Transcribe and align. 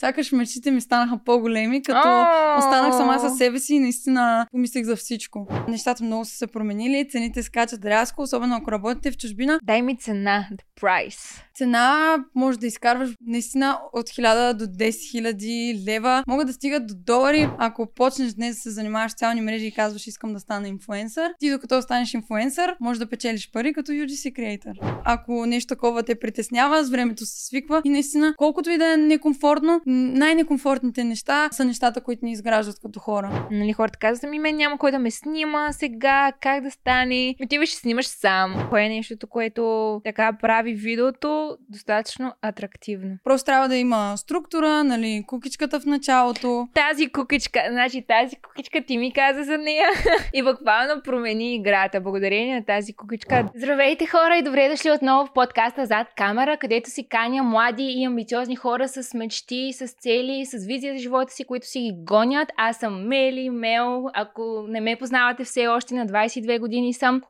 сякаш 0.00 0.32
мечтите 0.32 0.70
ми 0.70 0.80
станаха 0.80 1.18
по-големи, 1.24 1.82
като 1.82 2.26
останах 2.58 2.96
сама 2.96 3.18
със 3.20 3.38
себе 3.38 3.58
си 3.58 3.74
и 3.74 3.78
наистина 3.78 4.46
помислих 4.50 4.84
за 4.84 4.96
всичко. 4.96 5.46
Нещата 5.68 6.04
много 6.04 6.24
са 6.24 6.36
се 6.36 6.46
променили, 6.46 7.08
цените 7.10 7.42
скачат 7.42 7.84
рязко, 7.84 8.22
особено 8.22 8.56
ако 8.56 8.72
работите 8.72 9.10
в 9.10 9.16
чужбина. 9.16 9.58
Дай 9.62 9.82
ми 9.82 9.98
цена, 9.98 10.48
the 10.52 10.82
price. 10.82 11.42
Цена 11.54 12.16
може 12.34 12.58
да 12.58 12.66
изкарваш 12.66 13.10
наистина 13.26 13.78
от 13.92 14.08
1000 14.08 14.52
до 14.52 14.64
10 14.64 14.90
000 14.90 15.86
лева. 15.86 16.24
Могат 16.28 16.46
да 16.46 16.52
стигат 16.52 16.86
до 16.86 16.94
долари, 16.94 17.48
ако 17.58 17.86
почнеш 17.94 18.32
днес 18.32 18.56
да 18.56 18.62
се 18.62 18.70
занимаваш 18.70 19.10
с 19.10 19.12
социални 19.12 19.40
мрежи 19.40 19.66
и 19.66 19.72
казваш 19.72 20.06
искам 20.06 20.32
да 20.32 20.40
стана 20.40 20.68
инфуенсър. 20.68 21.32
Ти 21.38 21.50
докато 21.50 21.82
станеш 21.82 22.14
инфуенсър, 22.14 22.76
може 22.80 22.98
да 22.98 23.08
печелиш 23.08 23.50
пари 23.52 23.72
като 23.72 23.92
UGC 23.92 24.32
creator. 24.32 25.00
Ако 25.04 25.46
нещо 25.46 25.68
такова 25.68 26.02
те 26.02 26.18
притеснява, 26.18 26.84
с 26.84 26.90
времето 26.90 27.26
се 27.26 27.46
свиква 27.46 27.82
и 27.84 27.90
наистина, 27.90 28.34
колкото 28.36 28.70
и 28.70 28.78
да 28.78 28.92
е 28.92 28.96
некомфортно, 28.96 29.80
най-некомфортните 29.88 31.04
неща 31.04 31.48
са 31.52 31.64
нещата, 31.64 32.00
които 32.00 32.24
ни 32.24 32.32
изграждат 32.32 32.76
като 32.82 33.00
хора. 33.00 33.48
Нали, 33.50 33.72
хората 33.72 33.98
казват, 33.98 34.30
ми 34.30 34.38
мен 34.38 34.56
няма 34.56 34.78
кой 34.78 34.90
да 34.90 34.98
ме 34.98 35.10
снима 35.10 35.72
сега, 35.72 36.32
как 36.40 36.62
да 36.62 36.70
стане. 36.70 37.34
Отиваш 37.44 37.72
и 37.72 37.76
снимаш 37.76 38.06
сам. 38.06 38.66
Кое 38.70 38.82
е 38.82 38.88
нещото, 38.88 39.26
което 39.26 40.00
така 40.04 40.38
прави 40.40 40.74
видеото 40.74 41.56
достатъчно 41.68 42.32
атрактивно. 42.42 43.16
Просто 43.24 43.46
трябва 43.46 43.68
да 43.68 43.76
има 43.76 44.14
структура, 44.16 44.84
нали, 44.84 45.24
кукичката 45.26 45.80
в 45.80 45.86
началото. 45.86 46.68
Тази 46.74 47.08
кукичка, 47.08 47.60
значи 47.70 48.04
тази 48.08 48.36
кукичка 48.36 48.82
ти 48.86 48.98
ми 48.98 49.12
каза 49.12 49.44
за 49.44 49.58
нея 49.58 49.88
и 50.34 50.42
буквално 50.42 51.02
промени 51.04 51.54
играта. 51.54 52.00
Благодарение 52.00 52.54
на 52.54 52.64
тази 52.64 52.92
кукичка. 52.92 53.48
Здравейте 53.54 54.06
хора 54.06 54.36
и 54.36 54.42
добре 54.42 54.68
дошли 54.68 54.90
отново 54.90 55.26
в 55.26 55.32
подкаста 55.32 55.86
Зад 55.86 56.06
камера, 56.16 56.56
където 56.56 56.90
си 56.90 57.08
каня 57.08 57.42
млади 57.42 57.94
и 57.96 58.04
амбициозни 58.04 58.56
хора 58.56 58.88
с 58.88 59.14
мечти, 59.14 59.72
с 59.86 59.92
цели, 59.92 60.46
с 60.46 60.66
визия 60.66 60.94
за 60.94 61.02
живота 61.02 61.32
си, 61.32 61.44
които 61.44 61.66
си 61.66 61.80
ги 61.80 61.92
гонят. 61.94 62.48
Аз 62.56 62.78
съм 62.78 63.06
Мели, 63.06 63.50
Мел. 63.50 64.04
Ако 64.14 64.64
не 64.68 64.80
ме 64.80 64.96
познавате 64.96 65.44
все 65.44 65.66
още, 65.66 65.94
на 65.94 66.06
22 66.06 66.60
години 66.60 66.94
съм. 66.94 67.22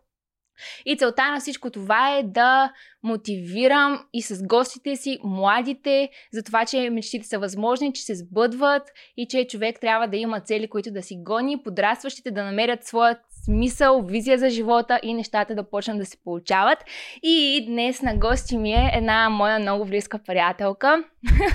И 0.87 0.97
целта 0.97 1.31
на 1.31 1.41
всичко 1.41 1.71
това 1.71 2.17
е 2.17 2.23
да 2.23 2.73
мотивирам 3.03 4.05
и 4.13 4.23
с 4.23 4.47
гостите 4.47 4.97
си 4.97 5.19
младите 5.25 6.11
за 6.33 6.43
това, 6.43 6.67
че 6.67 6.91
мечтите 6.91 7.27
са 7.27 7.39
възможни, 7.39 7.93
че 7.93 8.03
се 8.03 8.15
сбъдват 8.15 8.83
и 9.17 9.27
че 9.29 9.47
човек 9.47 9.81
трябва 9.81 10.09
да 10.09 10.17
има 10.17 10.41
цели, 10.41 10.69
които 10.69 10.91
да 10.91 11.03
си 11.03 11.17
гони, 11.19 11.63
подрастващите 11.63 12.31
да 12.31 12.45
намерят 12.45 12.85
своят 12.85 13.19
смисъл, 13.49 14.03
визия 14.03 14.39
за 14.39 14.51
живота 14.51 15.01
и 15.03 15.15
нещата 15.15 15.55
да 15.55 15.71
почнат 15.71 15.99
да 15.99 16.07
се 16.07 16.17
получават. 16.25 16.79
И 17.23 17.65
днес 17.67 18.03
на 18.03 18.17
гости 18.17 18.59
ми 18.59 18.73
е 18.73 18.91
една 18.95 19.31
моя 19.31 19.59
много 19.59 19.85
близка 19.85 20.19
приятелка, 20.27 21.05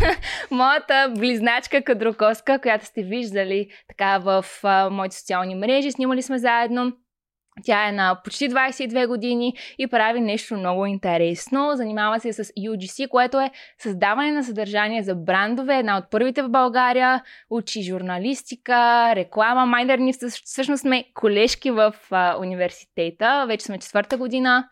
моята 0.52 1.14
близначка 1.18 1.82
Кадроковска, 1.82 2.60
която 2.60 2.86
сте 2.86 3.04
виждали 3.04 3.68
така 3.88 4.18
в 4.18 4.46
а, 4.64 4.90
моите 4.90 5.16
социални 5.16 5.56
мрежи. 5.56 5.92
Снимали 5.92 6.22
сме 6.22 6.38
заедно. 6.38 6.94
Тя 7.64 7.88
е 7.88 7.92
на 7.92 8.22
почти 8.24 8.50
22 8.50 9.08
години 9.08 9.54
и 9.78 9.88
прави 9.88 10.22
нещо 10.22 10.56
много 10.56 10.86
интересно. 10.86 11.72
Занимава 11.76 12.20
се 12.20 12.34
с 12.34 12.44
UGC, 12.44 13.08
което 13.08 13.40
е 13.40 13.52
създаване 13.78 14.32
на 14.32 14.44
съдържание 14.44 15.04
за 15.04 15.16
брандове. 15.16 15.78
Една 15.78 15.98
от 15.98 16.12
първите 16.12 16.42
в 16.42 16.50
България. 16.50 17.24
Учи 17.50 17.84
журналистика, 17.84 19.12
реклама. 19.16 19.66
Майдър 19.66 20.00
ни 20.00 20.14
всъщност 20.46 20.82
сме 20.82 21.06
колежки 21.14 21.72
в 21.72 21.94
а, 22.12 22.38
университета. 22.40 23.46
Вече 23.48 23.66
сме 23.66 23.80
четвърта 23.80 24.18
година 24.18 24.68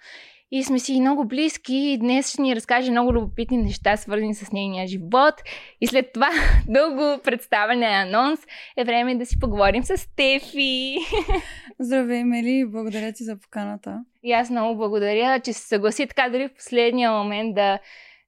и 0.52 0.64
сме 0.64 0.80
си 0.80 1.02
много 1.02 1.28
близки 1.28 1.76
и 1.76 1.98
днес 1.98 2.30
ще 2.30 2.42
ни 2.42 2.56
разкаже 2.56 2.92
много 2.92 3.14
любопитни 3.14 3.58
неща, 3.58 3.98
свързани 3.98 4.36
с 4.36 4.52
нейния 4.52 4.88
живот. 4.88 5.34
И 5.82 5.88
след 5.88 6.14
това 6.14 6.30
дълго 6.68 7.22
представяне 7.24 7.86
анонс 7.86 8.40
е 8.78 8.84
време 8.84 9.16
да 9.16 9.26
си 9.26 9.40
поговорим 9.40 9.84
с 9.84 9.98
Стефи. 9.98 10.98
Здравей, 11.80 12.24
Мели, 12.24 12.66
благодаря 12.68 13.14
ти 13.14 13.24
за 13.24 13.38
поканата. 13.38 14.04
И 14.24 14.32
аз 14.32 14.50
много 14.50 14.78
благодаря, 14.78 15.40
че 15.40 15.54
се 15.54 15.68
съгласи 15.68 16.08
така 16.08 16.30
дори 16.30 16.48
в 16.48 16.54
последния 16.54 17.12
момент 17.12 17.56
да, 17.56 17.80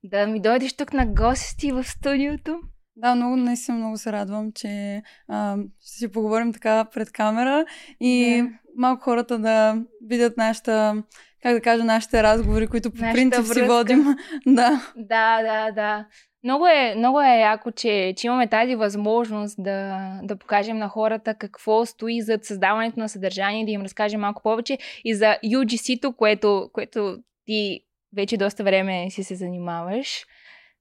да 0.03 0.27
ми 0.27 0.41
дойдеш 0.41 0.73
тук 0.73 0.93
на 0.93 1.05
гости 1.05 1.71
в 1.71 1.83
студиото. 1.83 2.59
Да, 2.95 3.15
много, 3.15 3.35
наистина 3.35 3.77
много 3.77 3.97
се 3.97 4.11
радвам, 4.11 4.51
че 4.51 5.01
а, 5.27 5.57
ще 5.81 5.97
си 5.97 6.11
поговорим 6.11 6.53
така 6.53 6.85
пред 6.93 7.11
камера 7.11 7.65
и 7.99 8.41
да. 8.41 8.49
малко 8.77 9.03
хората 9.03 9.39
да 9.39 9.83
видят 10.01 10.37
нашата 10.37 11.03
как 11.43 11.53
да 11.53 11.61
кажа, 11.61 11.83
нашите 11.83 12.23
разговори, 12.23 12.67
които 12.67 12.91
по 12.91 13.01
Нашата 13.01 13.13
принцип 13.13 13.39
връзка. 13.39 13.53
си 13.53 13.61
водим. 13.61 14.05
да. 14.45 14.93
Да, 14.95 15.41
да, 15.41 15.71
да. 15.71 16.05
Много 16.43 16.67
е, 16.67 16.95
много 16.97 17.21
е 17.21 17.39
яко, 17.39 17.71
че, 17.71 18.13
че 18.17 18.27
имаме 18.27 18.47
тази 18.47 18.75
възможност 18.75 19.55
да, 19.59 20.09
да 20.23 20.35
покажем 20.35 20.77
на 20.77 20.87
хората 20.89 21.35
какво 21.35 21.85
стои 21.85 22.21
зад 22.21 22.45
създаването 22.45 22.99
на 22.99 23.09
съдържание, 23.09 23.65
да 23.65 23.71
им 23.71 23.81
разкажем 23.81 24.21
малко 24.21 24.41
повече 24.41 24.77
и 25.03 25.15
за 25.15 25.37
UGC-то, 25.45 26.13
което, 26.13 26.69
което 26.73 27.17
ти 27.45 27.79
вече 28.15 28.37
доста 28.37 28.63
време 28.63 29.09
си 29.09 29.23
се 29.23 29.35
занимаваш. 29.35 30.25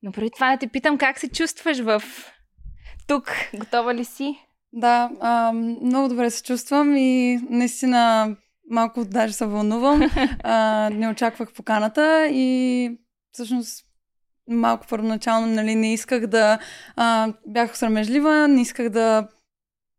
Но 0.02 0.12
преди 0.12 0.30
това 0.30 0.50
да 0.50 0.58
те 0.58 0.66
питам 0.66 0.98
как 0.98 1.18
се 1.18 1.28
чувстваш 1.28 1.78
в 1.80 2.02
тук. 3.06 3.30
Готова 3.54 3.94
ли 3.94 4.04
си? 4.04 4.38
Да, 4.72 5.10
а, 5.20 5.52
много 5.52 6.08
добре 6.08 6.30
се 6.30 6.42
чувствам 6.42 6.96
и 6.96 7.40
наистина 7.50 8.36
малко 8.72 9.04
даже 9.04 9.32
се 9.32 9.46
вълнувам. 9.46 10.10
А, 10.44 10.90
не 10.92 11.08
очаквах 11.08 11.52
поканата 11.52 12.28
и 12.30 12.90
всъщност 13.32 13.86
малко 14.50 14.86
първоначално 14.86 15.46
нали, 15.46 15.74
не 15.74 15.92
исках 15.92 16.26
да... 16.26 16.58
А, 16.96 17.32
бях 17.46 17.78
срамежлива, 17.78 18.48
не 18.48 18.60
исках 18.60 18.88
да 18.88 19.28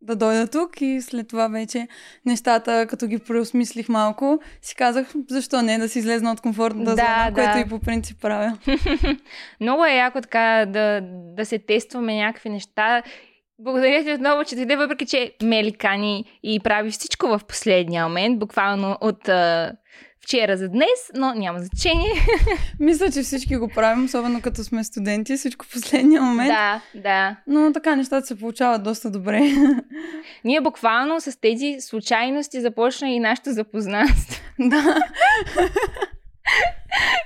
да 0.03 0.15
дойда 0.15 0.47
тук 0.47 0.81
и 0.81 1.01
след 1.01 1.27
това 1.27 1.47
вече 1.47 1.87
нещата, 2.25 2.87
като 2.89 3.07
ги 3.07 3.19
преосмислих 3.19 3.89
малко, 3.89 4.39
си 4.61 4.75
казах, 4.75 5.13
защо 5.29 5.61
не 5.61 5.77
да 5.77 5.89
си 5.89 5.99
излезна 5.99 6.31
от 6.31 6.41
комфортната 6.41 6.95
да, 6.95 7.01
зона, 7.01 7.31
да. 7.31 7.33
което 7.33 7.57
и 7.57 7.69
по 7.69 7.79
принцип 7.79 8.21
правя. 8.21 8.57
Много 9.61 9.85
е 9.85 9.95
яко 9.95 10.21
така 10.21 10.65
да, 10.67 11.01
да 11.35 11.45
се 11.45 11.59
тестваме 11.59 12.15
някакви 12.15 12.49
неща 12.49 13.03
благодаря 13.63 14.03
ти 14.03 14.13
отново, 14.13 14.43
че 14.43 14.55
дойде, 14.55 14.75
въпреки 14.75 15.05
че 15.05 15.33
Меликани 15.43 16.39
и 16.43 16.59
прави 16.59 16.91
всичко 16.91 17.27
в 17.27 17.41
последния 17.47 18.07
момент, 18.07 18.39
буквално 18.39 18.97
от 19.01 19.29
а, 19.29 19.71
вчера 20.23 20.57
за 20.57 20.69
днес, 20.69 21.11
но 21.15 21.33
няма 21.33 21.59
значение. 21.59 22.13
Мисля, 22.79 23.11
че 23.11 23.21
всички 23.21 23.55
го 23.55 23.67
правим, 23.67 24.05
особено 24.05 24.41
като 24.41 24.63
сме 24.63 24.83
студенти, 24.83 25.35
всичко 25.35 25.65
в 25.65 25.71
последния 25.73 26.21
момент. 26.21 26.47
Да, 26.47 26.81
да. 26.95 27.35
Но 27.47 27.73
така 27.73 27.95
нещата 27.95 28.27
се 28.27 28.39
получават 28.39 28.83
доста 28.83 29.11
добре. 29.11 29.41
Ние 30.43 30.61
буквално 30.61 31.21
с 31.21 31.39
тези 31.41 31.77
случайности 31.79 32.61
започна 32.61 33.09
и 33.09 33.19
нашето 33.19 33.51
запознанство. 33.51 34.43
Да. 34.59 34.95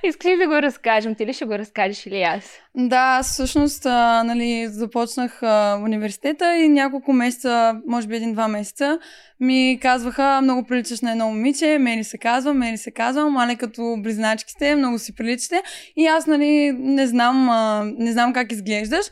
Искаш 0.03 0.37
да 0.37 0.47
го 0.47 0.53
разкажем? 0.53 1.15
Ти 1.15 1.25
ли 1.25 1.33
ще 1.33 1.45
го 1.45 1.57
разкажеш 1.57 2.05
или 2.05 2.21
аз? 2.21 2.59
Да, 2.75 3.23
всъщност 3.23 3.85
а, 3.85 4.23
нали, 4.23 4.67
започнах 4.67 5.43
а, 5.43 5.79
университета 5.83 6.55
и 6.55 6.69
няколко 6.69 7.13
месеца, 7.13 7.81
може 7.87 8.07
би 8.07 8.15
един-два 8.15 8.47
месеца, 8.47 8.99
ми 9.39 9.79
казваха, 9.81 10.39
много 10.41 10.63
приличаш 10.63 11.01
на 11.01 11.11
едно 11.11 11.27
момиче, 11.27 11.77
Мери 11.77 12.03
се 12.03 12.17
казва, 12.17 12.53
Мери 12.53 12.77
се 12.77 12.91
казва, 12.91 13.29
мале 13.29 13.55
като 13.55 13.95
близначки 13.99 14.51
сте, 14.51 14.75
много 14.75 14.99
си 14.99 15.15
приличате. 15.15 15.61
И 15.95 16.05
аз, 16.05 16.27
нали, 16.27 16.71
не 16.71 17.07
знам, 17.07 17.49
а, 17.49 17.83
не 17.97 18.11
знам 18.11 18.33
как 18.33 18.51
изглеждаш. 18.51 19.05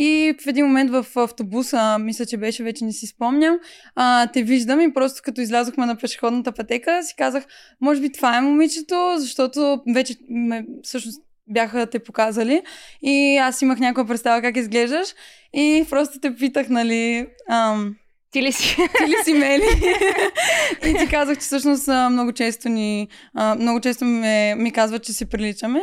И 0.00 0.34
в 0.44 0.46
един 0.46 0.66
момент 0.66 0.90
в 0.90 1.06
автобуса, 1.16 1.98
мисля, 1.98 2.26
че 2.26 2.36
беше, 2.36 2.62
вече 2.62 2.84
не 2.84 2.92
си 2.92 3.06
спомням, 3.06 3.58
а, 3.94 4.26
те 4.26 4.42
виждам 4.42 4.80
и 4.80 4.94
просто 4.94 5.22
като 5.24 5.40
излязохме 5.40 5.86
на 5.86 5.96
пешеходната 5.96 6.52
пътека, 6.52 7.02
си 7.02 7.14
казах, 7.16 7.44
може 7.80 8.00
би 8.00 8.12
това 8.12 8.36
е 8.36 8.40
момичето, 8.40 9.14
защото 9.16 9.82
вече 9.98 10.14
ме, 10.28 10.64
всъщност 10.82 11.22
бяха 11.48 11.86
те 11.86 11.98
показали 11.98 12.62
и 13.02 13.36
аз 13.36 13.62
имах 13.62 13.78
някаква 13.78 14.06
представа 14.06 14.42
как 14.42 14.56
изглеждаш 14.56 15.08
и 15.52 15.86
просто 15.90 16.20
те 16.20 16.34
питах, 16.34 16.68
нали... 16.68 17.26
Ам, 17.50 17.96
ти 18.30 18.42
ли 18.42 18.52
си? 18.52 18.76
Ти 18.76 19.06
ли 19.06 19.14
си 19.24 19.32
Мели? 19.32 19.62
и 20.90 20.98
ти 20.98 21.10
казах, 21.10 21.36
че 21.36 21.40
всъщност 21.40 21.88
много 21.88 22.32
често 22.32 22.68
ни, 22.68 23.08
много 23.58 23.80
често 23.80 24.04
ми, 24.04 24.54
ми 24.54 24.72
казват, 24.72 25.04
че 25.04 25.12
си 25.12 25.26
приличаме. 25.26 25.80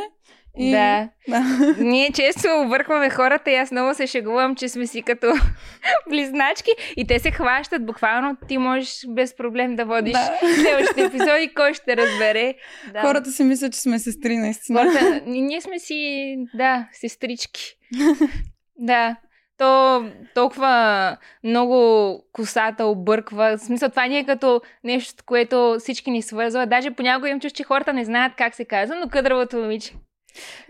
И... 0.56 0.70
Да. 0.70 1.08
да. 1.28 1.44
Ние 1.78 2.12
често 2.12 2.48
объркваме 2.64 3.10
хората 3.10 3.50
и 3.50 3.54
аз 3.54 3.70
много 3.70 3.94
се 3.94 4.06
шегувам, 4.06 4.56
че 4.56 4.68
сме 4.68 4.86
си 4.86 5.02
като 5.02 5.26
близначки 6.10 6.70
и 6.96 7.06
те 7.06 7.18
се 7.18 7.30
хващат. 7.30 7.86
Буквално 7.86 8.36
ти 8.48 8.58
можеш 8.58 9.00
без 9.08 9.36
проблем 9.36 9.76
да 9.76 9.84
водиш 9.84 10.12
да. 10.12 10.38
следващите 10.60 11.04
епизоди, 11.04 11.52
кой 11.56 11.74
ще 11.74 11.96
разбере. 11.96 12.54
Да. 12.92 13.00
Хората 13.00 13.30
си 13.30 13.44
мислят, 13.44 13.72
че 13.72 13.80
сме 13.80 13.98
сестри, 13.98 14.36
наистина. 14.36 14.78
Хората, 14.78 15.22
ние 15.26 15.60
сме 15.60 15.78
си, 15.78 16.36
да, 16.54 16.88
сестрички. 16.92 17.62
да. 18.78 19.16
То 19.58 20.04
толкова 20.34 21.16
много 21.44 22.20
косата 22.32 22.84
обърква. 22.84 23.56
В 23.56 23.60
смисъл, 23.60 23.88
това 23.88 24.06
ни 24.06 24.18
е 24.18 24.24
като 24.24 24.60
нещо, 24.84 25.24
което 25.26 25.76
всички 25.78 26.10
ни 26.10 26.22
свързва. 26.22 26.66
Даже 26.66 26.90
понякога 26.90 27.28
им 27.28 27.40
чуш, 27.40 27.52
че 27.52 27.64
хората 27.64 27.92
не 27.92 28.04
знаят 28.04 28.32
как 28.38 28.54
се 28.54 28.64
казва, 28.64 28.96
но 28.96 29.08
къдравото 29.08 29.56
момиче 29.56 29.92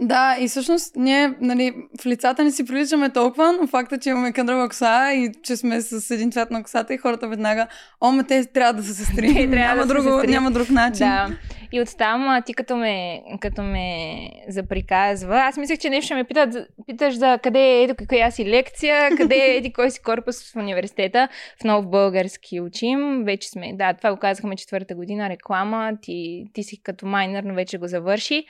Да, 0.01 0.37
и 0.41 0.49
всъщност 0.49 0.97
ние 0.97 1.35
нали, 1.41 1.75
в 2.03 2.07
лицата 2.07 2.45
ни 2.45 2.53
си 2.53 2.65
приличаме 2.65 3.11
толкова, 3.11 3.53
но 3.61 3.67
факта, 3.67 3.99
че 3.99 4.11
имаме 4.11 4.33
къдрава 4.33 4.69
коса 4.69 5.13
и 5.13 5.33
че 5.43 5.57
сме 5.57 5.81
с 5.81 6.11
един 6.11 6.33
цвят 6.33 6.51
на 6.51 6.63
косата 6.63 6.95
и 6.95 6.99
хората 6.99 7.29
веднага, 7.29 7.67
о, 8.01 8.13
ме 8.13 8.25
те 8.25 8.45
трябва 8.45 8.73
да 8.73 8.83
са 8.83 8.95
сестри. 8.95 9.47
Няма, 9.47 9.81
да 9.81 9.87
друго, 9.87 10.11
сестри. 10.11 10.31
няма 10.31 10.51
друг 10.51 10.71
начин. 10.71 11.07
Да. 11.07 11.29
И 11.73 11.81
оттам 11.81 12.29
а, 12.29 12.43
ти 12.43 12.55
като 12.55 12.77
ме, 12.77 13.23
като 13.41 13.63
ме 13.63 14.31
заприказва, 14.49 15.39
аз 15.39 15.57
мислех, 15.57 15.79
че 15.79 15.91
нещо 15.91 16.05
ще 16.05 16.15
ме 16.15 16.25
питат, 16.25 16.69
питаш 16.87 17.15
за 17.15 17.39
къде 17.43 17.61
е 17.61 17.83
еди 17.83 18.07
коя 18.09 18.31
си 18.31 18.47
лекция, 18.47 19.17
къде 19.17 19.35
е 19.37 19.57
еди 19.57 19.73
кой 19.73 19.91
си 19.91 20.03
корпус 20.03 20.53
в 20.53 20.57
университета, 20.57 21.29
в 21.61 21.65
нов 21.65 21.91
български 21.91 22.61
учим. 22.61 23.25
Вече 23.25 23.49
сме, 23.49 23.73
да, 23.75 23.95
това 23.95 24.11
го 24.11 24.19
казахме 24.19 24.57
четвърта 24.57 24.95
година, 24.95 25.29
реклама, 25.29 25.93
ти, 26.03 26.47
ти 26.53 26.63
си 26.63 26.83
като 26.83 27.07
майнер, 27.07 27.43
но 27.43 27.55
вече 27.55 27.79
го 27.79 27.87
завърши. 27.87 28.45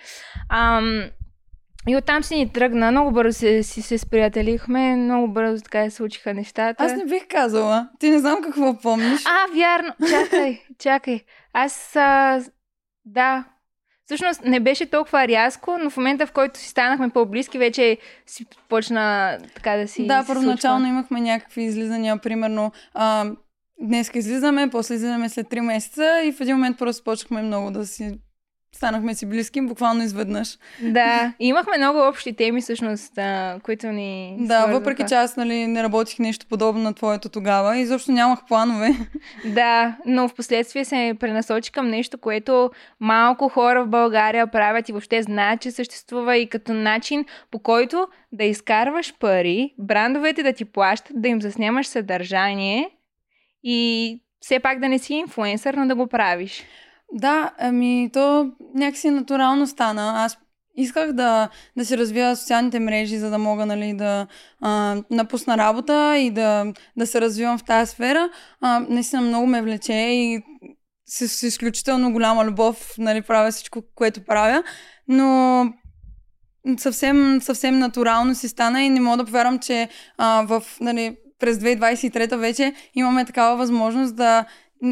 Ам, 0.50 1.10
и 1.88 1.96
оттам 1.96 2.22
си 2.22 2.36
ни 2.36 2.52
тръгна, 2.52 2.90
много 2.90 3.12
бързо 3.12 3.38
се, 3.38 3.62
си 3.62 3.82
се 3.82 3.98
сприятелихме, 3.98 4.96
много 4.96 5.28
бързо 5.28 5.62
така 5.62 5.84
се 5.84 5.96
случиха 5.96 6.34
нещата. 6.34 6.84
Аз 6.84 6.92
не 6.92 7.04
бих 7.04 7.28
казала. 7.28 7.88
Ти 7.98 8.10
не 8.10 8.18
знам 8.18 8.42
какво 8.42 8.78
помниш. 8.78 9.20
А, 9.26 9.56
вярно. 9.56 9.94
Чакай, 10.10 10.60
чакай. 10.78 11.20
Аз, 11.52 11.96
а, 11.96 12.40
да. 13.06 13.44
Всъщност 14.04 14.44
не 14.44 14.60
беше 14.60 14.86
толкова 14.86 15.28
рязко, 15.28 15.78
но 15.82 15.90
в 15.90 15.96
момента, 15.96 16.26
в 16.26 16.32
който 16.32 16.58
си 16.58 16.68
станахме 16.68 17.10
по-близки, 17.10 17.58
вече 17.58 17.98
си 18.26 18.46
почна 18.68 19.38
така 19.54 19.76
да 19.76 19.88
си 19.88 20.06
да, 20.06 20.24
първоначално 20.26 20.86
имахме 20.86 21.20
някакви 21.20 21.62
излизания, 21.62 22.18
примерно 22.18 22.72
а, 22.94 23.30
днес 23.80 24.10
излизаме, 24.14 24.68
после 24.70 24.94
излизаме 24.94 25.28
след 25.28 25.46
3 25.46 25.60
месеца 25.60 26.22
и 26.24 26.32
в 26.32 26.40
един 26.40 26.54
момент 26.54 26.78
просто 26.78 27.04
почнахме 27.04 27.42
много 27.42 27.70
да 27.70 27.86
си 27.86 28.18
станахме 28.72 29.14
си 29.14 29.26
близки, 29.26 29.60
буквално 29.60 30.02
изведнъж. 30.02 30.58
Да, 30.82 31.32
и 31.40 31.48
имахме 31.48 31.78
много 31.78 32.08
общи 32.08 32.32
теми, 32.32 32.60
всъщност, 32.60 33.18
а, 33.18 33.60
които 33.62 33.86
ни 33.86 34.36
Да, 34.40 34.66
въпреки 34.66 35.04
че 35.08 35.14
аз 35.14 35.36
нали, 35.36 35.66
не 35.66 35.82
работих 35.82 36.18
нещо 36.18 36.46
подобно 36.48 36.82
на 36.82 36.94
твоето 36.94 37.28
тогава, 37.28 37.78
изобщо 37.78 38.12
нямах 38.12 38.38
планове. 38.48 38.90
Да, 39.44 39.96
но 40.06 40.28
в 40.28 40.34
последствие 40.34 40.84
се 40.84 41.14
пренасочи 41.20 41.72
към 41.72 41.88
нещо, 41.88 42.18
което 42.18 42.70
малко 43.00 43.48
хора 43.48 43.84
в 43.84 43.88
България 43.88 44.46
правят 44.46 44.88
и 44.88 44.92
въобще 44.92 45.22
знаят, 45.22 45.60
че 45.60 45.70
съществува 45.70 46.36
и 46.36 46.48
като 46.48 46.72
начин 46.72 47.24
по 47.50 47.58
който 47.58 48.08
да 48.32 48.44
изкарваш 48.44 49.14
пари, 49.20 49.74
брандовете 49.78 50.42
да 50.42 50.52
ти 50.52 50.64
плащат, 50.64 51.22
да 51.22 51.28
им 51.28 51.42
заснемаш 51.42 51.86
съдържание 51.86 52.90
и 53.62 54.20
все 54.40 54.60
пак 54.60 54.80
да 54.80 54.88
не 54.88 54.98
си 54.98 55.14
инфуенсър, 55.14 55.74
но 55.74 55.86
да 55.86 55.94
го 55.94 56.06
правиш. 56.06 56.64
Да, 57.12 57.52
ами 57.58 58.10
то 58.12 58.52
някакси 58.74 59.10
натурално 59.10 59.66
стана. 59.66 60.12
Аз 60.16 60.38
исках 60.76 61.12
да, 61.12 61.48
да 61.76 61.84
си 61.84 61.98
развия 61.98 62.36
социалните 62.36 62.80
мрежи, 62.80 63.18
за 63.18 63.30
да 63.30 63.38
мога 63.38 63.66
нали, 63.66 63.94
да 63.96 64.26
а, 64.60 65.02
напусна 65.10 65.56
работа 65.56 66.18
и 66.18 66.30
да, 66.30 66.72
да 66.96 67.06
се 67.06 67.20
развивам 67.20 67.58
в 67.58 67.64
тази 67.64 67.90
сфера. 67.90 68.28
А, 68.60 68.80
наистина 68.88 69.22
много 69.22 69.46
ме 69.46 69.62
влече 69.62 69.92
и 69.92 70.42
с, 71.06 71.28
с 71.28 71.42
изключително 71.42 72.12
голяма 72.12 72.44
любов 72.44 72.94
нали, 72.98 73.22
правя 73.22 73.50
всичко, 73.50 73.82
което 73.94 74.24
правя. 74.24 74.62
Но 75.08 75.64
съвсем, 76.78 77.38
съвсем 77.42 77.78
натурално 77.78 78.34
си 78.34 78.48
стана 78.48 78.82
и 78.82 78.90
не 78.90 79.00
мога 79.00 79.16
да 79.16 79.24
повярвам, 79.24 79.58
че 79.58 79.88
а, 80.18 80.42
в, 80.46 80.62
нали, 80.80 81.16
през 81.38 81.56
2023 81.58 82.36
вече 82.36 82.74
имаме 82.94 83.24
такава 83.24 83.56
възможност 83.56 84.16
да 84.16 84.44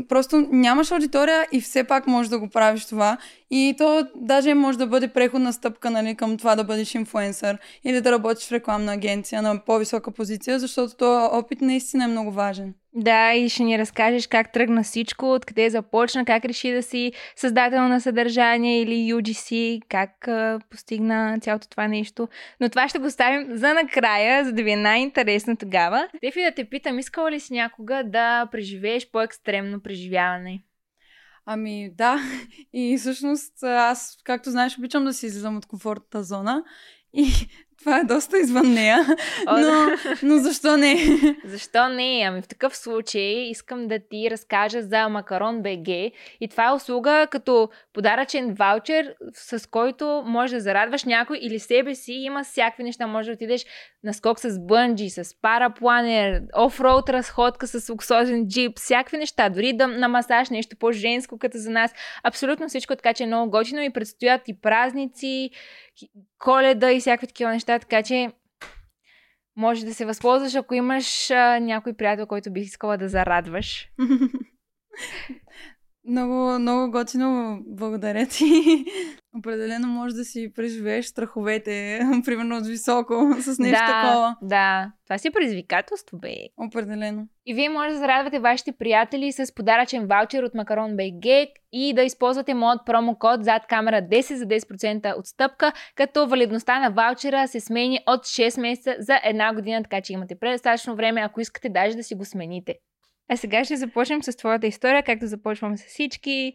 просто 0.08 0.48
нямаш 0.50 0.90
аудитория 0.90 1.46
и 1.52 1.60
все 1.60 1.84
пак 1.84 2.06
можеш 2.06 2.30
да 2.30 2.38
го 2.38 2.48
правиш 2.48 2.84
това. 2.84 3.16
И 3.50 3.74
то 3.78 4.06
даже 4.14 4.54
може 4.54 4.78
да 4.78 4.86
бъде 4.86 5.08
преходна 5.08 5.52
стъпка 5.52 5.90
нали, 5.90 6.14
към 6.14 6.36
това 6.36 6.56
да 6.56 6.64
бъдеш 6.64 6.94
инфуенсър 6.94 7.58
или 7.84 8.00
да 8.00 8.12
работиш 8.12 8.48
в 8.48 8.52
рекламна 8.52 8.92
агенция 8.92 9.42
на 9.42 9.64
по-висока 9.64 10.10
позиция, 10.10 10.58
защото 10.58 10.96
този 10.96 11.28
опит 11.32 11.60
наистина 11.60 12.04
е 12.04 12.08
много 12.08 12.30
важен. 12.30 12.74
Да, 12.96 13.32
и 13.32 13.48
ще 13.48 13.62
ни 13.62 13.78
разкажеш 13.78 14.26
как 14.26 14.52
тръгна 14.52 14.82
всичко, 14.82 15.32
откъде 15.32 15.70
започна, 15.70 16.24
как 16.24 16.44
реши 16.44 16.72
да 16.72 16.82
си 16.82 17.12
създател 17.36 17.88
на 17.88 18.00
съдържание 18.00 18.82
или 18.82 19.14
UGC, 19.14 19.80
как 19.88 20.28
а, 20.28 20.60
постигна 20.70 21.38
цялото 21.40 21.68
това 21.68 21.88
нещо. 21.88 22.28
Но 22.60 22.68
това 22.68 22.88
ще 22.88 22.98
го 22.98 23.10
ставим 23.10 23.56
за 23.56 23.74
накрая, 23.74 24.44
за 24.44 24.52
да 24.52 24.62
ви 24.62 24.70
е 24.70 24.76
най-интересно 24.76 25.56
тогава. 25.56 26.08
Стефи, 26.16 26.42
да 26.42 26.54
те 26.54 26.64
питам, 26.64 26.98
искала 26.98 27.30
ли 27.30 27.40
си 27.40 27.52
някога 27.52 28.02
да 28.06 28.46
преживееш 28.52 29.10
по-екстремно 29.10 29.80
преживяване? 29.80 30.62
Ами 31.46 31.90
да, 31.94 32.18
и 32.72 32.96
всъщност 32.98 33.62
аз, 33.62 34.18
както 34.24 34.50
знаеш, 34.50 34.78
обичам 34.78 35.04
да 35.04 35.12
си 35.12 35.26
излизам 35.26 35.56
от 35.56 35.66
комфортната 35.66 36.22
зона 36.22 36.64
и 37.12 37.32
това 37.84 37.98
е 37.98 38.04
доста 38.04 38.38
извън 38.38 38.72
нея, 38.74 39.06
О, 39.46 39.60
но, 39.60 39.96
но 40.22 40.38
защо 40.38 40.76
не? 40.76 40.96
Защо 41.44 41.88
не? 41.88 42.22
Ами 42.26 42.42
в 42.42 42.48
такъв 42.48 42.76
случай 42.76 43.48
искам 43.50 43.88
да 43.88 43.98
ти 44.10 44.30
разкажа 44.30 44.82
за 44.82 45.08
Макарон 45.08 45.62
БГ 45.62 45.88
и 46.40 46.48
това 46.50 46.68
е 46.68 46.72
услуга 46.72 47.26
като 47.30 47.68
подаръчен 47.92 48.54
ваучер, 48.54 49.14
с 49.34 49.70
който 49.70 50.22
можеш 50.26 50.54
да 50.54 50.60
зарадваш 50.60 51.04
някой 51.04 51.38
или 51.42 51.58
себе 51.58 51.94
си. 51.94 52.12
Има 52.12 52.44
всякакви 52.44 52.82
неща. 52.82 53.06
Може 53.06 53.30
да 53.30 53.34
отидеш 53.34 53.66
на 54.04 54.14
скок 54.14 54.40
с 54.40 54.58
бънджи, 54.58 55.10
с 55.10 55.40
парапланер, 55.42 56.42
офроуд 56.56 57.08
разходка 57.08 57.66
с 57.66 57.88
луксозен 57.88 58.48
джип, 58.48 58.78
всякакви 58.78 59.16
неща. 59.18 59.48
Дори 59.48 59.72
да 59.72 59.86
на 59.86 60.08
масаж, 60.08 60.50
нещо 60.50 60.76
по-женско 60.76 61.38
като 61.38 61.58
за 61.58 61.70
нас. 61.70 61.94
Абсолютно 62.22 62.68
всичко 62.68 62.96
така, 62.96 63.14
че 63.14 63.22
е 63.22 63.26
много 63.26 63.50
готино 63.50 63.82
и 63.82 63.92
предстоят 63.92 64.42
и 64.48 64.60
празници, 64.60 65.50
коледа 66.38 66.92
и 66.92 67.00
всякакви 67.00 67.26
такива 67.26 67.50
неща, 67.50 67.78
така 67.78 68.02
че 68.02 68.32
може 69.56 69.84
да 69.84 69.94
се 69.94 70.04
възползваш, 70.04 70.54
ако 70.54 70.74
имаш 70.74 71.30
а, 71.30 71.60
някой 71.60 71.92
приятел, 71.92 72.26
който 72.26 72.52
бих 72.52 72.64
искала 72.64 72.98
да 72.98 73.08
зарадваш. 73.08 73.88
Много, 76.08 76.58
много 76.58 76.90
готино, 76.90 77.60
благодаря 77.66 78.26
ти. 78.26 78.84
Определено 79.38 79.88
може 79.88 80.14
да 80.14 80.24
си 80.24 80.52
преживееш 80.54 81.06
страховете, 81.06 82.00
примерно 82.24 82.56
от 82.56 82.66
високо, 82.66 83.14
с 83.40 83.58
нещо 83.58 83.78
да, 83.78 83.86
такова. 83.86 84.36
Да, 84.42 84.92
това 85.04 85.18
си 85.18 85.30
предизвикателство, 85.30 86.18
бе. 86.18 86.34
Определено. 86.56 87.28
И 87.46 87.54
вие 87.54 87.68
може 87.68 87.90
да 87.90 87.98
зарадвате 87.98 88.38
вашите 88.38 88.72
приятели 88.72 89.32
с 89.32 89.54
подаръчен 89.54 90.06
ваучер 90.06 90.42
от 90.42 90.54
Макарон 90.54 90.90
BG 90.90 91.46
и 91.72 91.94
да 91.94 92.02
използвате 92.02 92.54
моят 92.54 92.80
промокод 92.86 93.44
зад 93.44 93.66
камера 93.66 94.02
10 94.02 94.34
за 94.34 94.44
10% 94.44 95.18
отстъпка, 95.18 95.72
като 95.94 96.26
валидността 96.26 96.80
на 96.80 96.90
ваучера 96.90 97.48
се 97.48 97.60
смени 97.60 98.00
от 98.06 98.20
6 98.20 98.60
месеца 98.60 98.96
за 98.98 99.20
една 99.24 99.54
година, 99.54 99.82
така 99.82 100.00
че 100.00 100.12
имате 100.12 100.38
предостатъчно 100.38 100.96
време, 100.96 101.20
ако 101.20 101.40
искате 101.40 101.68
даже 101.68 101.96
да 101.96 102.02
си 102.02 102.14
го 102.14 102.24
смените. 102.24 102.74
А 103.28 103.36
сега 103.36 103.64
ще 103.64 103.76
започнем 103.76 104.22
с 104.22 104.36
твоята 104.36 104.66
история, 104.66 105.02
както 105.02 105.26
започваме 105.26 105.76
с 105.76 105.84
всички. 105.84 106.52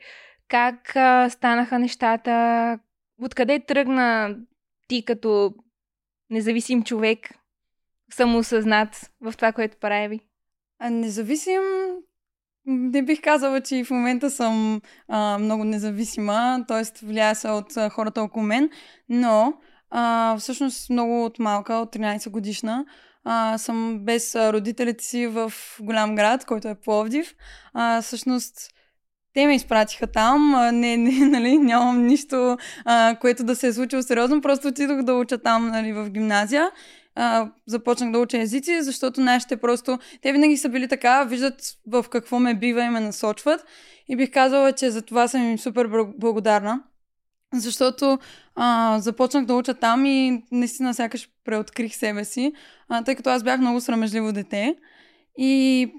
Как 0.48 0.96
а, 0.96 1.30
станаха 1.30 1.80
нещата? 1.80 2.80
Откъде 3.22 3.60
тръгна 3.60 4.38
ти 4.88 5.06
като 5.06 5.54
независим 6.30 6.84
човек, 6.84 7.30
самоосъзнат 8.14 9.12
в 9.22 9.34
това, 9.36 9.52
което 9.52 9.78
прави? 9.78 10.20
А 10.80 10.90
независим, 10.90 11.62
не 12.66 13.04
бих 13.04 13.22
казала, 13.22 13.62
че 13.62 13.76
и 13.76 13.84
в 13.84 13.90
момента 13.90 14.30
съм 14.30 14.82
а, 15.08 15.38
много 15.38 15.64
независима, 15.64 16.66
т.е. 16.68 17.06
влияе 17.06 17.36
се 17.36 17.50
от 17.50 17.78
а, 17.78 17.90
хората 17.90 18.22
около 18.22 18.46
мен, 18.46 18.70
но 19.10 19.54
а, 19.90 20.38
всъщност 20.38 20.90
много 20.90 21.26
от 21.26 21.40
малка, 21.40 21.74
от 21.74 21.96
13 21.96 22.30
годишна, 22.30 22.86
а, 23.24 23.58
съм 23.58 24.00
без 24.00 24.36
родителите 24.36 25.04
си 25.04 25.28
в 25.28 25.54
голям 25.80 26.16
град, 26.16 26.46
който 26.46 26.68
е 26.68 26.76
Пловдив. 26.76 27.36
А, 27.74 28.02
всъщност 28.02 28.56
те 29.34 29.48
ме 29.48 29.56
изпратиха 29.56 30.08
там, 30.08 30.52
не, 30.74 30.98
не, 30.98 31.12
нали, 31.26 31.58
нямам 31.58 32.06
нищо, 32.06 32.58
а, 32.86 33.16
което 33.22 33.44
да 33.44 33.56
се 33.56 33.68
е 33.68 33.74
случило 33.74 34.02
сериозно, 34.02 34.42
просто 34.42 34.68
отидох 34.68 35.02
да 35.02 35.14
уча 35.14 35.38
там 35.38 35.68
нали, 35.68 35.94
в 35.94 36.10
гимназия. 36.10 36.72
А, 37.16 37.52
започнах 37.68 38.12
да 38.12 38.20
уча 38.20 38.38
езици, 38.38 38.82
защото 38.84 39.22
нашите 39.22 39.58
просто, 39.58 40.00
те 40.22 40.32
винаги 40.32 40.58
са 40.58 40.70
били 40.70 40.88
така, 40.88 41.24
виждат 41.24 41.62
в 41.88 42.06
какво 42.12 42.40
ме 42.40 42.56
бива 42.56 42.84
и 42.84 42.90
ме 42.90 43.00
насочват. 43.00 43.66
И 44.08 44.16
бих 44.16 44.32
казала, 44.32 44.74
че 44.74 44.92
за 44.92 45.02
това 45.02 45.28
съм 45.28 45.44
им 45.44 45.60
супер 45.60 45.88
бл- 45.88 46.14
благодарна. 46.18 46.84
Защото 47.54 48.20
а, 48.56 49.00
започнах 49.00 49.46
да 49.46 49.54
уча 49.54 49.74
там 49.74 50.06
и 50.06 50.44
наистина 50.52 50.94
сякаш 50.94 51.30
преоткрих 51.46 51.96
себе 51.96 52.26
си, 52.26 52.54
а, 52.88 53.04
тъй 53.04 53.16
като 53.16 53.30
аз 53.30 53.44
бях 53.44 53.60
много 53.60 53.82
срамежливо 53.82 54.32
дете. 54.32 54.76
И 55.38 55.92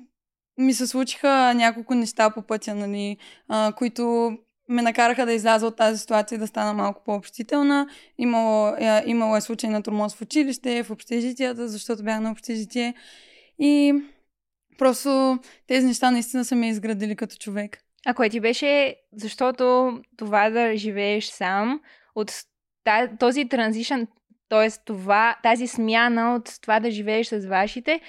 ми 0.59 0.75
се 0.75 0.87
случиха 0.87 1.54
няколко 1.54 1.95
неща 1.95 2.30
по 2.30 2.42
пътя, 2.42 2.75
нали, 2.75 3.16
а, 3.49 3.73
които 3.73 4.33
ме 4.69 4.83
накараха 4.83 5.26
да 5.26 5.33
изляза 5.33 5.66
от 5.66 5.76
тази 5.76 5.99
ситуация 5.99 6.37
и 6.37 6.38
да 6.38 6.47
стана 6.47 6.73
малко 6.73 7.02
по-общителна. 7.04 7.88
Имало, 8.19 8.69
е, 8.69 9.02
имало 9.07 9.37
е 9.37 9.40
случай 9.40 9.71
на 9.71 9.83
тормоз 9.83 10.14
в 10.14 10.23
училище, 10.23 10.83
в 10.83 10.90
общежитията, 10.90 11.69
защото 11.69 12.04
бях 12.04 12.21
на 12.21 12.30
общежитие. 12.30 12.95
И 13.59 13.95
просто 14.78 15.38
тези 15.66 15.87
неща 15.87 16.11
наистина 16.11 16.45
са 16.45 16.57
ме 16.57 16.69
изградили 16.69 17.16
като 17.16 17.37
човек. 17.37 17.78
А 18.07 18.14
кое 18.14 18.28
ти 18.28 18.40
беше, 18.40 18.97
защото 19.12 19.92
това 20.16 20.50
да 20.50 20.76
живееш 20.76 21.25
сам 21.25 21.80
от 22.14 22.33
този 23.19 23.49
транзишън, 23.49 24.07
т.е. 24.49 24.69
това, 24.85 25.37
тази 25.42 25.66
смяна 25.66 26.35
от 26.35 26.50
това 26.62 26.80
да 26.80 26.90
живееш 26.90 27.26
с 27.26 27.47
вашите, 27.47 28.00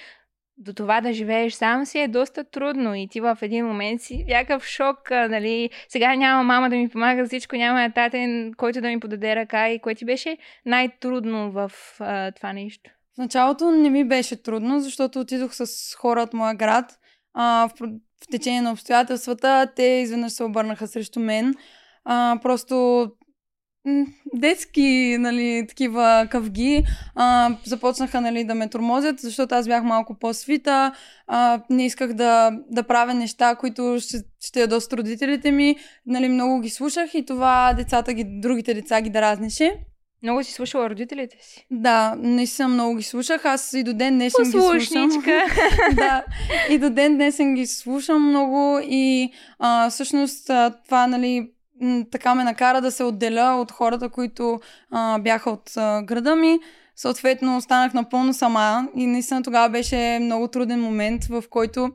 до 0.56 0.72
това 0.72 1.00
да 1.00 1.12
живееш 1.12 1.52
сам 1.52 1.86
си 1.86 1.98
е 1.98 2.08
доста 2.08 2.44
трудно 2.44 2.94
и 2.94 3.08
ти 3.08 3.20
в 3.20 3.38
един 3.42 3.66
момент 3.66 4.02
си 4.02 4.24
някакъв 4.28 4.66
шок, 4.66 5.10
нали, 5.10 5.70
сега 5.88 6.14
няма 6.14 6.42
мама 6.42 6.70
да 6.70 6.76
ми 6.76 6.88
помага 6.88 7.24
за 7.24 7.28
всичко, 7.28 7.56
няма 7.56 7.90
татен, 7.94 8.54
който 8.56 8.80
да 8.80 8.88
ми 8.88 9.00
подаде 9.00 9.36
ръка 9.36 9.68
и 9.68 9.78
кое 9.78 9.94
ти 9.94 10.04
беше 10.04 10.38
най-трудно 10.66 11.52
в 11.52 11.72
а, 12.00 12.32
това 12.32 12.52
нещо? 12.52 12.90
В 13.14 13.18
началото 13.18 13.70
не 13.70 13.90
ми 13.90 14.04
беше 14.04 14.42
трудно, 14.42 14.80
защото 14.80 15.20
отидох 15.20 15.54
с 15.54 15.94
хора 15.96 16.22
от 16.22 16.34
моя 16.34 16.54
град. 16.54 16.98
А, 17.34 17.68
в, 17.68 17.72
в 18.22 18.26
течение 18.30 18.62
на 18.62 18.72
обстоятелствата 18.72 19.66
те 19.76 19.82
изведнъж 19.82 20.32
се 20.32 20.44
обърнаха 20.44 20.88
срещу 20.88 21.20
мен. 21.20 21.54
А, 22.04 22.38
просто 22.42 23.06
детски, 24.34 25.16
нали, 25.18 25.66
такива 25.68 26.26
къвги, 26.30 26.84
а, 27.14 27.56
започнаха, 27.64 28.20
нали, 28.20 28.44
да 28.44 28.54
ме 28.54 28.68
тормозят, 28.68 29.20
защото 29.20 29.54
аз 29.54 29.66
бях 29.66 29.84
малко 29.84 30.18
по-свита, 30.18 30.94
а, 31.26 31.62
не 31.70 31.86
исках 31.86 32.12
да, 32.12 32.50
да 32.70 32.82
правя 32.82 33.14
неща, 33.14 33.54
които 33.54 33.96
ще, 34.00 34.16
ще 34.40 34.60
ядосат 34.60 34.92
родителите 34.92 35.52
ми, 35.52 35.76
нали, 36.06 36.28
много 36.28 36.60
ги 36.60 36.70
слушах 36.70 37.14
и 37.14 37.26
това 37.26 37.74
децата 37.76 38.12
ги, 38.12 38.24
другите 38.26 38.74
деца 38.74 39.00
ги 39.00 39.10
дразнеше. 39.10 39.74
Много 40.22 40.44
си 40.44 40.52
слушала 40.52 40.90
родителите 40.90 41.36
си. 41.40 41.66
Да, 41.70 42.14
наистина 42.18 42.68
много 42.68 42.96
ги 42.96 43.02
слушах. 43.02 43.44
Аз 43.44 43.72
и 43.72 43.82
до 43.82 43.94
ден 43.94 44.14
днесен 44.14 44.44
ги 44.44 44.50
слушам. 44.50 45.08
да, 45.94 46.24
и 46.70 46.78
до 46.78 46.90
ден 46.90 47.14
днесен 47.14 47.54
ги 47.54 47.66
слушам 47.66 48.28
много 48.28 48.80
и 48.82 49.32
а, 49.58 49.90
всъщност 49.90 50.50
това, 50.84 51.06
нали, 51.06 51.50
така 52.10 52.34
ме 52.34 52.44
накара 52.44 52.80
да 52.80 52.90
се 52.90 53.04
отделя 53.04 53.60
от 53.60 53.70
хората, 53.72 54.08
които 54.08 54.60
а, 54.90 55.18
бяха 55.18 55.50
от 55.50 55.76
а, 55.76 56.02
града 56.02 56.36
ми. 56.36 56.58
Съответно, 56.96 57.56
останах 57.56 57.94
напълно 57.94 58.34
сама 58.34 58.88
и 58.96 59.06
наистина 59.06 59.42
тогава 59.42 59.68
беше 59.68 60.18
много 60.22 60.48
труден 60.48 60.80
момент, 60.80 61.24
в 61.24 61.44
който 61.50 61.90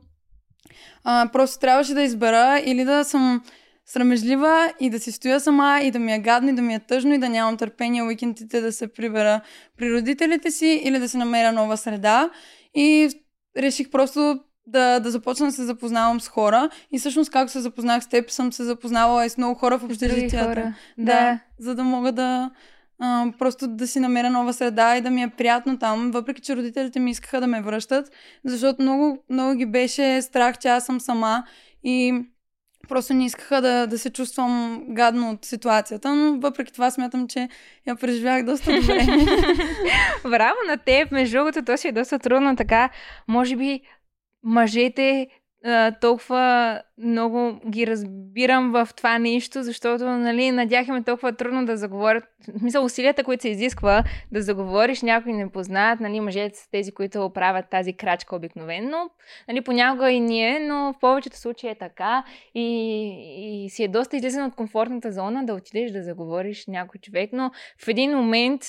а, 1.04 1.28
просто 1.32 1.58
трябваше 1.58 1.94
да 1.94 2.02
избера 2.02 2.60
или 2.64 2.84
да 2.84 3.04
съм 3.04 3.42
срамежлива 3.88 4.72
и 4.80 4.90
да 4.90 5.00
си 5.00 5.12
стоя 5.12 5.40
сама 5.40 5.80
и 5.82 5.90
да 5.90 5.98
ми 5.98 6.14
е 6.14 6.18
гадно 6.18 6.48
и 6.48 6.52
да 6.52 6.62
ми 6.62 6.74
е 6.74 6.78
тъжно 6.78 7.14
и 7.14 7.18
да 7.18 7.28
нямам 7.28 7.56
търпение 7.56 8.02
уикендите 8.02 8.60
да 8.60 8.72
се 8.72 8.92
прибера 8.92 9.40
при 9.78 9.92
родителите 9.92 10.50
си 10.50 10.80
или 10.84 10.98
да 10.98 11.08
се 11.08 11.18
намеря 11.18 11.52
нова 11.52 11.76
среда. 11.76 12.30
И 12.74 13.10
реших 13.56 13.90
просто 13.90 14.40
да, 14.66 15.00
да 15.00 15.10
започна 15.10 15.46
да 15.46 15.52
се 15.52 15.64
запознавам 15.64 16.20
с 16.20 16.28
хора. 16.28 16.70
И 16.92 16.98
всъщност, 16.98 17.30
както 17.30 17.52
се 17.52 17.60
запознах 17.60 18.04
с 18.04 18.06
теб, 18.06 18.30
съм 18.30 18.52
се 18.52 18.64
запознавала 18.64 19.26
и 19.26 19.30
с 19.30 19.38
много 19.38 19.54
хора 19.54 19.78
в 19.78 19.84
общежитията. 19.84 20.74
Да. 20.98 21.04
да. 21.04 21.38
За 21.58 21.74
да 21.74 21.84
мога 21.84 22.12
да 22.12 22.50
а, 22.98 23.32
просто 23.38 23.68
да 23.68 23.86
си 23.86 24.00
намеря 24.00 24.30
нова 24.30 24.52
среда 24.52 24.96
и 24.96 25.00
да 25.00 25.10
ми 25.10 25.22
е 25.22 25.28
приятно 25.28 25.78
там, 25.78 26.10
въпреки 26.10 26.42
че 26.42 26.56
родителите 26.56 27.00
ми 27.00 27.10
искаха 27.10 27.40
да 27.40 27.46
ме 27.46 27.62
връщат, 27.62 28.10
защото 28.44 28.82
много, 28.82 29.24
много 29.30 29.54
ги 29.54 29.66
беше 29.66 30.22
страх, 30.22 30.58
че 30.58 30.68
аз 30.68 30.86
съм 30.86 31.00
сама 31.00 31.44
и 31.84 32.24
просто 32.88 33.14
не 33.14 33.24
искаха 33.24 33.62
да, 33.62 33.86
да 33.86 33.98
се 33.98 34.10
чувствам 34.10 34.84
гадно 34.88 35.30
от 35.30 35.44
ситуацията, 35.44 36.14
но 36.14 36.40
въпреки 36.40 36.72
това 36.72 36.90
смятам, 36.90 37.28
че 37.28 37.48
я 37.86 37.96
преживях 37.96 38.44
доста 38.44 38.80
добре. 38.80 39.06
Браво 40.22 40.58
на 40.68 40.76
теб! 40.76 41.10
Между 41.12 41.36
другото, 41.38 41.64
то 41.64 41.76
си 41.76 41.88
е 41.88 41.92
доста 41.92 42.18
трудно 42.18 42.56
така. 42.56 42.90
Може 43.28 43.56
би 43.56 43.80
мъжете 44.44 45.26
толкова 46.00 46.82
много 46.98 47.60
ги 47.70 47.86
разбирам 47.86 48.72
в 48.72 48.88
това 48.96 49.18
нещо, 49.18 49.62
защото 49.62 50.04
нали, 50.04 50.50
на 50.50 50.62
е 50.62 51.02
толкова 51.06 51.32
трудно 51.32 51.66
да 51.66 51.76
заговорят. 51.76 52.24
Мисля, 52.62 52.80
усилията, 52.80 53.24
които 53.24 53.42
се 53.42 53.48
изисква 53.48 54.04
да 54.32 54.42
заговориш 54.42 55.02
някой 55.02 55.32
непознат, 55.32 56.00
нали, 56.00 56.20
мъжете 56.20 56.58
са 56.58 56.70
тези, 56.70 56.92
които 56.92 57.30
правят 57.34 57.70
тази 57.70 57.92
крачка 57.92 58.36
обикновено. 58.36 59.10
Нали, 59.48 59.60
понякога 59.60 60.10
и 60.10 60.20
ние, 60.20 60.60
но 60.60 60.92
в 60.92 60.98
повечето 61.00 61.38
случаи 61.38 61.70
е 61.70 61.78
така 61.78 62.24
и, 62.54 63.64
и 63.64 63.70
си 63.70 63.84
е 63.84 63.88
доста 63.88 64.16
излизан 64.16 64.44
от 64.44 64.54
комфортната 64.54 65.12
зона 65.12 65.46
да 65.46 65.54
отидеш 65.54 65.90
да 65.90 66.02
заговориш 66.02 66.66
някой 66.66 67.00
човек, 67.00 67.30
но 67.32 67.50
в 67.84 67.88
един 67.88 68.16
момент 68.16 68.62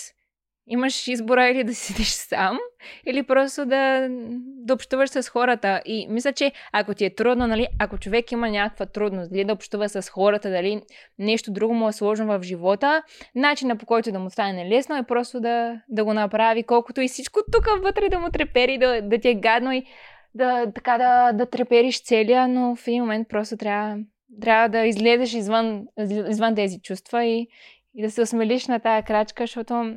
имаш 0.70 1.08
избора 1.08 1.50
или 1.50 1.64
да 1.64 1.76
седиш 1.76 2.08
сам, 2.08 2.58
или 3.06 3.24
просто 3.24 3.66
да, 3.66 4.08
да 4.40 4.74
общуваш 4.74 5.10
с 5.10 5.30
хората. 5.30 5.82
И 5.86 6.08
мисля, 6.10 6.34
че 6.34 6.52
ако 6.72 6.94
ти 6.94 7.06
е 7.06 7.16
трудно, 7.16 7.48
нали, 7.48 7.68
ако 7.80 7.98
човек 7.98 8.32
има 8.32 8.50
някаква 8.50 8.86
трудност, 8.86 9.32
дали 9.32 9.44
да 9.44 9.54
общува 9.54 9.90
с 9.90 10.10
хората, 10.10 10.50
дали 10.50 10.82
нещо 11.20 11.52
друго 11.52 11.74
му 11.74 11.90
е 11.90 11.94
сложно 11.94 12.28
в 12.28 12.44
живота, 12.44 13.04
начинът 13.36 13.80
по 13.80 13.86
който 13.86 14.12
да 14.12 14.20
му 14.20 14.30
стане 14.30 14.70
лесно 14.70 14.98
е 14.98 15.04
просто 15.04 15.40
да, 15.40 15.82
да 15.90 16.04
го 16.04 16.14
направи, 16.14 16.64
колкото 16.64 17.02
и 17.02 17.08
всичко 17.08 17.40
тук 17.52 17.66
вътре 17.84 18.10
да 18.10 18.20
му 18.20 18.30
трепери, 18.30 18.78
да, 18.78 19.02
да 19.02 19.20
ти 19.20 19.30
е 19.30 19.36
гадно 19.36 19.74
и 19.74 19.84
да, 20.36 20.72
така 20.76 20.98
да, 20.98 21.32
да 21.32 21.46
трепериш 21.46 22.04
целия, 22.04 22.48
но 22.48 22.76
в 22.76 22.88
един 22.88 23.02
момент 23.02 23.28
просто 23.30 23.58
трябва, 23.58 23.98
трябва 24.42 24.70
да 24.70 24.86
излезеш 24.86 25.34
извън, 25.34 25.86
извън 26.30 26.56
тези 26.56 26.82
чувства 26.82 27.26
и, 27.26 27.48
и 27.96 28.02
да 28.02 28.12
се 28.12 28.22
осмелиш 28.22 28.68
на 28.68 28.80
тая 28.80 29.04
крачка, 29.04 29.44
защото 29.44 29.96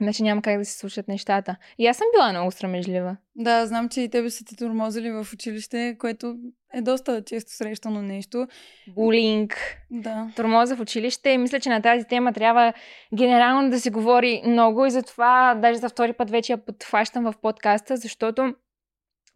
Значи 0.00 0.22
няма 0.22 0.42
как 0.42 0.58
да 0.58 0.64
се 0.64 0.78
случат 0.78 1.08
нещата. 1.08 1.56
И 1.78 1.86
аз 1.86 1.96
съм 1.96 2.06
била 2.14 2.32
много 2.32 2.50
срамежлива. 2.50 3.16
Да, 3.36 3.66
знам, 3.66 3.88
че 3.88 4.00
и 4.00 4.08
тебе 4.08 4.30
са 4.30 4.44
ти 4.44 4.56
тормозили 4.56 5.10
в 5.10 5.26
училище, 5.32 5.96
което 5.98 6.36
е 6.74 6.82
доста 6.82 7.24
често 7.24 7.52
срещано 7.52 8.02
нещо. 8.02 8.46
Булинг. 8.88 9.76
Да. 9.90 10.30
Тормоза 10.36 10.76
в 10.76 10.80
училище. 10.80 11.38
Мисля, 11.38 11.60
че 11.60 11.68
на 11.68 11.82
тази 11.82 12.04
тема 12.04 12.32
трябва 12.32 12.72
генерално 13.14 13.70
да 13.70 13.80
се 13.80 13.90
говори 13.90 14.42
много 14.46 14.86
и 14.86 14.90
затова 14.90 15.54
даже 15.62 15.78
за 15.78 15.88
втори 15.88 16.12
път 16.12 16.30
вече 16.30 16.52
я 16.52 16.64
подхващам 16.64 17.24
в 17.24 17.34
подкаста, 17.42 17.96
защото 17.96 18.54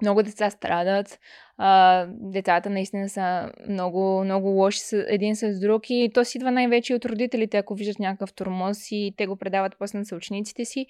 много 0.03 0.23
деца 0.23 0.51
страдат. 0.51 1.19
А, 1.59 2.07
децата 2.09 2.71
наистина 2.71 3.09
са 3.09 3.53
много, 3.69 4.25
много 4.25 4.49
лоши 4.49 4.79
с, 4.79 5.05
един 5.09 5.37
с 5.37 5.61
друг 5.61 5.83
и 5.89 6.11
то 6.15 6.25
си 6.25 6.39
идва 6.39 6.51
най-вече 6.51 6.95
от 6.95 7.05
родителите, 7.05 7.59
ако 7.59 7.75
виждат 7.75 7.99
някакъв 7.99 8.33
тормоз 8.33 8.91
и 8.91 9.15
те 9.17 9.27
го 9.27 9.37
предават 9.37 9.77
после 9.79 9.99
на 9.99 10.05
съучениците 10.05 10.65
си. 10.65 10.87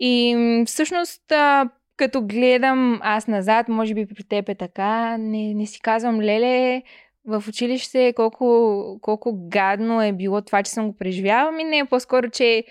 И 0.00 0.36
всъщност, 0.66 1.32
а, 1.32 1.68
като 1.96 2.22
гледам 2.22 3.00
аз 3.02 3.26
назад, 3.26 3.68
може 3.68 3.94
би 3.94 4.06
при 4.06 4.24
теб 4.24 4.48
е 4.48 4.54
така, 4.54 5.16
не, 5.18 5.54
не 5.54 5.66
си 5.66 5.80
казвам, 5.80 6.20
леле, 6.20 6.82
в 7.28 7.44
училище 7.48 8.12
колко, 8.16 8.98
колко 9.02 9.48
гадно 9.48 10.02
е 10.02 10.12
било 10.12 10.42
това, 10.42 10.62
че 10.62 10.70
съм 10.70 10.86
го 10.86 10.96
преживяла. 10.96 11.52
Ми 11.52 11.64
не, 11.64 11.84
по-скоро, 11.84 12.30
че 12.30 12.64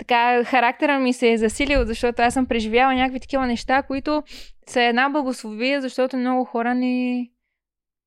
така 0.00 0.44
характера 0.44 0.98
ми 0.98 1.12
се 1.12 1.32
е 1.32 1.38
засилил, 1.38 1.84
защото 1.84 2.22
аз 2.22 2.34
съм 2.34 2.46
преживяла 2.46 2.94
някакви 2.94 3.20
такива 3.20 3.46
неща, 3.46 3.82
които 3.82 4.22
са 4.68 4.82
една 4.82 5.08
благословия, 5.08 5.80
защото 5.80 6.16
много 6.16 6.44
хора 6.44 6.74
не, 6.74 7.28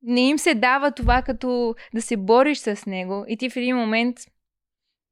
не 0.02 0.22
им 0.30 0.38
се 0.38 0.54
дава 0.56 0.92
това 0.92 1.22
като 1.22 1.76
да 1.94 2.02
се 2.02 2.18
бориш 2.18 2.58
с 2.58 2.86
него. 2.86 3.26
И 3.28 3.38
ти 3.38 3.50
в 3.50 3.56
един 3.56 3.76
момент 3.76 4.18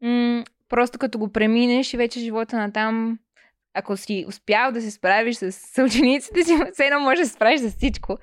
м- 0.02 0.44
просто 0.70 1.00
като 1.00 1.20
го 1.20 1.32
преминеш 1.32 1.94
и 1.94 1.98
вече 1.98 2.20
живота 2.20 2.58
на 2.58 2.72
там 2.72 3.20
ако 3.74 3.98
си 3.98 4.26
успял 4.28 4.72
да 4.72 4.82
се 4.82 4.92
справиш 4.92 5.36
с 5.36 5.52
съучениците 5.52 6.44
си, 6.44 6.58
все 6.74 6.86
едно 6.86 7.00
можеш 7.00 7.20
да 7.20 7.26
се 7.26 7.34
справиш 7.34 7.62
с 7.62 7.72
всичко 7.78 8.18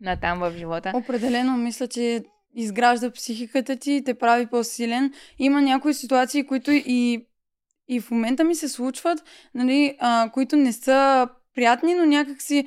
на 0.00 0.16
там 0.16 0.38
в 0.38 0.52
живота. 0.56 0.92
Определено 0.94 1.56
мисля, 1.56 1.88
че 1.88 2.22
изгражда 2.56 3.10
психиката 3.10 3.76
ти, 3.76 4.02
те 4.04 4.14
прави 4.14 4.46
по-силен. 4.46 5.12
Има 5.38 5.62
някои 5.62 5.94
ситуации, 5.94 6.46
които 6.46 6.70
и, 6.70 7.26
и 7.88 8.00
в 8.00 8.10
момента 8.10 8.44
ми 8.44 8.54
се 8.54 8.68
случват, 8.68 9.18
нали, 9.54 9.96
а, 10.00 10.30
които 10.32 10.56
не 10.56 10.72
са 10.72 11.28
приятни, 11.54 11.94
но 11.94 12.06
някакси 12.06 12.66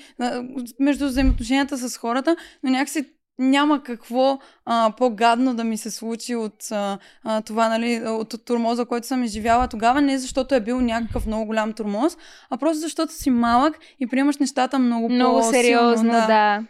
между 0.79 1.05
взаимоотношенията 1.05 1.77
с 1.77 1.97
хората, 1.97 2.36
но 2.63 2.69
някакси 2.71 3.05
няма 3.39 3.83
какво 3.83 4.39
а, 4.65 4.93
по-гадно 4.97 5.55
да 5.55 5.63
ми 5.63 5.77
се 5.77 5.91
случи 5.91 6.36
от 6.36 6.71
а, 6.71 7.00
а, 7.24 7.41
това, 7.41 7.69
нали, 7.69 8.01
от, 8.07 8.33
от 8.33 8.45
турмоза, 8.45 8.86
който 8.86 9.07
съм 9.07 9.24
изживяла 9.24 9.67
тогава, 9.67 10.01
не 10.01 10.17
защото 10.17 10.55
е 10.55 10.59
бил 10.59 10.81
някакъв 10.81 11.25
много 11.25 11.45
голям 11.45 11.74
турмоз, 11.74 12.17
а 12.50 12.57
просто 12.57 12.79
защото 12.79 13.13
си 13.13 13.29
малък 13.29 13.79
и 14.00 14.07
приемаш 14.07 14.38
нещата 14.38 14.79
много, 14.79 15.09
много 15.09 15.43
сериозно, 15.43 16.12
да. 16.12 16.27
да. 16.27 16.63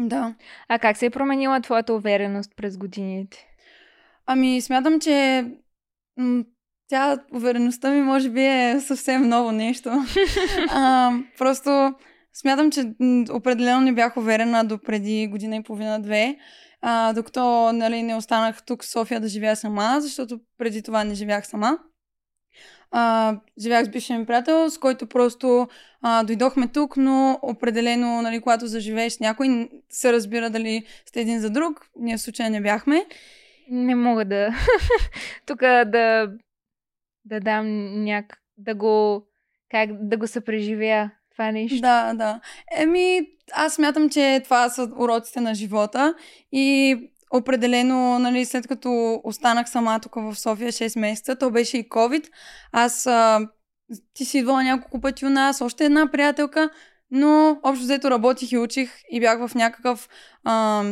Да. 0.00 0.34
А 0.68 0.78
как 0.78 0.96
се 0.96 1.06
е 1.06 1.10
променила 1.10 1.60
твоята 1.60 1.94
увереност 1.94 2.52
през 2.56 2.76
годините? 2.76 3.46
Ами, 4.26 4.60
смятам, 4.60 5.00
че 5.00 5.44
тя, 6.88 7.18
увереността 7.32 7.90
ми, 7.90 8.02
може 8.02 8.30
би 8.30 8.44
е 8.44 8.80
съвсем 8.80 9.28
ново 9.28 9.52
нещо. 9.52 9.90
а, 10.70 11.12
просто 11.38 11.94
смятам, 12.32 12.70
че 12.70 12.92
определено 13.30 13.80
не 13.80 13.92
бях 13.92 14.16
уверена 14.16 14.64
до 14.64 14.78
преди 14.78 15.26
година 15.26 15.56
и 15.56 15.62
половина-две, 15.62 16.36
а, 16.82 17.12
докато 17.12 17.72
нали, 17.72 18.02
не 18.02 18.16
останах 18.16 18.62
тук 18.62 18.84
в 18.84 18.90
София 18.90 19.20
да 19.20 19.28
живея 19.28 19.56
сама, 19.56 19.96
защото 20.00 20.40
преди 20.58 20.82
това 20.82 21.04
не 21.04 21.14
живях 21.14 21.46
сама. 21.46 21.78
А, 22.90 23.34
живях 23.60 23.84
с 23.86 23.88
бившия 23.88 24.18
ми 24.18 24.26
приятел, 24.26 24.70
с 24.70 24.78
който 24.78 25.06
просто 25.06 25.68
а, 26.02 26.22
дойдохме 26.22 26.68
тук, 26.68 26.96
но 26.96 27.38
определено, 27.42 28.22
нали, 28.22 28.40
когато 28.40 28.66
заживееш 28.66 29.12
с 29.12 29.20
някой, 29.20 29.68
се 29.90 30.12
разбира 30.12 30.50
дали 30.50 30.84
сте 31.06 31.20
един 31.20 31.40
за 31.40 31.50
друг. 31.50 31.86
Ние 32.00 32.16
в 32.16 32.20
случая 32.20 32.50
не 32.50 32.60
бяхме. 32.60 33.06
Не 33.70 33.94
мога 33.94 34.24
да. 34.24 34.54
Тук 35.46 35.60
да 35.60 36.28
да 37.28 37.40
дам 37.40 37.66
няк... 38.04 38.38
да 38.56 38.74
го... 38.74 39.26
как 39.70 40.08
да 40.08 40.16
го 40.16 40.26
съпреживея 40.26 41.12
това 41.30 41.52
нещо. 41.52 41.80
Да, 41.80 42.14
да. 42.14 42.40
Еми, 42.76 43.20
аз 43.52 43.74
смятам, 43.74 44.10
че 44.10 44.40
това 44.44 44.68
са 44.68 44.90
уроците 44.98 45.40
на 45.40 45.54
живота 45.54 46.14
и 46.52 46.96
определено, 47.32 48.18
нали, 48.18 48.44
след 48.44 48.66
като 48.66 49.20
останах 49.24 49.70
сама 49.70 50.00
тук 50.00 50.14
в 50.14 50.34
София 50.34 50.72
6 50.72 51.00
месеца, 51.00 51.36
то 51.36 51.50
беше 51.50 51.78
и 51.78 51.88
COVID. 51.88 52.28
Аз 52.72 53.08
ти 54.14 54.24
си 54.24 54.38
идвала 54.38 54.64
няколко 54.64 55.00
пъти 55.00 55.26
у 55.26 55.30
нас, 55.30 55.60
още 55.60 55.84
една 55.84 56.10
приятелка, 56.10 56.70
но 57.10 57.60
общо 57.62 57.84
взето 57.84 58.10
работих 58.10 58.52
и 58.52 58.58
учих 58.58 58.90
и 59.10 59.20
бях 59.20 59.46
в 59.46 59.54
някакъв 59.54 60.08
а, 60.44 60.84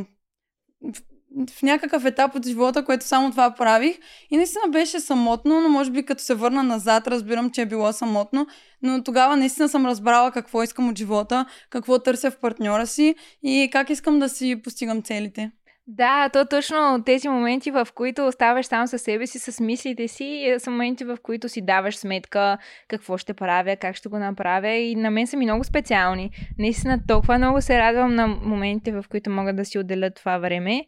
в, 1.50 1.62
някакъв 1.62 2.04
етап 2.04 2.34
от 2.34 2.46
живота, 2.46 2.84
което 2.84 3.04
само 3.04 3.30
това 3.30 3.50
правих. 3.50 3.98
И 4.30 4.36
наистина 4.36 4.68
беше 4.68 5.00
самотно, 5.00 5.60
но 5.60 5.68
може 5.68 5.90
би 5.90 6.04
като 6.04 6.22
се 6.22 6.34
върна 6.34 6.62
назад, 6.62 7.08
разбирам, 7.08 7.50
че 7.50 7.62
е 7.62 7.66
било 7.66 7.92
самотно. 7.92 8.46
Но 8.82 9.04
тогава 9.04 9.36
наистина 9.36 9.68
съм 9.68 9.86
разбрала 9.86 10.32
какво 10.32 10.62
искам 10.62 10.88
от 10.88 10.98
живота, 10.98 11.46
какво 11.70 11.98
търся 11.98 12.30
в 12.30 12.38
партньора 12.40 12.86
си 12.86 13.14
и 13.42 13.68
как 13.72 13.90
искам 13.90 14.18
да 14.18 14.28
си 14.28 14.60
постигам 14.64 15.02
целите. 15.02 15.50
Да, 15.88 16.28
то 16.28 16.44
точно 16.44 17.02
тези 17.06 17.28
моменти, 17.28 17.70
в 17.70 17.88
които 17.94 18.26
оставаш 18.26 18.66
сам 18.66 18.86
със 18.86 19.02
себе 19.02 19.26
си, 19.26 19.38
с 19.38 19.60
мислите 19.60 20.08
си, 20.08 20.54
са 20.58 20.70
моменти, 20.70 21.04
в 21.04 21.18
които 21.22 21.48
си 21.48 21.62
даваш 21.62 21.96
сметка 21.96 22.58
какво 22.88 23.18
ще 23.18 23.34
правя, 23.34 23.76
как 23.76 23.96
ще 23.96 24.08
го 24.08 24.18
направя 24.18 24.70
и 24.70 24.94
на 24.94 25.10
мен 25.10 25.26
са 25.26 25.36
ми 25.36 25.44
много 25.44 25.64
специални. 25.64 26.30
Наистина 26.58 27.00
толкова 27.08 27.38
много 27.38 27.60
се 27.60 27.78
радвам 27.78 28.14
на 28.14 28.26
моментите, 28.26 28.92
в 28.92 29.04
които 29.10 29.30
мога 29.30 29.52
да 29.52 29.64
си 29.64 29.78
отделя 29.78 30.10
това 30.10 30.38
време. 30.38 30.84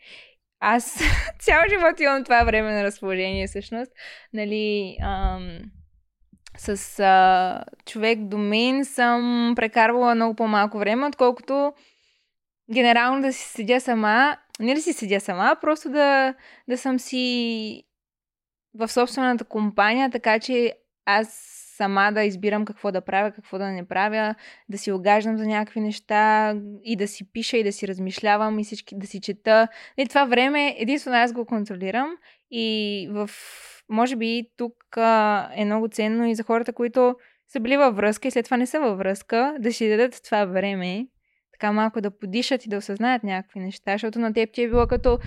Аз 0.60 1.00
цял 1.38 1.60
живот 1.68 2.00
имам 2.00 2.24
това 2.24 2.44
време 2.44 2.72
на 2.72 2.84
разположение, 2.84 3.46
всъщност. 3.46 3.92
Нали, 4.32 4.96
ам, 5.02 5.58
с 6.58 7.00
а, 7.00 7.64
човек 7.86 8.18
до 8.18 8.38
мен 8.38 8.84
съм 8.84 9.52
прекарвала 9.56 10.14
много 10.14 10.34
по-малко 10.34 10.78
време, 10.78 11.06
отколкото 11.06 11.72
генерално 12.74 13.22
да 13.22 13.32
си 13.32 13.44
седя 13.44 13.80
сама 13.80 14.36
не 14.60 14.74
да 14.74 14.82
си 14.82 14.92
седя 14.92 15.20
сама, 15.20 15.56
просто 15.60 15.90
да, 15.90 16.34
да 16.68 16.78
съм 16.78 16.98
си 16.98 17.82
в 18.74 18.88
собствената 18.88 19.44
компания, 19.44 20.10
така 20.10 20.38
че 20.38 20.74
аз 21.06 21.57
сама 21.78 22.12
да 22.12 22.22
избирам 22.22 22.64
какво 22.64 22.92
да 22.92 23.00
правя, 23.00 23.32
какво 23.32 23.58
да 23.58 23.66
не 23.68 23.88
правя, 23.88 24.34
да 24.68 24.78
си 24.78 24.92
огаждам 24.92 25.38
за 25.38 25.46
някакви 25.46 25.80
неща 25.80 26.54
и 26.84 26.96
да 26.96 27.08
си 27.08 27.32
пиша 27.32 27.56
и 27.56 27.64
да 27.64 27.72
си 27.72 27.88
размишлявам 27.88 28.58
и 28.58 28.64
всички 28.64 28.94
да 28.98 29.06
си 29.06 29.20
чета. 29.20 29.68
И 29.96 30.06
това 30.06 30.24
време 30.24 30.74
единствено 30.78 31.16
аз 31.16 31.32
го 31.32 31.46
контролирам 31.46 32.10
и 32.50 33.08
в 33.10 33.30
може 33.88 34.16
би 34.16 34.44
тук 34.56 34.74
а, 34.96 35.48
е 35.54 35.64
много 35.64 35.88
ценно 35.88 36.26
и 36.26 36.34
за 36.34 36.42
хората, 36.42 36.72
които 36.72 37.16
са 37.48 37.60
били 37.60 37.76
във 37.76 37.96
връзка 37.96 38.28
и 38.28 38.30
след 38.30 38.44
това 38.44 38.56
не 38.56 38.66
са 38.66 38.80
във 38.80 38.98
връзка, 38.98 39.56
да 39.58 39.72
си 39.72 39.88
дадат 39.88 40.20
това 40.24 40.44
време 40.44 41.06
така 41.52 41.72
малко 41.72 42.00
да 42.00 42.18
подишат 42.18 42.66
и 42.66 42.68
да 42.68 42.76
осъзнаят 42.76 43.22
някакви 43.22 43.60
неща, 43.60 43.92
защото 43.92 44.18
на 44.18 44.32
теб 44.32 44.52
ти 44.52 44.62
е 44.62 44.68
било 44.68 44.86
като 44.86 45.18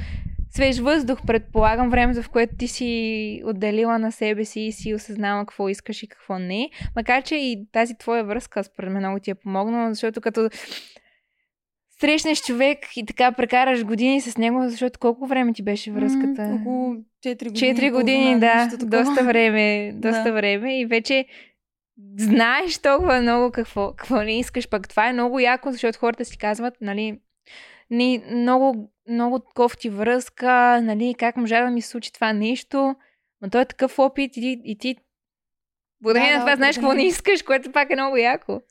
свеж 0.51 0.79
въздух, 0.79 1.19
предполагам, 1.27 1.89
времето, 1.89 2.23
в 2.23 2.29
което 2.29 2.55
ти 2.55 2.67
си 2.67 3.41
отделила 3.45 3.99
на 3.99 4.11
себе 4.11 4.45
си 4.45 4.61
и 4.61 4.71
си 4.71 4.93
осъзнала 4.93 5.45
какво 5.45 5.69
искаш 5.69 6.03
и 6.03 6.07
какво 6.07 6.39
не. 6.39 6.69
Макар, 6.95 7.23
че 7.23 7.35
и 7.35 7.67
тази 7.71 7.97
твоя 7.97 8.23
връзка, 8.23 8.63
според 8.63 8.91
мен, 8.91 9.01
много 9.01 9.19
ти 9.19 9.31
е 9.31 9.35
помогнала, 9.35 9.93
защото 9.93 10.21
като 10.21 10.49
срещнеш 12.01 12.41
човек 12.41 12.77
и 12.95 13.05
така 13.05 13.31
прекараш 13.31 13.85
години 13.85 14.21
с 14.21 14.37
него, 14.37 14.69
защото 14.69 14.99
колко 14.99 15.27
време 15.27 15.53
ти 15.53 15.63
беше 15.63 15.91
връзката? 15.91 16.41
Mm, 16.41 16.61
около 16.61 16.95
4 17.25 17.47
години. 17.49 17.75
4 17.75 17.91
години, 17.91 18.39
да. 18.39 18.69
Доста 18.77 19.23
време, 19.23 19.91
доста 19.95 20.23
да. 20.23 20.33
време. 20.33 20.79
И 20.79 20.85
вече 20.85 21.25
знаеш 22.17 22.77
толкова 22.77 23.21
много 23.21 23.51
какво, 23.51 23.93
какво 23.93 24.21
не 24.21 24.39
искаш, 24.39 24.69
пък 24.69 24.89
това 24.89 25.09
е 25.09 25.13
много 25.13 25.39
яко, 25.39 25.71
защото 25.71 25.99
хората 25.99 26.25
си 26.25 26.37
казват, 26.37 26.73
нали, 26.81 27.19
ни, 27.89 28.23
много, 28.31 28.90
много 29.09 29.41
кофти 29.55 29.89
връзка, 29.89 30.81
нали, 30.81 31.15
как 31.19 31.37
може 31.37 31.55
да 31.55 31.69
ми 31.69 31.81
случи 31.81 32.13
това 32.13 32.33
нещо, 32.33 32.95
но 33.41 33.49
то 33.49 33.59
е 33.59 33.65
такъв 33.65 33.99
опит 33.99 34.37
и, 34.37 34.61
и 34.65 34.77
ти 34.77 34.95
благодарение 36.01 36.33
да, 36.33 36.37
на 36.37 36.43
това 36.43 36.51
да, 36.51 36.57
знаеш 36.57 36.75
какво 36.75 36.93
не 36.93 37.03
искаш, 37.03 37.41
което 37.41 37.71
пак 37.71 37.89
е 37.89 37.95
много 37.95 38.17
яко. 38.17 38.61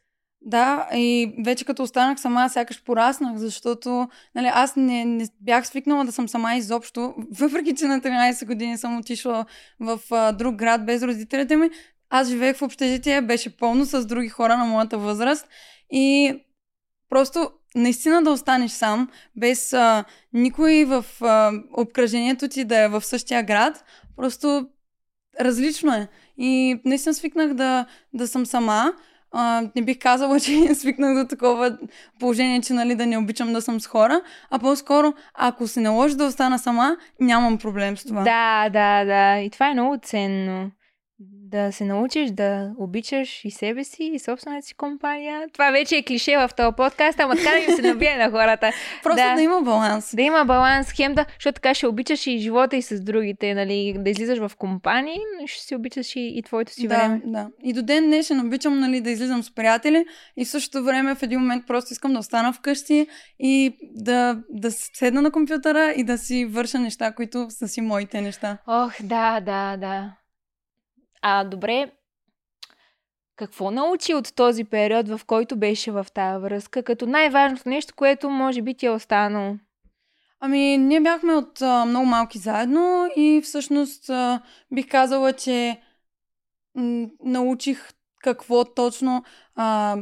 Да, 0.42 0.88
и 0.94 1.34
вече 1.44 1.64
като 1.64 1.82
останах 1.82 2.20
сама, 2.20 2.48
сякаш 2.48 2.82
пораснах, 2.84 3.36
защото 3.36 4.08
нали, 4.34 4.50
аз 4.52 4.76
не, 4.76 5.04
не 5.04 5.26
бях 5.40 5.66
свикнала 5.66 6.04
да 6.04 6.12
съм 6.12 6.28
сама 6.28 6.54
изобщо, 6.54 7.14
въпреки 7.40 7.74
че 7.74 7.86
на 7.86 8.00
13 8.00 8.46
години 8.46 8.78
съм 8.78 8.98
отишла 8.98 9.44
в 9.80 10.00
а, 10.10 10.32
друг 10.32 10.54
град 10.54 10.86
без 10.86 11.02
родителите 11.02 11.56
ми, 11.56 11.70
аз 12.10 12.28
живеех 12.28 12.56
в 12.56 12.62
общежитие, 12.62 13.22
беше 13.22 13.56
пълно 13.56 13.84
с 13.84 14.06
други 14.06 14.28
хора 14.28 14.56
на 14.56 14.64
моята 14.64 14.98
възраст 14.98 15.48
и 15.90 16.34
просто 17.08 17.50
наистина 17.74 18.22
да 18.22 18.30
останеш 18.30 18.70
сам, 18.70 19.08
без 19.36 19.72
а, 19.72 20.04
никой 20.32 20.84
в 20.84 21.04
а, 21.20 21.52
обкръжението 21.76 22.48
ти 22.48 22.64
да 22.64 22.78
е 22.78 22.88
в 22.88 23.04
същия 23.04 23.42
град, 23.42 23.84
просто 24.16 24.68
различно 25.40 25.94
е. 25.94 26.08
И 26.38 26.80
наистина 26.84 27.14
свикнах 27.14 27.54
да, 27.54 27.86
да 28.12 28.28
съм 28.28 28.46
сама. 28.46 28.92
А, 29.32 29.62
не 29.76 29.82
бих 29.82 29.98
казала, 29.98 30.40
че 30.44 30.74
свикнах 30.74 31.22
до 31.22 31.28
такова 31.28 31.78
положение, 32.20 32.60
че 32.60 32.72
нали, 32.72 32.94
да 32.94 33.06
не 33.06 33.18
обичам 33.18 33.52
да 33.52 33.62
съм 33.62 33.80
с 33.80 33.86
хора, 33.86 34.20
а 34.50 34.58
по-скоро, 34.58 35.12
ако 35.34 35.68
се 35.68 35.80
наложи 35.80 36.16
да 36.16 36.24
остана 36.24 36.58
сама, 36.58 36.96
нямам 37.20 37.58
проблем 37.58 37.96
с 37.96 38.04
това. 38.04 38.22
Да, 38.22 38.68
да, 38.68 39.04
да. 39.04 39.40
И 39.40 39.50
това 39.50 39.70
е 39.70 39.74
много 39.74 39.98
ценно 40.02 40.70
да 41.50 41.72
се 41.72 41.84
научиш 41.84 42.30
да 42.30 42.70
обичаш 42.78 43.44
и 43.44 43.50
себе 43.50 43.84
си, 43.84 44.04
и 44.14 44.18
собствената 44.18 44.66
си 44.66 44.74
компания. 44.74 45.48
Това 45.52 45.70
вече 45.70 45.96
е 45.96 46.02
клише 46.02 46.36
в 46.36 46.50
този 46.56 46.76
подкаст, 46.76 47.20
ама 47.20 47.36
така 47.36 47.50
да 47.50 47.58
им 47.58 47.76
се 47.76 47.82
набие 47.82 48.16
на 48.16 48.30
хората. 48.30 48.72
Просто 49.02 49.22
да, 49.22 49.34
да 49.34 49.42
има 49.42 49.62
баланс. 49.62 50.14
Да 50.16 50.22
има 50.22 50.44
баланс, 50.44 50.92
хем 50.92 51.14
да, 51.14 51.26
защото 51.34 51.54
така 51.54 51.74
ще 51.74 51.86
обичаш 51.86 52.26
и 52.26 52.38
живота 52.38 52.76
и 52.76 52.82
с 52.82 53.00
другите, 53.00 53.54
нали, 53.54 53.94
да 53.98 54.10
излизаш 54.10 54.38
в 54.38 54.50
компании, 54.58 55.18
но 55.40 55.46
ще 55.46 55.62
си 55.62 55.74
обичаш 55.74 56.16
и, 56.16 56.32
и 56.36 56.42
твоето 56.42 56.72
си 56.72 56.88
да, 56.88 56.96
време. 56.96 57.20
Да, 57.24 57.48
И 57.62 57.72
до 57.72 57.82
ден 57.82 58.04
днешен 58.04 58.46
обичам 58.46 58.80
нали, 58.80 59.00
да 59.00 59.10
излизам 59.10 59.42
с 59.42 59.54
приятели 59.54 60.04
и 60.36 60.44
в 60.44 60.48
същото 60.48 60.84
време 60.84 61.14
в 61.14 61.22
един 61.22 61.40
момент 61.40 61.66
просто 61.66 61.92
искам 61.92 62.12
да 62.12 62.18
остана 62.18 62.52
вкъщи 62.52 63.06
и 63.40 63.76
да, 63.94 64.38
да 64.50 64.70
седна 64.70 65.22
на 65.22 65.30
компютъра 65.30 65.92
и 65.96 66.04
да 66.04 66.18
си 66.18 66.44
върша 66.44 66.78
неща, 66.78 67.12
които 67.12 67.46
са 67.50 67.68
си 67.68 67.80
моите 67.80 68.20
неща. 68.20 68.58
Ох, 68.66 68.92
да, 69.02 69.40
да, 69.40 69.76
да. 69.76 70.12
А, 71.22 71.44
добре, 71.44 71.90
какво 73.36 73.70
научи 73.70 74.14
от 74.14 74.34
този 74.34 74.64
период, 74.64 75.08
в 75.08 75.20
който 75.26 75.56
беше 75.56 75.90
в 75.90 76.06
тази 76.14 76.42
връзка, 76.42 76.82
като 76.82 77.06
най-важното 77.06 77.68
нещо, 77.68 77.94
което 77.96 78.30
може 78.30 78.62
би 78.62 78.74
ти 78.74 78.86
е 78.86 78.90
останало? 78.90 79.56
Ами, 80.40 80.78
ние 80.78 81.00
бяхме 81.00 81.32
от 81.32 81.62
а, 81.62 81.84
много 81.84 82.06
малки 82.06 82.38
заедно 82.38 83.08
и 83.16 83.40
всъщност 83.44 84.10
а, 84.10 84.40
бих 84.72 84.88
казала, 84.88 85.32
че 85.32 85.80
м- 86.74 87.06
научих 87.24 87.88
какво 88.22 88.64
точно 88.64 89.24
а, 89.54 89.96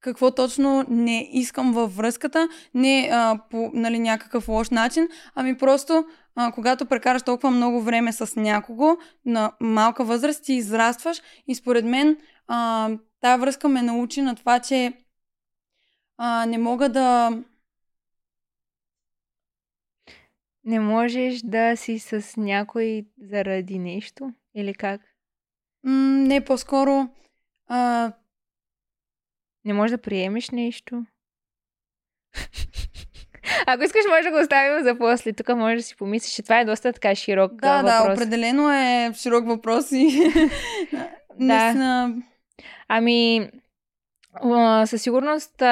какво 0.00 0.30
точно 0.30 0.84
не 0.88 1.28
искам 1.32 1.72
във 1.72 1.96
връзката, 1.96 2.48
не 2.74 3.08
а, 3.12 3.38
по 3.50 3.70
нали, 3.74 3.98
някакъв 3.98 4.48
лош 4.48 4.70
начин, 4.70 5.08
ами 5.34 5.58
просто 5.58 6.04
а, 6.40 6.52
когато 6.52 6.86
прекараш 6.86 7.22
толкова 7.22 7.50
много 7.50 7.82
време 7.82 8.12
с 8.12 8.40
някого 8.40 8.96
на 9.24 9.52
малка 9.60 10.04
възраст, 10.04 10.44
ти 10.44 10.52
израстваш 10.52 11.22
и 11.46 11.54
според 11.54 11.84
мен 11.84 12.16
а, 12.46 12.90
тази 13.20 13.40
връзка 13.40 13.68
ме 13.68 13.82
научи 13.82 14.22
на 14.22 14.36
това, 14.36 14.60
че 14.60 14.92
а, 16.16 16.46
не 16.46 16.58
мога 16.58 16.88
да. 16.88 17.38
Не 20.64 20.80
можеш 20.80 21.40
да 21.40 21.76
си 21.76 21.98
с 21.98 22.36
някой 22.36 23.06
заради 23.22 23.78
нещо? 23.78 24.32
Или 24.54 24.74
как? 24.74 25.00
М- 25.84 25.92
не, 26.28 26.44
по-скоро. 26.44 27.08
А... 27.66 28.12
Не 29.64 29.72
можеш 29.72 29.90
да 29.96 30.02
приемеш 30.02 30.50
нещо? 30.50 31.04
Ако 33.66 33.84
искаш, 33.84 34.04
може 34.10 34.22
да 34.22 34.30
го 34.30 34.40
оставим 34.40 34.84
за 34.84 34.98
после. 34.98 35.32
Тук 35.32 35.48
може 35.48 35.76
да 35.76 35.82
си 35.82 35.96
помислиш, 35.96 36.34
че 36.34 36.42
това 36.42 36.60
е 36.60 36.64
доста 36.64 36.92
така 36.92 37.14
широк 37.14 37.52
да, 37.54 37.82
въпрос. 37.82 38.06
Да, 38.06 38.12
определено 38.12 38.72
е 38.72 39.12
широк 39.14 39.46
въпрос 39.46 39.92
и 39.92 40.32
да. 41.40 42.14
Ами, 42.88 43.50
със 44.86 45.02
сигурност 45.02 45.62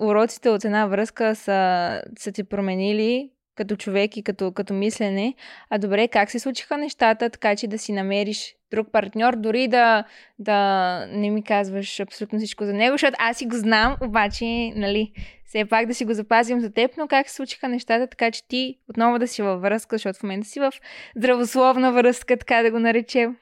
уроците 0.00 0.50
от 0.50 0.64
една 0.64 0.86
връзка 0.86 1.36
са, 1.36 2.02
са 2.18 2.32
ти 2.32 2.44
променили 2.44 3.30
като 3.54 3.76
човек 3.76 4.16
и 4.16 4.22
като, 4.22 4.52
като 4.52 4.74
мислене. 4.74 5.34
А 5.70 5.78
добре, 5.78 6.08
как 6.08 6.30
се 6.30 6.38
случиха 6.38 6.78
нещата, 6.78 7.30
така 7.30 7.56
че 7.56 7.66
да 7.66 7.78
си 7.78 7.92
намериш 7.92 8.54
друг 8.70 8.88
партньор, 8.92 9.36
дори 9.36 9.68
да, 9.68 10.04
да 10.38 11.06
не 11.06 11.30
ми 11.30 11.44
казваш 11.44 12.00
абсолютно 12.00 12.38
всичко 12.38 12.64
за 12.64 12.72
него, 12.72 12.94
защото 12.94 13.16
аз 13.18 13.36
си 13.36 13.46
го 13.46 13.56
знам, 13.56 13.96
обаче, 14.02 14.72
нали, 14.76 15.12
все 15.46 15.64
пак 15.64 15.86
да 15.86 15.94
си 15.94 16.04
го 16.04 16.14
запазим 16.14 16.60
за 16.60 16.72
теб, 16.72 16.90
но 16.96 17.08
как 17.08 17.28
се 17.28 17.34
случиха 17.34 17.68
нещата, 17.68 18.06
така 18.06 18.30
че 18.30 18.48
ти 18.48 18.78
отново 18.88 19.18
да 19.18 19.28
си 19.28 19.42
във 19.42 19.62
връзка, 19.62 19.96
защото 19.96 20.18
в 20.18 20.22
момента 20.22 20.48
си 20.48 20.60
в 20.60 20.72
здравословна 21.16 21.92
връзка, 21.92 22.36
така 22.36 22.62
да 22.62 22.70
го 22.70 22.78
наречем. 22.78 23.36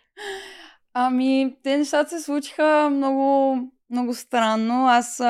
Ами, 0.94 1.56
те 1.62 1.78
нещата 1.78 2.10
се 2.10 2.24
случиха 2.24 2.88
много, 2.90 3.58
много 3.90 4.14
странно. 4.14 4.86
Аз, 4.88 5.22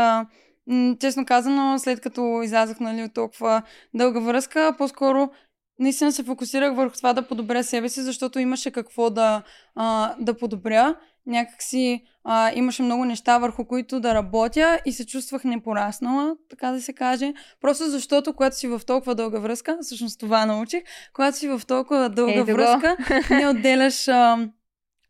честно 1.00 1.26
казано, 1.26 1.78
след 1.78 2.00
като 2.00 2.42
излязах 2.44 2.80
нали, 2.80 3.02
от 3.02 3.14
толкова 3.14 3.62
дълга 3.94 4.20
връзка, 4.20 4.74
по-скоро 4.78 5.30
наистина 5.78 6.12
се 6.12 6.22
фокусирах 6.22 6.76
върху 6.76 6.96
това 6.96 7.12
да 7.12 7.28
подобря 7.28 7.64
себе 7.64 7.88
си, 7.88 8.02
защото 8.02 8.38
имаше 8.38 8.70
какво 8.70 9.10
да, 9.10 9.42
а, 9.74 10.14
да 10.20 10.34
подобря. 10.34 10.94
Някакси 11.26 12.04
а, 12.24 12.52
имаше 12.54 12.82
много 12.82 13.04
неща, 13.04 13.38
върху 13.38 13.64
които 13.64 14.00
да 14.00 14.14
работя 14.14 14.80
и 14.84 14.92
се 14.92 15.06
чувствах 15.06 15.44
непораснала, 15.44 16.36
така 16.50 16.70
да 16.70 16.80
се 16.80 16.92
каже. 16.92 17.34
Просто 17.60 17.90
защото, 17.90 18.32
когато 18.32 18.56
си 18.56 18.68
в 18.68 18.80
толкова 18.86 19.14
дълга 19.14 19.38
връзка, 19.38 19.78
всъщност 19.82 20.20
това 20.20 20.46
научих, 20.46 20.82
когато 21.12 21.36
си 21.36 21.48
в 21.48 21.62
толкова 21.66 22.08
дълга 22.08 22.32
Ето 22.32 22.44
го. 22.46 22.52
връзка, 22.52 22.96
не 23.34 23.48
отделяш. 23.48 24.08
А, 24.08 24.48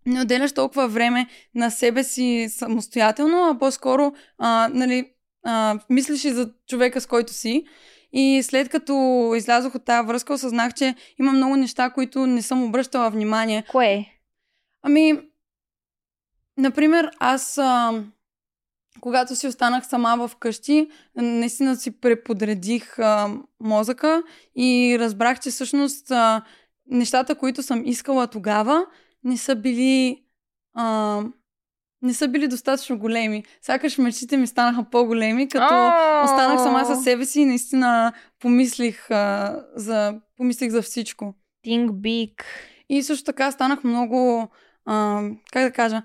не 0.07 0.21
отделяш 0.23 0.53
толкова 0.53 0.89
време 0.89 1.27
на 1.55 1.71
себе 1.71 2.05
си 2.05 2.47
самостоятелно, 2.51 3.37
а 3.37 3.59
по-скоро 3.59 4.13
а, 4.39 4.71
нали, 4.75 5.11
а, 5.45 5.79
мислиш 5.91 6.25
и 6.25 6.31
за 6.31 6.51
човека, 6.69 7.01
с 7.01 7.07
който 7.07 7.33
си. 7.33 7.65
И 8.13 8.43
след 8.43 8.69
като 8.69 8.93
излязох 9.37 9.75
от 9.75 9.85
тази 9.85 10.07
връзка, 10.07 10.33
осъзнах, 10.33 10.75
че 10.75 10.95
има 11.21 11.33
много 11.33 11.57
неща, 11.57 11.91
които 11.91 12.27
не 12.27 12.43
съм 12.43 12.65
обръщала 12.65 13.11
внимание. 13.11 13.65
Кое? 13.71 14.07
Ами, 14.83 15.21
например, 16.57 17.11
аз, 17.19 17.59
а, 17.59 18.03
когато 19.01 19.37
си 19.37 19.47
останах 19.47 19.87
сама 19.87 20.29
в 20.29 20.37
къщи, 20.37 20.91
наистина 21.17 21.77
си 21.77 22.01
преподредих 22.01 22.99
а, 22.99 23.31
мозъка 23.61 24.23
и 24.57 24.97
разбрах, 25.01 25.41
че 25.41 25.51
всъщност 25.51 26.11
а, 26.11 26.43
нещата, 26.87 27.35
които 27.35 27.63
съм 27.63 27.83
искала 27.87 28.27
тогава, 28.27 28.87
не 29.25 29.37
са 29.37 29.57
били 29.57 30.23
а, 30.75 31.23
не 32.03 32.15
са 32.15 32.29
били 32.29 32.49
достатъчно 32.49 32.99
големи. 32.99 33.45
Сякаш 33.63 33.99
мечтите 33.99 34.37
ми 34.37 34.47
станаха 34.47 34.85
по-големи, 34.91 35.49
като 35.49 35.75
О! 35.75 36.25
останах 36.25 36.63
сама 36.63 36.85
със 36.85 37.05
себе 37.05 37.25
си 37.25 37.41
и 37.41 37.45
наистина 37.45 38.13
помислих, 38.41 39.11
а, 39.11 39.57
за, 39.77 40.15
помислих 40.37 40.71
за 40.71 40.83
всичко. 40.83 41.35
Think 41.67 41.89
big. 41.91 42.43
И 42.89 43.03
също 43.03 43.25
така 43.25 43.51
станах 43.51 43.85
много, 43.85 44.49
а, 44.87 45.23
как 45.53 45.65
да 45.65 45.71
кажа, 45.71 46.03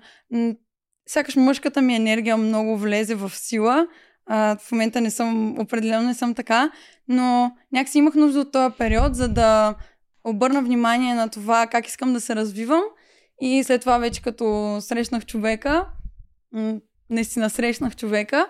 сякаш 1.08 1.36
мъжката 1.36 1.82
ми 1.82 1.94
енергия 1.94 2.36
много 2.36 2.76
влезе 2.76 3.14
в 3.14 3.30
сила. 3.34 3.86
А, 4.26 4.56
в 4.56 4.72
момента 4.72 5.00
не 5.00 5.10
съм, 5.10 5.58
определено 5.58 6.06
не 6.06 6.14
съм 6.14 6.34
така, 6.34 6.70
но 7.08 7.52
някакси 7.72 7.98
имах 7.98 8.14
нужда 8.14 8.40
от 8.40 8.52
този 8.52 8.74
период, 8.78 9.14
за 9.14 9.28
да 9.28 9.74
обърна 10.24 10.62
внимание 10.62 11.14
на 11.14 11.28
това 11.28 11.66
как 11.66 11.86
искам 11.86 12.12
да 12.12 12.20
се 12.20 12.36
развивам. 12.36 12.82
И 13.46 13.64
след 13.64 13.80
това 13.80 13.98
вече 13.98 14.22
като 14.22 14.76
срещнах 14.80 15.26
човека, 15.26 15.86
наистина 17.10 17.50
срещнах 17.50 17.96
човека, 17.96 18.48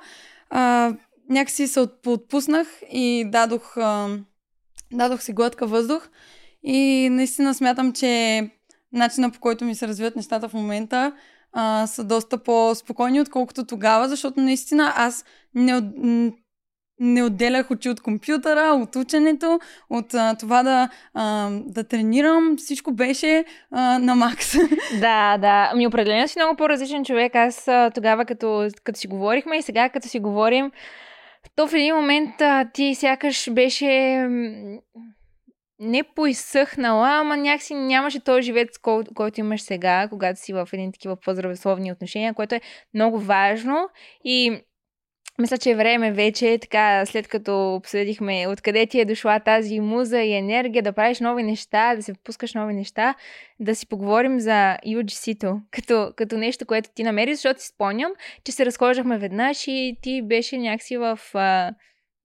а, 0.50 0.92
някакси 1.30 1.66
се 1.66 1.80
от- 1.80 2.06
отпуснах 2.06 2.68
и 2.92 3.24
дадох, 3.28 3.76
а, 3.76 4.18
дадох 4.92 5.22
си 5.22 5.32
глътка 5.32 5.66
въздух. 5.66 6.08
И 6.62 7.08
наистина 7.10 7.54
смятам, 7.54 7.92
че 7.92 8.42
начина 8.92 9.30
по 9.30 9.40
който 9.40 9.64
ми 9.64 9.74
се 9.74 9.88
развиват 9.88 10.16
нещата 10.16 10.48
в 10.48 10.54
момента 10.54 11.12
а, 11.52 11.86
са 11.86 12.04
доста 12.04 12.38
по-спокойни, 12.38 13.20
отколкото 13.20 13.66
тогава, 13.66 14.08
защото 14.08 14.40
наистина 14.40 14.92
аз 14.96 15.24
не, 15.54 15.82
не 17.00 17.22
отделях 17.22 17.70
очи 17.70 17.88
от 17.88 18.00
компютъра, 18.00 18.74
от 18.74 18.96
ученето, 18.96 19.58
от 19.90 20.14
а, 20.14 20.34
това 20.34 20.62
да, 20.62 20.88
а, 21.14 21.50
да 21.66 21.84
тренирам. 21.84 22.56
Всичко 22.56 22.92
беше 22.92 23.44
а, 23.70 23.98
на 23.98 24.14
макс. 24.14 24.54
Да, 25.00 25.38
да. 25.38 25.68
Ами 25.72 25.86
определено 25.86 26.28
си 26.28 26.38
много 26.38 26.56
по-различен 26.56 27.04
човек. 27.04 27.34
Аз 27.34 27.68
тогава, 27.94 28.24
като, 28.24 28.68
като 28.84 28.98
си 28.98 29.06
говорихме 29.06 29.56
и 29.56 29.62
сега, 29.62 29.88
като 29.88 30.08
си 30.08 30.20
говорим, 30.20 30.70
то 31.56 31.68
в 31.68 31.74
един 31.74 31.94
момент 31.94 32.40
а, 32.40 32.70
ти 32.72 32.94
сякаш 32.94 33.50
беше 33.52 34.26
не 35.78 36.02
поизсъхнала, 36.02 37.08
ама 37.08 37.36
някакси 37.36 37.74
нямаше 37.74 38.20
този 38.20 38.42
живец, 38.42 38.78
кой, 38.78 39.04
който 39.14 39.40
имаш 39.40 39.62
сега, 39.62 40.08
когато 40.08 40.40
си 40.40 40.52
в 40.52 40.68
един 40.72 40.92
такива 40.92 41.16
по-здравословни 41.16 41.92
отношения, 41.92 42.34
което 42.34 42.54
е 42.54 42.60
много 42.94 43.18
важно 43.18 43.88
и 44.24 44.60
мисля, 45.38 45.58
че 45.58 45.70
е 45.70 45.76
време 45.76 46.12
вече, 46.12 46.58
така, 46.58 47.06
след 47.06 47.28
като 47.28 47.74
обсъдихме 47.74 48.46
откъде 48.48 48.86
ти 48.86 49.00
е 49.00 49.04
дошла 49.04 49.40
тази 49.40 49.80
муза 49.80 50.18
и 50.18 50.32
енергия, 50.32 50.82
да 50.82 50.92
правиш 50.92 51.20
нови 51.20 51.42
неща, 51.42 51.94
да 51.96 52.02
се 52.02 52.14
впускаш 52.14 52.54
нови 52.54 52.74
неща, 52.74 53.14
да 53.60 53.74
си 53.74 53.86
поговорим 53.86 54.40
за 54.40 54.76
UGC-то, 54.86 55.60
като, 55.70 56.12
като 56.16 56.36
нещо, 56.36 56.66
което 56.66 56.90
ти 56.94 57.02
намери, 57.02 57.34
защото 57.34 57.62
си 57.62 57.68
спомням, 57.68 58.12
че 58.44 58.52
се 58.52 58.66
разхождахме 58.66 59.18
веднъж 59.18 59.64
и 59.66 59.96
ти 60.02 60.22
беше 60.22 60.58
някакси 60.58 60.96
в 60.96 61.18
а, 61.34 61.70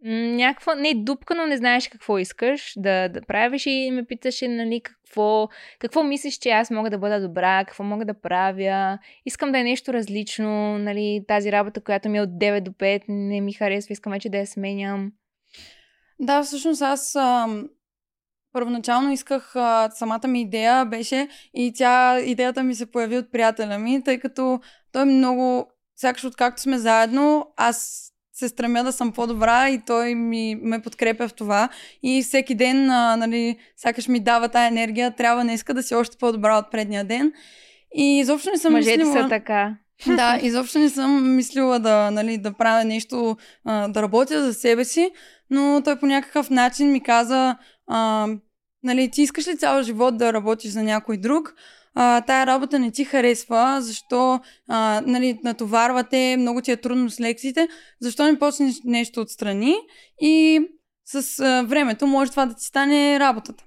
някаква, 0.03 0.75
не 0.75 0.93
дупка, 0.95 1.35
но 1.35 1.47
не 1.47 1.57
знаеш 1.57 1.87
какво 1.87 2.17
искаш 2.17 2.73
да, 2.77 3.09
да 3.09 3.21
правиш 3.21 3.65
и 3.65 3.91
ме 3.91 4.05
питаше, 4.05 4.47
нали, 4.47 4.81
какво, 4.83 5.49
какво 5.79 6.03
мислиш, 6.03 6.37
че 6.37 6.49
аз 6.49 6.71
мога 6.71 6.89
да 6.89 6.97
бъда 6.97 7.21
добра, 7.21 7.65
какво 7.65 7.83
мога 7.83 8.05
да 8.05 8.21
правя, 8.21 8.99
искам 9.25 9.51
да 9.51 9.59
е 9.59 9.63
нещо 9.63 9.93
различно, 9.93 10.77
нали, 10.77 11.25
тази 11.27 11.51
работа, 11.51 11.81
която 11.81 12.09
ми 12.09 12.17
е 12.17 12.21
от 12.21 12.29
9 12.29 12.61
до 12.61 12.71
5, 12.71 13.01
не 13.07 13.41
ми 13.41 13.53
харесва, 13.53 13.93
искам 13.93 14.11
вече 14.11 14.29
да 14.29 14.37
я 14.37 14.47
сменям. 14.47 15.11
Да, 16.19 16.43
всъщност 16.43 16.81
аз 16.81 17.17
първоначално 18.53 19.11
исках, 19.11 19.51
самата 19.93 20.27
ми 20.27 20.41
идея 20.41 20.85
беше 20.85 21.27
и 21.53 21.73
тя, 21.73 22.19
идеята 22.19 22.63
ми 22.63 22.75
се 22.75 22.91
появи 22.91 23.17
от 23.17 23.31
приятеля 23.31 23.77
ми, 23.77 24.03
тъй 24.03 24.19
като 24.19 24.59
той 24.91 25.05
много, 25.05 25.71
сякаш 25.95 26.25
откакто 26.25 26.61
сме 26.61 26.77
заедно, 26.77 27.53
аз 27.57 28.09
се 28.39 28.49
стремя 28.49 28.83
да 28.83 28.91
съм 28.91 29.11
по-добра 29.11 29.69
и 29.69 29.81
той 29.85 30.15
ми, 30.15 30.55
ме 30.61 30.81
подкрепя 30.81 31.27
в 31.27 31.33
това. 31.33 31.69
И 32.03 32.23
всеки 32.23 32.55
ден, 32.55 32.89
а, 32.89 33.17
нали, 33.17 33.57
сякаш 33.77 34.07
ми 34.07 34.19
дава 34.19 34.49
тая 34.49 34.67
енергия, 34.67 35.15
трябва 35.15 35.43
не 35.43 35.53
иска 35.53 35.73
да 35.73 35.83
си 35.83 35.95
още 35.95 36.17
по-добра 36.17 36.57
от 36.57 36.71
предния 36.71 37.03
ден. 37.03 37.33
И 37.95 38.19
изобщо 38.19 38.49
не 38.51 38.57
съм 38.57 38.73
Мъжете 38.73 38.97
мислила... 38.97 39.23
са 39.23 39.29
така. 39.29 39.75
Да, 40.07 40.39
изобщо 40.41 40.79
не 40.79 40.89
съм 40.89 41.35
мислила 41.35 41.79
да, 41.79 42.11
нали, 42.11 42.37
да 42.37 42.53
правя 42.53 42.85
нещо, 42.85 43.37
а, 43.65 43.87
да 43.87 44.01
работя 44.01 44.43
за 44.45 44.53
себе 44.53 44.85
си, 44.85 45.11
но 45.49 45.81
той 45.85 45.99
по 45.99 46.05
някакъв 46.05 46.49
начин 46.49 46.91
ми 46.91 47.03
каза, 47.03 47.55
а, 47.87 48.27
нали, 48.83 49.11
ти 49.11 49.21
искаш 49.21 49.47
ли 49.47 49.57
цял 49.57 49.83
живот 49.83 50.17
да 50.17 50.33
работиш 50.33 50.71
за 50.71 50.83
някой 50.83 51.17
друг? 51.17 51.55
А, 51.95 52.21
тая 52.21 52.45
работа 52.45 52.79
не 52.79 52.91
ти 52.91 53.05
харесва, 53.05 53.77
защо 53.81 54.39
а, 54.67 55.01
нали, 55.05 55.39
натоварвате, 55.43 56.35
много 56.39 56.61
ти 56.61 56.71
е 56.71 56.77
трудно 56.77 57.09
с 57.09 57.19
лекциите, 57.19 57.67
защо 58.01 58.23
не 58.23 58.39
почнеш 58.39 58.75
нещо 58.85 59.21
отстрани 59.21 59.75
и 60.21 60.61
с 61.05 61.39
а, 61.39 61.63
времето 61.67 62.07
може 62.07 62.31
това 62.31 62.45
да 62.45 62.53
ти 62.53 62.65
стане 62.65 63.19
работата. 63.19 63.63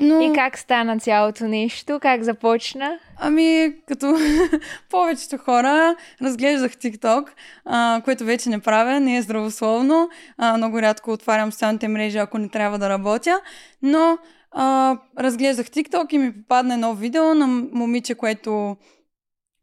Но... 0.00 0.20
И 0.20 0.32
как 0.34 0.58
стана 0.58 0.98
цялото 0.98 1.44
нещо? 1.44 1.98
Как 2.02 2.22
започна? 2.22 2.98
Ами, 3.16 3.74
като 3.88 4.16
повечето 4.90 5.38
хора, 5.38 5.96
разглеждах 6.22 6.72
TikTok, 6.72 7.28
а, 7.64 8.00
което 8.04 8.24
вече 8.24 8.48
не 8.48 8.60
правя, 8.60 9.00
не 9.00 9.16
е 9.16 9.22
здравословно. 9.22 10.08
А, 10.38 10.56
много 10.56 10.82
рядко 10.82 11.10
отварям 11.10 11.52
социалните 11.52 11.88
мрежи, 11.88 12.18
ако 12.18 12.38
не 12.38 12.48
трябва 12.48 12.78
да 12.78 12.88
работя. 12.88 13.40
Но 13.82 14.18
а, 14.50 14.96
разглеждах 15.18 15.66
TikTok 15.66 16.14
и 16.14 16.18
ми 16.18 16.34
попадна 16.34 16.74
едно 16.74 16.94
видео 16.94 17.34
на 17.34 17.46
момиче, 17.72 18.14
което 18.14 18.76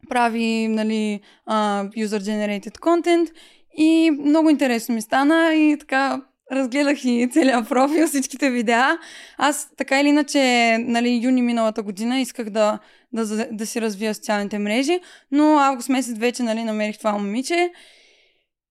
прави, 0.09 0.67
нали, 0.67 1.21
а, 1.45 1.85
user-generated 1.85 2.79
content 2.79 3.31
и 3.77 4.11
много 4.11 4.49
интересно 4.49 4.95
ми 4.95 5.01
стана 5.01 5.55
и 5.55 5.77
така 5.79 6.21
разгледах 6.51 7.05
и 7.05 7.29
целият 7.31 7.69
профил, 7.69 8.07
всичките 8.07 8.49
видеа. 8.49 8.97
Аз 9.37 9.69
така 9.77 9.99
или 10.01 10.07
иначе, 10.07 10.77
нали, 10.79 11.19
юни 11.23 11.41
миналата 11.41 11.83
година 11.83 12.19
исках 12.19 12.49
да, 12.49 12.79
да, 13.13 13.47
да 13.51 13.65
си 13.65 13.81
развия 13.81 14.15
социалните 14.15 14.59
мрежи, 14.59 14.99
но 15.31 15.57
август 15.59 15.89
месец 15.89 16.17
вече, 16.17 16.43
нали, 16.43 16.63
намерих 16.63 16.97
това 16.97 17.11
момиче 17.11 17.71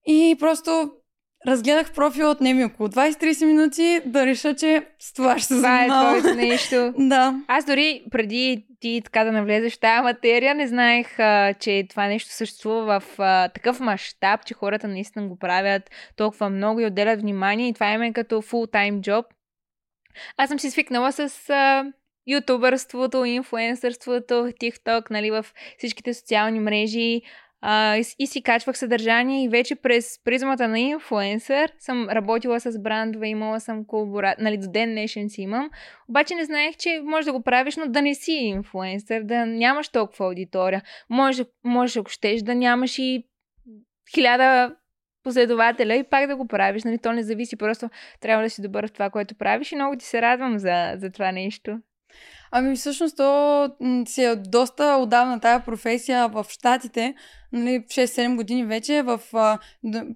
и 0.07 0.37
просто 0.39 0.91
разгледах 1.47 1.93
профил 1.93 2.31
от 2.31 2.41
ми 2.41 2.65
около 2.65 2.89
20-30 2.89 3.45
минути 3.45 4.01
да 4.07 4.27
реша, 4.27 4.55
че 4.55 4.87
с 4.99 5.13
това 5.13 5.39
ще 5.39 5.47
се 5.47 5.55
Това 5.55 5.77
е 5.77 5.89
занимавам. 5.89 6.21
твоето 6.21 6.37
нещо. 6.37 6.95
Да. 6.99 7.41
Аз 7.49 7.65
дори 7.65 8.03
преди 8.11 8.67
ти 8.81 9.01
така 9.05 9.25
да 9.25 9.33
навлезеш 9.33 9.77
в 9.77 9.81
тази 9.81 10.03
материя, 10.03 10.55
не 10.55 10.67
знаех, 10.67 11.19
а, 11.21 11.55
че 11.55 11.87
това 11.91 12.07
нещо 12.07 12.31
съществува 12.31 13.01
в 13.01 13.19
а, 13.19 13.49
такъв 13.49 13.81
мащаб, 13.81 14.47
че 14.47 14.55
хората 14.55 14.89
наистина 14.89 15.27
го 15.29 15.39
правят 15.39 15.91
толкова 16.17 16.51
много 16.51 16.81
и 16.81 16.87
отделят 16.87 17.21
внимание 17.21 17.69
и 17.69 17.75
това 17.75 17.93
им 17.93 18.03
е 18.03 18.13
като 18.13 18.43
full-time 18.43 19.01
job. 19.01 19.25
Аз 20.37 20.49
съм 20.49 20.59
си 20.59 20.71
свикнала 20.71 21.13
с 21.13 21.51
а, 21.51 21.85
ютубърството, 22.27 23.25
инфуенсърството, 23.25 24.35
TikTok, 24.35 25.11
нали, 25.11 25.31
в 25.31 25.47
всичките 25.79 26.15
социални 26.15 26.61
мрежи. 26.61 27.23
А, 27.61 27.97
и, 27.97 28.05
и 28.19 28.27
си 28.27 28.43
качвах 28.43 28.79
съдържание 28.79 29.45
и 29.45 29.49
вече 29.49 29.75
през 29.75 30.25
призмата 30.25 30.69
на 30.69 30.81
инфлуенсър 30.81 31.73
съм 31.79 32.09
работила 32.09 32.61
с 32.61 32.79
брандове, 32.79 33.29
имала 33.29 33.61
съм 33.61 33.85
колаборация, 33.87 34.45
нали, 34.45 34.59
до 34.59 34.71
ден 34.71 34.91
днешен 34.91 35.31
си 35.31 35.43
имам, 35.43 35.71
обаче 36.09 36.35
не 36.35 36.45
знаех, 36.45 36.77
че 36.77 37.01
можеш 37.05 37.25
да 37.25 37.33
го 37.33 37.43
правиш, 37.43 37.77
но 37.77 37.87
да 37.87 38.03
не 38.03 38.15
си 38.15 38.33
инфлуенсър, 38.33 39.23
да 39.23 39.47
нямаш 39.47 39.89
толкова 39.89 40.27
аудитория. 40.27 40.83
Може, 41.11 41.45
може 41.65 41.99
ако 41.99 42.11
щеш, 42.11 42.43
да 42.43 42.55
нямаш 42.55 42.99
и 42.99 43.25
хиляда 44.15 44.77
последователя 45.27 45.95
и 45.95 46.05
пак 46.05 46.27
да 46.27 46.37
го 46.37 46.47
правиш. 46.47 46.85
Нали? 46.85 46.99
То 46.99 47.13
не 47.13 47.23
зависи, 47.23 47.57
просто 47.57 47.91
трябва 48.21 48.45
да 48.45 48.51
си 48.51 48.63
добър 48.63 48.87
в 48.89 48.93
това, 48.93 49.11
което 49.11 49.35
правиш 49.35 49.73
и 49.73 49.75
много 49.75 49.97
ти 49.97 50.05
се 50.05 50.23
радвам 50.23 50.59
за, 50.59 50.93
за 50.97 51.11
това 51.11 51.33
нещо. 51.33 51.79
Ами 52.51 52.77
всъщност 52.77 53.17
то 53.17 53.71
си 54.07 54.25
е 54.25 54.37
доста 54.37 54.97
отдавна 55.01 55.41
тая 55.41 55.65
професия 55.65 56.29
в 56.29 56.47
Штатите, 56.49 57.15
нали, 57.57 57.85
6-7 57.89 58.37
години 58.37 58.65
вече, 58.65 59.03
в, 59.03 59.21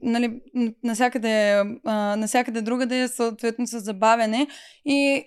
нали, 0.03 0.41
насякъде, 0.83 1.63
насякъде 2.17 2.63
другаде, 2.63 3.09
съответно 3.09 3.67
с 3.67 3.81
забавяне 3.81 4.47
и 4.85 5.25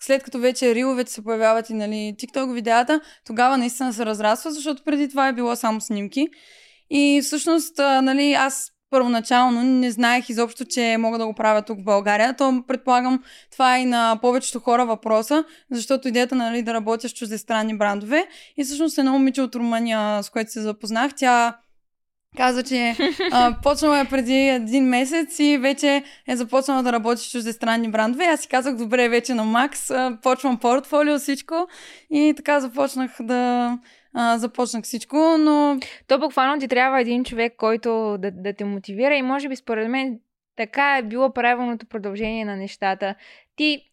след 0.00 0.22
като 0.22 0.38
вече 0.38 0.74
риловете 0.74 1.12
се 1.12 1.24
появяват 1.24 1.70
и 1.70 1.74
нали, 1.74 2.14
TikTok 2.18 2.52
видеята, 2.52 3.00
тогава 3.26 3.58
наистина 3.58 3.92
се 3.92 4.06
разраства, 4.06 4.50
защото 4.50 4.84
преди 4.84 5.08
това 5.08 5.28
е 5.28 5.32
било 5.32 5.56
само 5.56 5.80
снимки. 5.80 6.28
И 6.90 7.20
всъщност, 7.22 7.78
нали, 7.78 8.32
аз 8.32 8.72
първоначално 8.92 9.62
не 9.62 9.90
знаех 9.90 10.28
изобщо, 10.28 10.64
че 10.64 10.96
мога 10.98 11.18
да 11.18 11.26
го 11.26 11.34
правя 11.34 11.62
тук 11.62 11.80
в 11.80 11.84
България. 11.84 12.36
То 12.36 12.62
предполагам, 12.68 13.22
това 13.52 13.76
е 13.76 13.80
и 13.80 13.84
на 13.84 14.18
повечето 14.22 14.60
хора 14.60 14.86
въпроса, 14.86 15.44
защото 15.70 16.08
идеята 16.08 16.34
нали, 16.34 16.62
да 16.62 16.74
работя 16.74 17.08
с 17.08 17.12
чуждестранни 17.12 17.78
брандове. 17.78 18.26
И 18.56 18.64
всъщност 18.64 18.98
едно 18.98 19.12
момиче 19.12 19.42
от 19.42 19.54
Румъния, 19.54 20.22
с 20.22 20.30
което 20.30 20.52
се 20.52 20.60
запознах, 20.60 21.12
тя 21.16 21.56
каза, 22.36 22.62
че 22.62 22.96
а, 23.32 23.56
почнала 23.62 24.00
е 24.00 24.04
преди 24.04 24.48
един 24.48 24.84
месец 24.84 25.38
и 25.38 25.58
вече 25.58 26.02
е 26.28 26.36
започнала 26.36 26.82
да 26.82 26.92
работи 26.92 27.22
с 27.22 27.30
чуждестранни 27.30 27.90
брандове. 27.90 28.24
Аз 28.24 28.40
си 28.40 28.48
казах, 28.48 28.76
добре, 28.76 29.08
вече 29.08 29.34
на 29.34 29.44
Макс, 29.44 29.90
а, 29.90 30.18
почвам 30.22 30.58
портфолио, 30.58 31.18
всичко. 31.18 31.68
И 32.10 32.34
така 32.36 32.60
започнах 32.60 33.10
да 33.20 33.72
а, 34.14 34.38
започнах 34.38 34.84
всичко, 34.84 35.16
но... 35.38 35.78
То 36.06 36.18
буквално 36.18 36.60
ти 36.60 36.68
трябва 36.68 37.00
един 37.00 37.24
човек, 37.24 37.54
който 37.56 38.16
да, 38.18 38.30
да 38.30 38.52
те 38.52 38.64
мотивира 38.64 39.14
и 39.14 39.22
може 39.22 39.48
би 39.48 39.56
според 39.56 39.88
мен 39.88 40.20
така 40.56 40.98
е 40.98 41.02
било 41.02 41.32
правилното 41.32 41.86
продължение 41.86 42.44
на 42.44 42.56
нещата. 42.56 43.14
Ти 43.56 43.92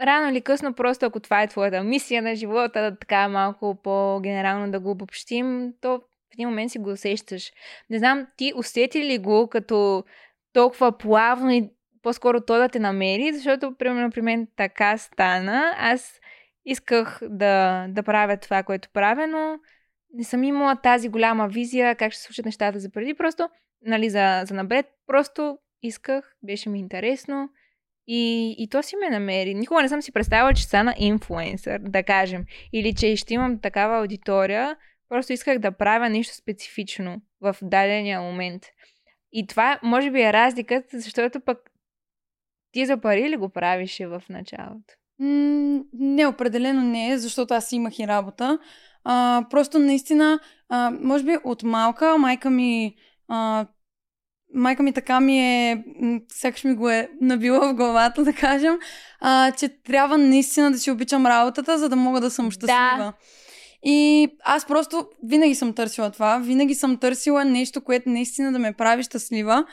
рано 0.00 0.30
или 0.30 0.40
късно, 0.40 0.74
просто 0.74 1.06
ако 1.06 1.20
това 1.20 1.42
е 1.42 1.48
твоята 1.48 1.82
мисия 1.82 2.22
на 2.22 2.34
живота, 2.34 2.96
така 3.00 3.28
малко 3.28 3.78
по-генерално 3.82 4.72
да 4.72 4.80
го 4.80 4.90
обобщим, 4.90 5.72
то 5.80 5.98
в 5.98 6.34
един 6.34 6.48
момент 6.48 6.70
си 6.70 6.78
го 6.78 6.90
усещаш. 6.90 7.52
Не 7.90 7.98
знам, 7.98 8.26
ти 8.36 8.52
усети 8.56 9.04
ли 9.04 9.18
го 9.18 9.48
като 9.48 10.04
толкова 10.52 10.98
плавно 10.98 11.50
и 11.50 11.70
по-скоро 12.02 12.40
то 12.40 12.58
да 12.58 12.68
те 12.68 12.78
намери, 12.78 13.32
защото, 13.32 13.74
примерно, 13.78 14.10
при 14.10 14.22
мен 14.22 14.48
така 14.56 14.98
стана. 14.98 15.74
Аз 15.78 16.20
исках 16.64 17.20
да, 17.22 17.86
да 17.88 18.02
правя 18.02 18.36
това, 18.36 18.62
което 18.62 18.88
правя, 18.92 19.26
но 19.26 19.58
не 20.14 20.24
съм 20.24 20.44
имала 20.44 20.76
тази 20.76 21.08
голяма 21.08 21.48
визия 21.48 21.96
как 21.96 22.12
ще 22.12 22.22
случат 22.22 22.44
нещата 22.44 22.80
за 22.80 22.90
преди. 22.90 23.14
Просто, 23.14 23.48
нали, 23.82 24.10
за, 24.10 24.42
за 24.46 24.54
напред, 24.54 24.86
просто 25.06 25.58
исках, 25.82 26.34
беше 26.42 26.68
ми 26.68 26.78
интересно 26.78 27.48
и, 28.06 28.54
и 28.58 28.68
то 28.68 28.82
си 28.82 28.96
ме 28.96 29.10
намери. 29.10 29.54
Никога 29.54 29.82
не 29.82 29.88
съм 29.88 30.02
си 30.02 30.12
представила, 30.12 30.54
че 30.54 30.62
стана 30.62 30.94
инфлуенсър, 30.98 31.78
да 31.78 32.02
кажем, 32.02 32.44
или 32.72 32.94
че 32.94 33.16
ще 33.16 33.34
имам 33.34 33.60
такава 33.60 33.98
аудитория. 33.98 34.76
Просто 35.08 35.32
исках 35.32 35.58
да 35.58 35.72
правя 35.72 36.08
нещо 36.08 36.34
специфично 36.34 37.22
в 37.40 37.56
дадения 37.62 38.20
момент. 38.20 38.62
И 39.32 39.46
това 39.46 39.80
може 39.82 40.10
би 40.10 40.22
е 40.22 40.32
разликата, 40.32 41.00
защото 41.00 41.40
пък 41.40 41.58
ти 42.72 42.86
за 42.86 43.00
пари 43.00 43.30
ли 43.30 43.36
го 43.36 43.48
правише 43.48 44.06
в 44.06 44.22
началото? 44.28 44.94
Не, 45.92 46.26
определено 46.26 46.82
не 46.82 47.10
е, 47.10 47.18
защото 47.18 47.54
аз 47.54 47.72
имах 47.72 47.98
и 47.98 48.06
работа. 48.06 48.58
А, 49.04 49.44
просто 49.50 49.78
наистина, 49.78 50.40
а, 50.68 50.92
може 51.00 51.24
би 51.24 51.36
от 51.44 51.62
малка 51.62 52.18
майка 52.18 52.50
ми 52.50 52.94
а, 53.28 53.66
майка 54.54 54.82
ми 54.82 54.92
така 54.92 55.20
ми 55.20 55.38
е, 55.38 55.84
сякаш 56.32 56.64
ми 56.64 56.74
го 56.74 56.90
е 56.90 57.08
набила 57.20 57.68
в 57.68 57.74
главата, 57.74 58.24
да 58.24 58.32
кажем, 58.32 58.78
а, 59.20 59.52
че 59.52 59.68
трябва 59.68 60.18
наистина 60.18 60.70
да 60.70 60.78
си 60.78 60.90
обичам 60.90 61.26
работата, 61.26 61.78
за 61.78 61.88
да 61.88 61.96
мога 61.96 62.20
да 62.20 62.30
съм 62.30 62.50
щастлива. 62.50 62.96
Да. 62.98 63.12
И 63.84 64.28
аз 64.44 64.66
просто 64.66 65.06
винаги 65.22 65.54
съм 65.54 65.72
търсила 65.72 66.10
това, 66.10 66.38
винаги 66.38 66.74
съм 66.74 66.96
търсила 66.96 67.44
нещо, 67.44 67.84
което 67.84 68.08
наистина 68.08 68.52
да 68.52 68.58
ме 68.58 68.72
прави 68.72 69.02
щастлива. 69.02 69.64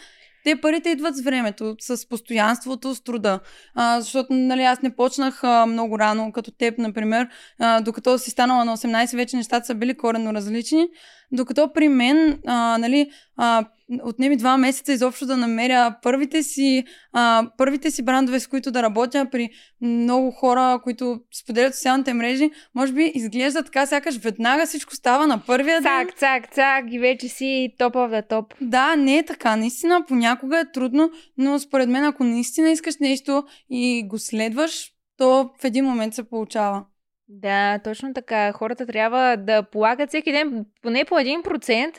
Те 0.43 0.61
парите 0.61 0.89
идват 0.89 1.15
с 1.17 1.21
времето, 1.21 1.75
с 1.79 2.09
постоянството, 2.09 2.95
с 2.95 3.03
труда. 3.03 3.39
А, 3.75 4.01
защото, 4.01 4.33
нали, 4.33 4.63
аз 4.63 4.81
не 4.81 4.95
почнах 4.95 5.43
а, 5.43 5.65
много 5.65 5.99
рано, 5.99 6.31
като 6.31 6.51
теб, 6.51 6.77
например, 6.77 7.27
а, 7.59 7.81
докато 7.81 8.17
си 8.17 8.31
станала 8.31 8.65
на 8.65 8.77
18, 8.77 9.15
вече 9.15 9.37
нещата 9.37 9.65
са 9.65 9.75
били 9.75 9.97
коренно 9.97 10.33
различни. 10.33 10.87
Докато 11.31 11.73
при 11.73 11.89
мен, 11.89 12.39
а, 12.45 12.77
нали, 12.77 13.11
а, 13.37 13.65
отнеми 14.03 14.37
два 14.37 14.57
месеца 14.57 14.93
изобщо 14.93 15.25
да 15.25 15.37
намеря 15.37 15.95
първите 16.01 16.43
си, 16.43 16.83
а, 17.13 17.49
първите 17.57 17.91
си 17.91 18.03
брандове, 18.03 18.39
с 18.39 18.47
които 18.47 18.71
да 18.71 18.83
работя 18.83 19.27
при 19.31 19.49
много 19.81 20.31
хора, 20.31 20.79
които 20.83 21.19
споделят 21.43 21.75
социалните 21.75 22.13
мрежи, 22.13 22.51
може 22.75 22.93
би 22.93 23.11
изглежда 23.15 23.63
така, 23.63 23.85
сякаш 23.85 24.17
веднага 24.17 24.65
всичко 24.65 24.95
става 24.95 25.27
на 25.27 25.45
първия 25.45 25.81
ден. 25.81 26.07
Цак, 26.07 26.17
цак, 26.17 26.53
цак 26.53 26.85
и 26.91 26.99
вече 26.99 27.27
си 27.27 27.73
топ 27.77 27.93
в 27.93 28.09
да 28.09 28.21
топ. 28.21 28.53
Да, 28.61 28.95
не 28.95 29.17
е 29.17 29.25
така. 29.25 29.55
Наистина 29.55 30.05
понякога 30.07 30.59
е 30.59 30.71
трудно, 30.71 31.11
но 31.37 31.59
според 31.59 31.89
мен 31.89 32.03
ако 32.05 32.23
наистина 32.23 32.69
искаш 32.69 32.95
нещо 32.97 33.43
и 33.69 34.07
го 34.07 34.19
следваш, 34.19 34.91
то 35.17 35.49
в 35.61 35.65
един 35.65 35.85
момент 35.85 36.13
се 36.13 36.29
получава. 36.29 36.83
Да, 37.29 37.79
точно 37.83 38.13
така. 38.13 38.51
Хората 38.51 38.85
трябва 38.85 39.37
да 39.37 39.63
полагат 39.63 40.09
всеки 40.09 40.31
ден 40.31 40.65
поне 40.81 41.05
по 41.05 41.19
един 41.19 41.43
процент 41.43 41.95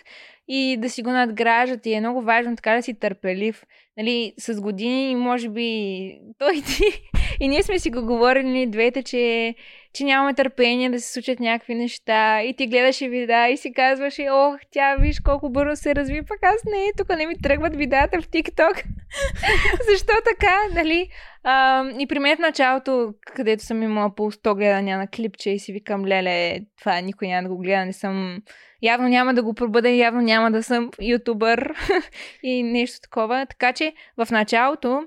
и 0.48 0.76
да 0.76 0.90
си 0.90 1.02
го 1.02 1.10
надграждат. 1.10 1.86
И 1.86 1.92
е 1.92 2.00
много 2.00 2.22
важно 2.22 2.56
така 2.56 2.74
да 2.74 2.82
си 2.82 2.94
търпелив. 2.94 3.64
Нали, 3.96 4.34
с 4.38 4.60
години, 4.60 5.16
може 5.16 5.48
би, 5.48 6.12
той 6.38 6.52
ти 6.52 6.84
и 7.40 7.48
ние 7.48 7.62
сме 7.62 7.78
си 7.78 7.90
го 7.90 8.06
говорили 8.06 8.66
двете, 8.66 9.02
че, 9.02 9.54
че 9.92 10.04
нямаме 10.04 10.34
търпение 10.34 10.90
да 10.90 11.00
се 11.00 11.12
случат 11.12 11.40
някакви 11.40 11.74
неща. 11.74 12.42
И 12.42 12.56
ти 12.56 12.66
гледаше 12.66 13.08
видеа 13.08 13.48
и 13.48 13.56
си 13.56 13.72
казваше, 13.72 14.28
ох, 14.30 14.60
тя 14.70 14.96
виж 14.96 15.20
колко 15.20 15.50
бързо 15.50 15.82
се 15.82 15.94
разви, 15.94 16.22
пък 16.22 16.38
аз 16.42 16.64
не, 16.64 16.92
тук 16.96 17.08
не 17.08 17.26
ми 17.26 17.40
тръгват 17.42 17.76
видеята 17.76 18.20
в 18.20 18.28
TikTok. 18.28 18.84
Защо 19.90 20.12
така, 20.24 20.56
нали? 20.74 21.08
А, 21.44 21.84
и 21.98 22.06
при 22.06 22.18
мен 22.18 22.36
в 22.36 22.40
началото, 22.40 23.14
където 23.34 23.64
съм 23.64 23.82
имала 23.82 24.14
по 24.14 24.32
100 24.32 24.54
гледания 24.54 24.98
на 24.98 25.06
клипче 25.06 25.50
и 25.50 25.58
си 25.58 25.72
викам, 25.72 26.06
леле, 26.06 26.60
това 26.80 27.00
никой 27.00 27.28
няма 27.28 27.48
да 27.48 27.54
го 27.54 27.60
гледа, 27.60 27.84
не 27.84 27.92
съм... 27.92 28.42
Явно 28.82 29.08
няма 29.08 29.34
да 29.34 29.42
го 29.42 29.54
пробъда, 29.54 29.90
явно 29.90 30.20
няма 30.20 30.50
да 30.50 30.62
съм 30.62 30.90
ютубър 31.00 31.74
и 32.42 32.62
нещо 32.62 33.00
такова. 33.02 33.46
Така 33.46 33.72
че 33.72 33.92
в 34.16 34.30
началото 34.30 35.02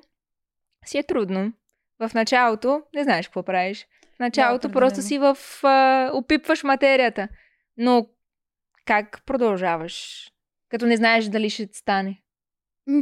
си 0.85 0.97
е 0.97 1.03
трудно. 1.03 1.53
В 1.99 2.13
началото 2.13 2.81
не 2.95 3.03
знаеш 3.03 3.27
какво 3.27 3.43
правиш. 3.43 3.87
В 4.15 4.19
началото 4.19 4.67
да, 4.67 4.73
просто 4.73 5.01
си 5.01 5.17
в... 5.17 5.37
А, 5.63 6.09
опипваш 6.13 6.63
материята. 6.63 7.27
Но 7.77 8.07
как 8.85 9.21
продължаваш? 9.25 10.27
Като 10.69 10.85
не 10.85 10.97
знаеш 10.97 11.25
дали 11.25 11.49
ще 11.49 11.69
стане. 11.73 12.19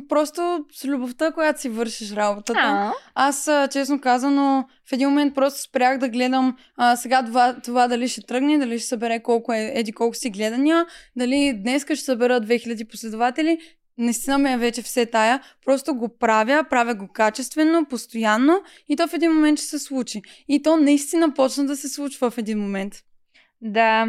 Просто 0.10 0.66
с 0.72 0.86
любовта, 0.86 1.32
която 1.32 1.62
си 1.62 1.70
вършиш 1.70 2.12
работата. 2.12 2.60
А? 2.64 2.94
Аз, 3.16 3.50
честно 3.72 4.02
казано, 4.02 4.68
в 4.90 4.94
един 4.94 5.10
момент 5.10 5.36
просто 5.36 5.62
спрях 5.62 5.98
да 5.98 6.10
гледам 6.10 6.58
а, 6.76 6.96
сега 6.96 7.26
това, 7.26 7.56
това 7.64 7.88
дали 7.88 8.08
ще 8.08 8.22
тръгне, 8.22 8.58
дали 8.58 8.80
ще 8.80 8.88
събере 8.88 9.24
колко 9.24 9.54
е, 9.54 9.72
еди 9.76 9.92
колко 9.92 10.16
си 10.16 10.30
гледания, 10.30 10.86
дали 11.16 11.54
днес 11.64 11.84
ще 11.84 11.96
събера 11.96 12.42
2000 12.42 12.92
последователи. 12.92 13.60
Наистина 14.02 14.38
ме 14.38 14.54
е 14.54 14.58
вече 14.58 14.82
все 14.82 15.06
тая. 15.06 15.42
Просто 15.66 15.96
го 15.96 16.18
правя, 16.18 16.66
правя 16.70 16.96
го 16.96 17.08
качествено, 17.08 17.86
постоянно 17.86 18.62
и 18.90 18.96
то 18.96 19.08
в 19.08 19.14
един 19.14 19.32
момент 19.32 19.60
ще 19.60 19.68
се 19.68 19.80
случи. 19.80 20.22
И 20.48 20.62
то 20.62 20.78
наистина 20.78 21.34
почна 21.34 21.66
да 21.66 21.76
се 21.76 21.90
случва 21.90 22.32
в 22.32 22.38
един 22.38 22.60
момент. 22.60 22.94
Да, 23.62 24.08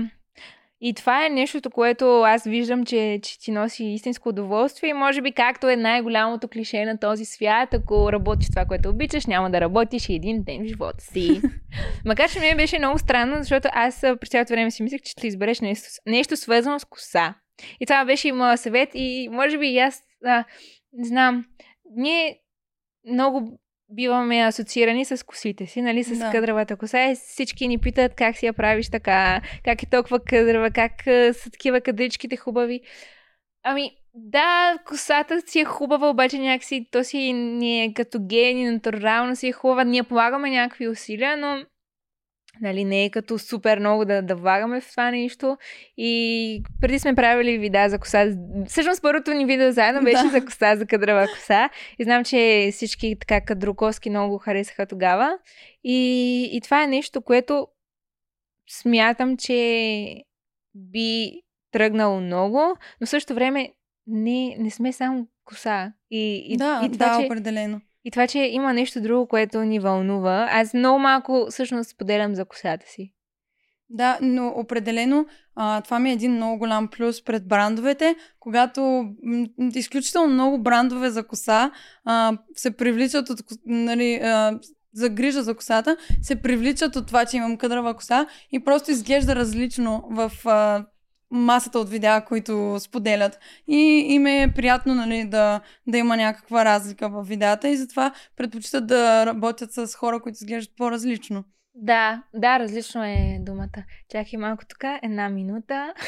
и 0.85 0.95
това 0.95 1.27
е 1.27 1.29
нещото, 1.29 1.71
което 1.71 2.21
аз 2.21 2.45
виждам, 2.45 2.85
че, 2.85 3.21
че 3.23 3.41
ти 3.41 3.51
носи 3.51 3.85
истинско 3.85 4.29
удоволствие 4.29 4.91
и 4.91 4.93
може 4.93 5.23
би 5.23 5.33
както 5.33 5.69
е 5.69 5.77
най-голямото 5.77 6.49
клише 6.49 6.85
на 6.85 6.99
този 6.99 7.25
свят, 7.25 7.75
ако 7.75 8.13
работиш 8.13 8.49
това, 8.49 8.65
което 8.65 8.89
обичаш, 8.89 9.27
няма 9.27 9.51
да 9.51 9.61
работиш 9.61 10.09
и 10.09 10.15
един 10.15 10.43
ден 10.43 10.65
в 10.65 10.69
живота 10.69 11.05
си. 11.05 11.43
Макар, 12.07 12.31
че 12.31 12.41
ми 12.41 12.57
беше 12.57 12.79
много 12.79 12.99
странно, 12.99 13.37
защото 13.39 13.69
аз 13.73 14.01
през 14.01 14.29
цялото 14.29 14.53
време 14.53 14.71
си 14.71 14.83
мислех, 14.83 15.01
че 15.03 15.11
ще 15.11 15.27
избереш 15.27 15.61
нещо, 15.61 15.89
нещо 16.07 16.37
свързано 16.37 16.79
с 16.79 16.85
коса. 16.85 17.35
И 17.81 17.87
това 17.87 18.05
беше 18.05 18.29
и 18.29 18.33
моят 18.33 18.61
съвет 18.61 18.89
и 18.95 19.29
може 19.33 19.59
би 19.59 19.67
и 19.67 19.79
аз, 19.79 20.03
а, 20.25 20.45
не 20.93 21.05
знам, 21.09 21.45
ние 21.97 22.39
много 23.13 23.59
биваме 23.89 24.41
асоциирани 24.41 25.05
с 25.05 25.27
косите 25.27 25.67
си, 25.67 25.83
нали, 25.83 26.05
с 26.05 26.19
Да. 26.19 26.31
къдравата 26.31 26.77
коса. 26.77 27.11
И 27.11 27.15
всички 27.15 27.69
ни 27.69 27.79
питат 27.79 28.15
как 28.15 28.37
си 28.37 28.47
я 28.47 28.53
правиш 28.53 28.91
така, 28.91 29.41
как 29.65 29.83
е 29.83 29.87
толкова 29.87 30.21
къдрава, 30.21 30.71
как 30.71 30.93
са 31.35 31.51
такива 31.53 31.81
кадричките 31.81 32.37
хубави. 32.37 32.81
Ами, 33.65 33.91
да, 34.15 34.79
косата 34.87 35.41
си 35.47 35.61
е 35.61 35.65
хубава, 35.65 36.11
обаче 36.11 36.39
някакси 36.39 36.89
то 36.91 37.05
си 37.05 37.33
ни 37.33 37.85
е 37.85 37.95
като 37.95 38.19
гени, 38.21 38.71
натурално 38.71 39.37
си 39.37 39.49
е 39.49 39.53
хубава. 39.53 39.85
Ние 39.85 40.03
полагаме 40.03 40.51
някакви 40.51 40.89
усилия, 40.89 41.37
но 41.37 41.65
нали, 42.61 42.85
не 42.85 43.05
е 43.05 43.11
като 43.11 43.39
супер 43.39 43.79
много 43.79 44.05
да, 44.05 44.23
да 44.23 44.37
влагаме 44.37 44.81
в 44.81 44.91
това 44.91 45.11
нещо. 45.11 45.57
И 45.97 46.63
преди 46.81 46.99
сме 46.99 47.15
правили 47.15 47.59
видеа 47.59 47.89
за 47.89 47.99
коса. 47.99 48.37
Всъщност 48.67 49.03
първото 49.03 49.35
ни 49.35 49.47
видео 49.47 49.73
заедно 49.73 50.03
беше 50.03 50.23
Да. 50.23 50.31
за 50.31 50.45
коса, 50.45 50.77
за 50.77 50.87
кадрава 50.87 51.27
коса. 51.35 51.71
И 51.99 52.05
знам, 52.05 52.25
че 52.25 52.71
всички 52.73 53.17
така 53.21 53.41
кадроковски 53.41 54.11
много 54.11 54.31
го 54.31 54.39
харесаха 54.39 54.87
тогава. 54.87 55.39
И, 55.85 56.51
и 56.53 56.61
това 56.61 56.85
е 56.85 56.87
нещо, 56.87 57.23
което 57.23 57.69
смятам, 58.71 59.37
че 59.37 60.25
би 60.75 61.43
тръгнало 61.73 62.21
много, 62.21 62.59
но 63.01 63.07
в 63.07 63.11
същото 63.11 63.35
време 63.35 63.73
не, 64.07 64.57
не 64.59 64.71
сме 64.71 64.93
само 64.93 65.27
коса. 65.45 65.93
И, 66.11 66.45
и, 66.49 66.57
да, 66.57 66.83
и 66.85 66.93
това, 66.93 67.09
да, 67.09 67.21
че, 67.21 67.27
определено. 67.27 67.81
И 68.05 68.11
това, 68.11 68.27
че 68.27 68.39
има 68.39 68.73
нещо 68.73 69.01
друго, 69.01 69.27
което 69.27 69.61
ни 69.61 69.81
вълнува. 69.81 70.49
Аз 70.53 70.75
много 70.75 70.99
малко 70.99 71.47
всъщност 71.51 71.91
споделям 71.91 72.35
за 72.35 72.45
косата 72.45 72.87
си. 72.87 73.13
Да, 73.91 74.19
но 74.23 74.49
определено 74.49 75.27
а, 75.57 75.81
това 75.81 75.99
ми 75.99 76.11
е 76.11 76.13
един 76.13 76.33
много 76.33 76.59
голям 76.59 76.89
плюс 76.89 77.25
пред 77.25 77.49
брандовете, 77.49 78.17
когато 78.41 78.81
м- 79.23 79.47
изключително 79.75 80.29
много 80.29 80.63
брандове 80.63 81.11
за 81.11 81.27
коса 81.27 81.71
а, 82.05 82.39
се 82.55 82.77
привличат 82.77 83.31
от, 83.31 83.41
нали, 83.67 84.15
а, 84.15 84.59
за 84.95 85.09
грижа 85.09 85.43
за 85.43 85.55
косата, 85.55 85.97
се 86.23 86.43
привличат 86.43 86.97
от 86.97 87.07
това, 87.07 87.25
че 87.27 87.37
имам 87.37 87.57
къдрава 87.57 87.95
коса 87.95 88.27
и 88.53 88.65
просто 88.65 88.91
изглежда 88.91 89.37
различно 89.37 90.05
в 90.11 90.33
а, 90.45 90.87
масата 91.33 91.79
от 91.79 91.89
видеа, 91.89 92.25
които 92.25 92.77
споделят. 92.81 93.39
И 93.69 94.07
им 94.09 94.27
е 94.27 94.53
приятно 94.57 94.95
нали, 94.95 95.25
да, 95.25 95.61
да 95.87 95.99
има 95.99 96.17
някаква 96.17 96.65
разлика 96.65 97.09
в 97.09 97.23
видеята 97.23 97.69
и 97.69 97.77
затова 97.77 98.13
предпочитат 98.37 98.87
да 98.87 99.27
работят 99.27 99.73
с 99.73 99.95
хора, 99.95 100.21
които 100.21 100.37
изглеждат 100.37 100.77
по-различно. 100.77 101.45
Да, 101.75 102.23
да, 102.35 102.59
различно 102.59 103.05
е 103.05 103.39
думата. 103.41 103.85
Чакай 104.11 104.39
малко 104.39 104.65
тук, 104.69 104.85
една 105.03 105.29
минута. 105.29 105.95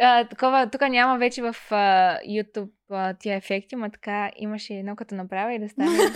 а, 0.00 0.28
такова, 0.28 0.70
тук 0.70 0.80
няма 0.80 1.18
вече 1.18 1.42
в 1.42 1.56
а, 1.70 2.18
YouTube 2.28 2.70
а, 2.90 3.14
тия 3.14 3.36
ефекти, 3.36 3.76
ма 3.76 3.90
така 3.90 4.30
имаше 4.36 4.74
едно 4.74 4.96
като 4.96 5.14
направя 5.14 5.54
и 5.54 5.58
да 5.58 5.68
стане, 5.68 5.98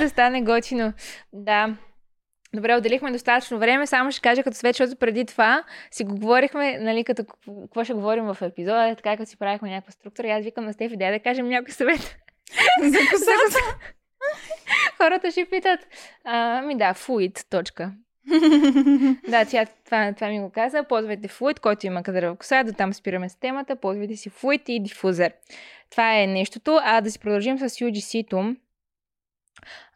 да 0.00 0.08
стане 0.08 0.42
готино. 0.42 0.92
Да. 1.32 1.76
Добре, 2.54 2.76
отделихме 2.76 3.12
достатъчно 3.12 3.58
време, 3.58 3.86
само 3.86 4.12
ще 4.12 4.20
кажа 4.20 4.42
като 4.42 4.56
свет, 4.56 4.76
защото 4.76 4.96
преди 4.96 5.24
това 5.24 5.64
си 5.90 6.04
го 6.04 6.14
говорихме, 6.14 6.78
нали, 6.78 7.04
като 7.04 7.24
какво 7.62 7.84
ще 7.84 7.92
говорим 7.92 8.24
в 8.24 8.36
епизода, 8.42 8.94
така 8.96 9.16
като 9.16 9.30
си 9.30 9.36
правихме 9.36 9.70
някаква 9.70 9.92
структура. 9.92 10.26
И 10.26 10.30
аз 10.30 10.44
викам 10.44 10.64
на 10.64 10.72
Стефи, 10.72 10.96
дай 10.96 11.10
да 11.10 11.18
кажем 11.18 11.48
някой 11.48 11.72
съвет. 11.72 12.00
за 12.82 12.98
косата. 13.10 13.78
Хората 14.96 15.30
ще 15.30 15.44
питат. 15.44 15.80
Ами 16.24 16.76
да, 16.76 16.94
fluid, 16.94 17.50
точка. 17.50 17.92
Да, 19.28 19.44
тя, 19.44 19.66
това, 19.84 20.12
това 20.12 20.28
ми 20.28 20.40
го 20.40 20.50
каза. 20.50 20.84
Ползвайте 20.88 21.28
Fluid, 21.28 21.60
който 21.60 21.86
има 21.86 22.02
кадрава 22.02 22.36
коса. 22.36 22.64
До 22.64 22.72
там 22.72 22.94
спираме 22.94 23.28
с 23.28 23.34
темата. 23.34 23.76
Ползвайте 23.76 24.16
си 24.16 24.30
Fluid 24.30 24.70
и 24.70 24.82
дифузер. 24.82 25.32
Това 25.90 26.20
е 26.20 26.26
нещото. 26.26 26.80
А 26.82 27.00
да 27.00 27.10
си 27.10 27.18
продължим 27.18 27.58
с 27.58 27.68
UGC-то. 27.68 28.56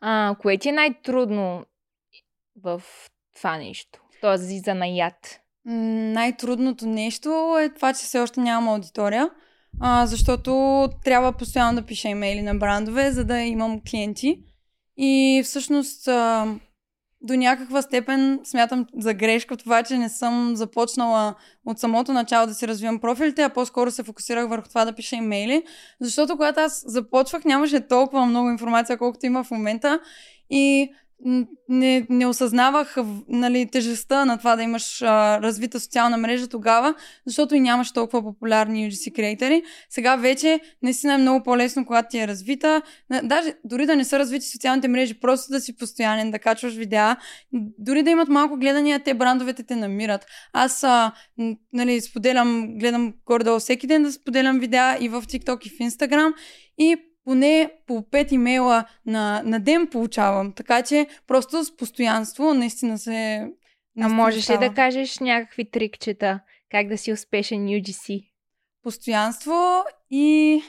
А, 0.01 0.35
кое 0.39 0.59
ти 0.59 0.69
е 0.69 0.73
най-трудно 0.73 1.65
в 2.63 2.83
това 3.37 3.59
нещо? 3.59 4.01
Този 4.21 4.59
занаят. 4.59 5.41
Най-трудното 5.65 6.87
нещо 6.87 7.59
е 7.61 7.69
това, 7.69 7.93
че 7.93 8.05
все 8.05 8.19
още 8.19 8.41
нямам 8.41 8.69
аудитория, 8.75 9.31
а, 9.81 10.07
защото 10.07 10.89
трябва 11.05 11.33
постоянно 11.33 11.81
да 11.81 11.87
пиша 11.87 12.09
имейли 12.09 12.43
на 12.43 12.55
брандове, 12.55 13.13
за 13.13 13.25
да 13.25 13.39
имам 13.39 13.81
клиенти. 13.91 14.43
И 14.97 15.43
всъщност 15.45 16.09
а, 16.09 16.47
до 17.21 17.35
някаква 17.35 17.83
степен 17.83 18.41
смятам 18.45 18.87
за 18.99 19.15
грешка 19.15 19.57
това, 19.57 19.83
че 19.83 19.99
не 19.99 20.09
съм 20.09 20.57
започнала 20.57 21.35
от 21.67 21.79
самото 21.79 22.13
начало 22.13 22.47
да 22.47 22.55
си 22.55 22.69
развивам 22.69 23.01
профилите, 23.01 23.43
а 23.43 23.49
по-скоро 23.49 23.91
се 23.91 24.03
фокусирах 24.03 24.49
върху 24.49 24.69
това 24.69 24.85
да 24.85 24.95
пиша 24.95 25.17
имейли, 25.17 25.63
защото 26.01 26.37
когато 26.37 26.61
аз 26.61 26.85
започвах 26.87 27.45
нямаше 27.45 27.89
толкова 27.89 28.27
много 28.27 28.51
информация, 28.51 28.99
колкото 28.99 29.27
има 29.27 29.45
в 29.45 29.51
момента 29.51 30.01
и 30.51 30.93
не, 31.69 32.07
не 32.11 32.27
осъзнавах 32.27 32.97
нали, 33.29 33.69
тежестта 33.73 34.25
на 34.25 34.39
това 34.39 34.57
да 34.57 34.63
имаш 34.63 35.03
а, 35.03 35.41
развита 35.43 35.81
социална 35.81 36.17
мрежа 36.17 36.49
тогава, 36.49 36.95
защото 37.27 37.55
и 37.55 37.61
нямаш 37.61 37.93
толкова 37.93 38.23
популярни 38.23 38.91
UGC 38.91 39.17
креатори. 39.17 39.63
Сега 39.91 40.17
вече 40.17 40.61
наистина 40.83 41.15
е 41.15 41.19
много 41.19 41.43
по-лесно, 41.43 41.87
когато 41.87 42.09
ти 42.11 42.19
е 42.19 42.29
развита. 42.29 42.83
Даже 43.23 43.55
дори 43.65 43.87
да 43.87 43.97
не 43.97 44.05
са 44.05 44.19
развити 44.19 44.47
социалните 44.47 44.89
мрежи, 44.89 45.21
просто 45.21 45.53
да 45.53 45.61
си 45.61 45.77
постоянен, 45.77 46.31
да 46.31 46.39
качваш 46.39 46.75
видеа, 46.75 47.17
дори 47.79 48.03
да 48.03 48.11
имат 48.11 48.29
малко 48.29 48.57
гледания, 48.57 49.01
те 49.01 49.15
брандовете 49.15 49.63
те 49.63 49.77
намират. 49.77 50.27
Аз 50.53 50.85
а, 50.85 51.13
нали, 51.73 52.01
споделям, 52.01 52.79
гледам 52.79 53.15
горе-долу 53.27 53.59
всеки 53.59 53.87
ден 53.87 54.03
да 54.03 54.13
споделям 54.13 54.59
видеа 54.59 54.97
и 55.01 55.09
в 55.09 55.23
TikTok 55.23 55.67
и 55.67 55.71
в 55.71 55.79
Instagram 55.79 56.33
и 56.79 56.97
поне 57.27 57.71
по 57.87 57.93
5 58.03 58.33
имейла 58.33 58.85
на, 59.07 59.43
на 59.45 59.61
ден 59.61 59.87
получавам. 59.87 60.53
Така 60.53 60.83
че 60.83 61.07
просто 61.27 61.65
с 61.65 61.77
постоянство 61.77 62.55
наистина 62.55 62.99
се... 62.99 63.13
А 63.13 63.49
наистина 63.97 64.09
можеш 64.09 64.51
ли 64.51 64.59
да 64.59 64.75
кажеш 64.75 65.19
някакви 65.19 65.71
трикчета? 65.71 66.41
Как 66.71 66.89
да 66.89 66.99
си 66.99 67.13
успешен 67.13 67.67
UGC? 67.67 68.31
Постоянство 68.83 69.85
и 70.11 70.63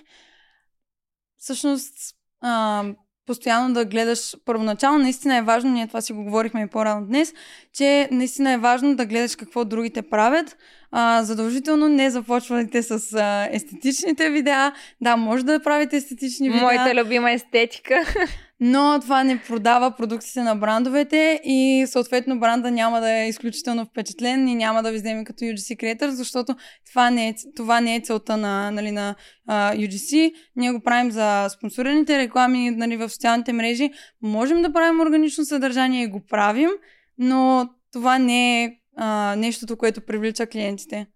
всъщност 1.38 1.94
а, 2.42 2.84
постоянно 3.28 3.74
да 3.74 3.86
гледаш 3.86 4.36
първоначално. 4.46 5.00
Наистина 5.00 5.38
е 5.38 5.42
важно, 5.42 5.72
ние 5.72 5.88
това 5.88 6.02
си 6.02 6.14
го 6.14 6.24
говорихме 6.24 6.62
и 6.62 6.68
по-рано 6.68 7.06
днес, 7.06 7.34
че 7.74 8.10
наистина 8.12 8.52
е 8.52 8.58
важно 8.58 8.96
да 8.96 9.06
гледаш 9.06 9.36
какво 9.36 9.66
другите 9.66 10.02
правят. 10.02 10.58
А, 10.92 11.24
задължително 11.24 11.90
не 11.90 12.10
започвайте 12.10 12.84
с 12.84 13.14
а, 13.14 13.48
естетичните 13.52 14.30
видеа. 14.30 14.74
Да, 15.02 15.18
може 15.18 15.46
да 15.46 15.60
правите 15.60 15.98
естетични 15.98 16.50
видеа. 16.50 16.64
Моята 16.64 16.96
любима 16.96 17.32
естетика. 17.32 18.06
но 18.60 19.00
това 19.02 19.24
не 19.24 19.42
продава 19.48 19.92
продуктите 19.92 20.42
на 20.42 20.56
брандовете 20.56 21.42
и 21.44 21.86
съответно 21.88 22.40
бранда 22.40 22.72
няма 22.72 23.02
да 23.02 23.12
е 23.12 23.28
изключително 23.28 23.86
впечатлен 23.86 24.48
и 24.48 24.56
няма 24.56 24.84
да 24.84 24.92
ви 24.92 24.98
вземе 24.98 25.24
като 25.24 25.44
UGC 25.44 25.78
Creator, 25.78 26.10
защото 26.10 26.56
това 26.90 27.10
не 27.10 27.30
е, 27.30 27.36
това 27.56 27.82
не 27.82 27.96
е 27.96 28.02
целта 28.02 28.38
на, 28.38 28.72
нали, 28.72 28.92
на 28.92 29.16
а, 29.48 29.74
UGC. 29.76 30.34
Ние 30.56 30.72
го 30.72 30.80
правим 30.80 31.12
за 31.12 31.50
спонсорираните 31.50 32.18
реклами 32.18 32.72
нали, 32.72 32.98
в 32.98 33.10
социалните 33.10 33.54
мрежи. 33.54 33.92
Можем 34.22 34.62
да 34.62 34.74
правим 34.74 35.00
органично 35.00 35.46
съдържание 35.46 36.04
и 36.04 36.08
го 36.08 36.26
правим, 36.30 36.70
но 37.18 37.70
това 37.94 38.20
не 38.20 38.64
е 38.64 38.72
а, 38.96 39.36
нещото, 39.38 39.78
което 39.78 40.02
привлича 40.02 40.48
клиентите. 40.48 41.08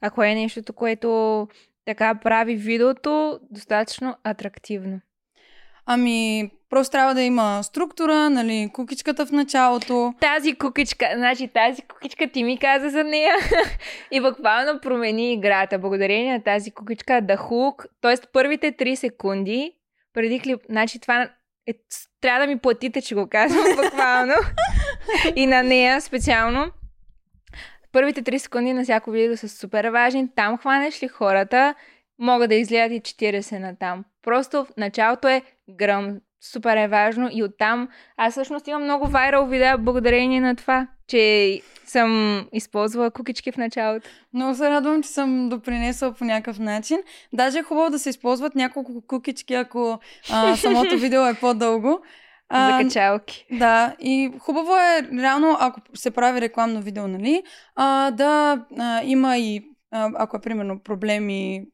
А 0.00 0.10
кое 0.10 0.30
е 0.30 0.34
нещото, 0.34 0.72
което 0.72 1.48
така 1.84 2.14
прави 2.22 2.56
видеото 2.56 3.40
достатъчно 3.50 4.16
атрактивно? 4.24 5.00
Ами, 5.86 6.50
просто 6.70 6.92
трябва 6.92 7.14
да 7.14 7.22
има 7.22 7.62
структура, 7.62 8.30
нали, 8.30 8.70
кукичката 8.72 9.26
в 9.26 9.32
началото. 9.32 10.14
Тази 10.20 10.54
кукичка, 10.54 11.08
значи 11.16 11.48
тази 11.48 11.82
кукичка 11.82 12.28
ти 12.28 12.44
ми 12.44 12.58
каза 12.58 12.90
за 12.90 13.04
нея 13.04 13.34
и 14.10 14.20
буквално 14.20 14.80
промени 14.80 15.32
играта. 15.32 15.78
Благодарение 15.78 16.32
на 16.32 16.42
тази 16.42 16.70
кукичка 16.70 17.12
The 17.12 17.38
Hook, 17.38 17.86
т.е. 18.00 18.14
първите 18.32 18.72
3 18.72 18.94
секунди 18.94 19.72
преди 20.16 20.40
клип, 20.40 20.60
значи 20.68 21.00
това 21.00 21.28
е, 21.66 21.72
трябва 22.20 22.40
да 22.40 22.46
ми 22.46 22.58
платите, 22.58 23.02
че 23.02 23.14
го 23.14 23.28
казвам 23.28 23.64
буквално. 23.84 24.34
и 25.36 25.46
на 25.46 25.62
нея 25.62 26.00
специално. 26.00 26.70
Първите 27.92 28.22
3 28.22 28.38
секунди 28.38 28.72
на 28.72 28.82
всяко 28.82 29.10
видео 29.10 29.36
са 29.36 29.48
супер 29.48 29.84
важни. 29.84 30.28
Там 30.34 30.58
хванеш 30.58 31.02
ли 31.02 31.08
хората, 31.08 31.74
могат 32.18 32.48
да 32.48 32.54
изгледат 32.54 32.92
и 32.92 33.00
40 33.00 33.58
на 33.58 33.76
там. 33.76 34.04
Просто 34.22 34.64
в 34.64 34.68
началото 34.76 35.28
е 35.28 35.42
гръм. 35.70 36.20
Супер 36.40 36.76
е 36.76 36.88
важно 36.88 37.28
и 37.32 37.42
оттам 37.42 37.88
аз 38.16 38.32
всъщност 38.32 38.66
имам 38.68 38.82
много 38.82 39.06
вайрал 39.06 39.46
видеа 39.46 39.78
благодарение 39.78 40.40
на 40.40 40.56
това, 40.56 40.86
че 41.08 41.60
съм 41.86 42.40
използвала 42.52 43.10
кукички 43.10 43.52
в 43.52 43.56
началото. 43.56 44.08
Много 44.34 44.54
се 44.54 44.70
радвам, 44.70 45.02
че 45.02 45.08
съм 45.08 45.48
допринесла 45.48 46.12
по 46.12 46.24
някакъв 46.24 46.58
начин. 46.58 46.98
Даже 47.32 47.58
е 47.58 47.62
хубаво 47.62 47.90
да 47.90 47.98
се 47.98 48.10
използват 48.10 48.54
няколко 48.54 49.06
кукички, 49.06 49.54
ако 49.54 49.98
а, 50.32 50.56
самото 50.62 50.98
видео 50.98 51.26
е 51.26 51.34
по-дълго. 51.34 52.00
за 52.52 52.78
качалки. 52.82 53.46
Да, 53.50 53.96
и 54.00 54.32
хубаво 54.38 54.76
е, 54.76 55.08
реално, 55.22 55.56
ако 55.60 55.80
се 55.94 56.10
прави 56.10 56.40
рекламно 56.40 56.80
видео, 56.80 57.08
нали, 57.08 57.42
а, 57.74 58.10
да 58.10 58.64
а, 58.78 59.02
има 59.04 59.38
и, 59.38 59.62
а, 59.90 60.10
ако 60.14 60.36
е 60.36 60.40
примерно 60.40 60.80
проблеми 60.80 61.66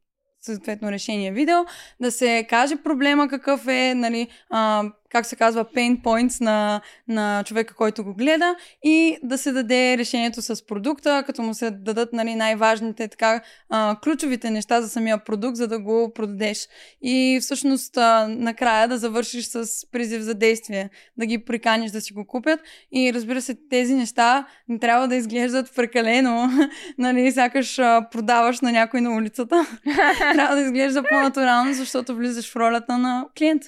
съответно 0.43 0.93
решение 0.93 1.33
видео, 1.33 1.59
да 2.01 2.11
се 2.11 2.47
каже 2.51 2.77
проблема 2.77 3.29
какъв 3.29 3.67
е, 3.67 3.95
нали, 3.95 4.29
а, 4.51 4.85
как 5.13 5.27
се 5.27 5.37
казва, 5.37 5.65
pain 5.65 6.03
points 6.03 6.41
на, 6.41 6.81
на 7.09 7.45
човека, 7.45 7.75
който 7.75 8.05
го 8.05 8.15
гледа 8.15 8.55
и 8.85 9.19
да 9.23 9.39
се 9.39 9.53
даде 9.53 9.99
решението 9.99 10.43
с 10.43 10.67
продукта, 10.67 11.23
като 11.27 11.43
му 11.43 11.55
се 11.55 11.71
дадат 11.71 12.13
нали, 12.13 12.35
най-важните, 12.35 13.09
така, 13.09 13.41
а, 13.71 13.97
ключовите 14.03 14.51
неща 14.51 14.81
за 14.83 14.89
самия 14.89 15.25
продукт, 15.25 15.57
за 15.57 15.69
да 15.69 15.79
го 15.79 16.13
продадеш. 16.15 16.69
И 17.03 17.39
всъщност 17.43 17.97
а, 17.97 18.29
накрая 18.29 18.89
да 18.89 18.99
завършиш 18.99 19.45
с 19.45 19.67
призив 19.91 20.23
за 20.23 20.35
действие, 20.35 20.91
да 21.19 21.27
ги 21.27 21.45
приканиш 21.45 21.91
да 21.91 22.01
си 22.01 22.13
го 22.13 22.27
купят. 22.27 22.61
И 22.93 23.13
разбира 23.15 23.43
се, 23.43 23.57
тези 23.71 23.95
неща 23.95 24.47
не 24.69 24.79
трябва 24.79 25.09
да 25.09 25.17
изглеждат 25.17 25.75
прекалено, 25.77 26.51
нали, 26.99 27.33
сякаш 27.33 27.79
а, 27.79 28.09
продаваш 28.11 28.61
на 28.61 28.73
някой 28.73 29.01
на 29.01 29.17
улицата. 29.17 29.67
трябва 30.35 30.57
да 30.57 30.63
изглежда 30.63 31.03
по-натурално, 31.03 31.73
защото 31.73 32.17
влизаш 32.17 32.53
в 32.53 32.57
ролята 32.57 32.99
на 32.99 33.27
клиент. 33.39 33.63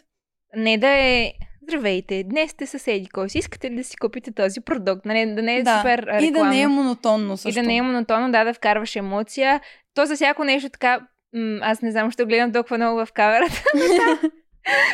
Не 0.56 0.78
да 0.78 0.88
е 0.88 1.32
Здравейте, 1.68 2.24
днес 2.24 2.50
сте 2.50 2.66
съседи, 2.66 3.08
кой 3.08 3.30
си 3.30 3.38
искате 3.38 3.70
ли 3.70 3.76
да 3.76 3.84
си 3.84 3.96
купите 3.96 4.32
този 4.32 4.60
продукт? 4.60 5.04
Нали, 5.04 5.34
да 5.34 5.42
не 5.42 5.56
е 5.56 5.62
да, 5.62 5.78
супер 5.78 5.98
рекламно. 5.98 6.26
И 6.26 6.30
да 6.30 6.44
не 6.44 6.60
е 6.60 6.68
монотонно 6.68 7.36
също. 7.36 7.60
И 7.60 7.62
да 7.62 7.68
не 7.68 7.76
е 7.76 7.82
монотонно, 7.82 8.32
да, 8.32 8.44
да 8.44 8.54
вкарваш 8.54 8.96
емоция. 8.96 9.60
То 9.94 10.06
за 10.06 10.14
всяко 10.14 10.44
нещо 10.44 10.70
така, 10.70 11.00
м- 11.34 11.58
аз 11.62 11.82
не 11.82 11.90
знам, 11.90 12.10
ще 12.10 12.24
гледам 12.24 12.52
толкова 12.52 12.76
много 12.76 13.06
в 13.06 13.12
камерата. 13.12 13.54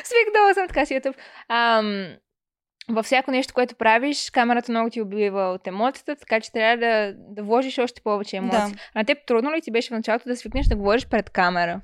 Свикнала 0.04 0.54
съм 0.54 0.66
така 0.68 0.86
си 0.86 0.94
YouTube. 0.94 1.14
Ам, 1.48 2.06
във 2.88 3.06
всяко 3.06 3.30
нещо, 3.30 3.54
което 3.54 3.74
правиш, 3.74 4.30
камерата 4.30 4.72
много 4.72 4.90
ти 4.90 5.00
убива 5.00 5.42
от 5.42 5.66
емоцията, 5.66 6.16
така 6.16 6.40
че 6.40 6.52
трябва 6.52 6.76
да, 6.76 7.14
да 7.16 7.42
вложиш 7.42 7.78
още 7.78 8.00
повече 8.00 8.36
емоции. 8.36 8.74
Да. 8.74 8.80
На 8.94 9.04
теб 9.04 9.18
трудно 9.26 9.52
ли 9.52 9.61
ти 9.61 9.70
беше 9.70 9.88
в 9.88 9.96
началото 9.96 10.28
да 10.28 10.36
свикнеш 10.36 10.66
да 10.66 10.76
говориш 10.76 11.06
пред 11.06 11.30
камера? 11.30 11.80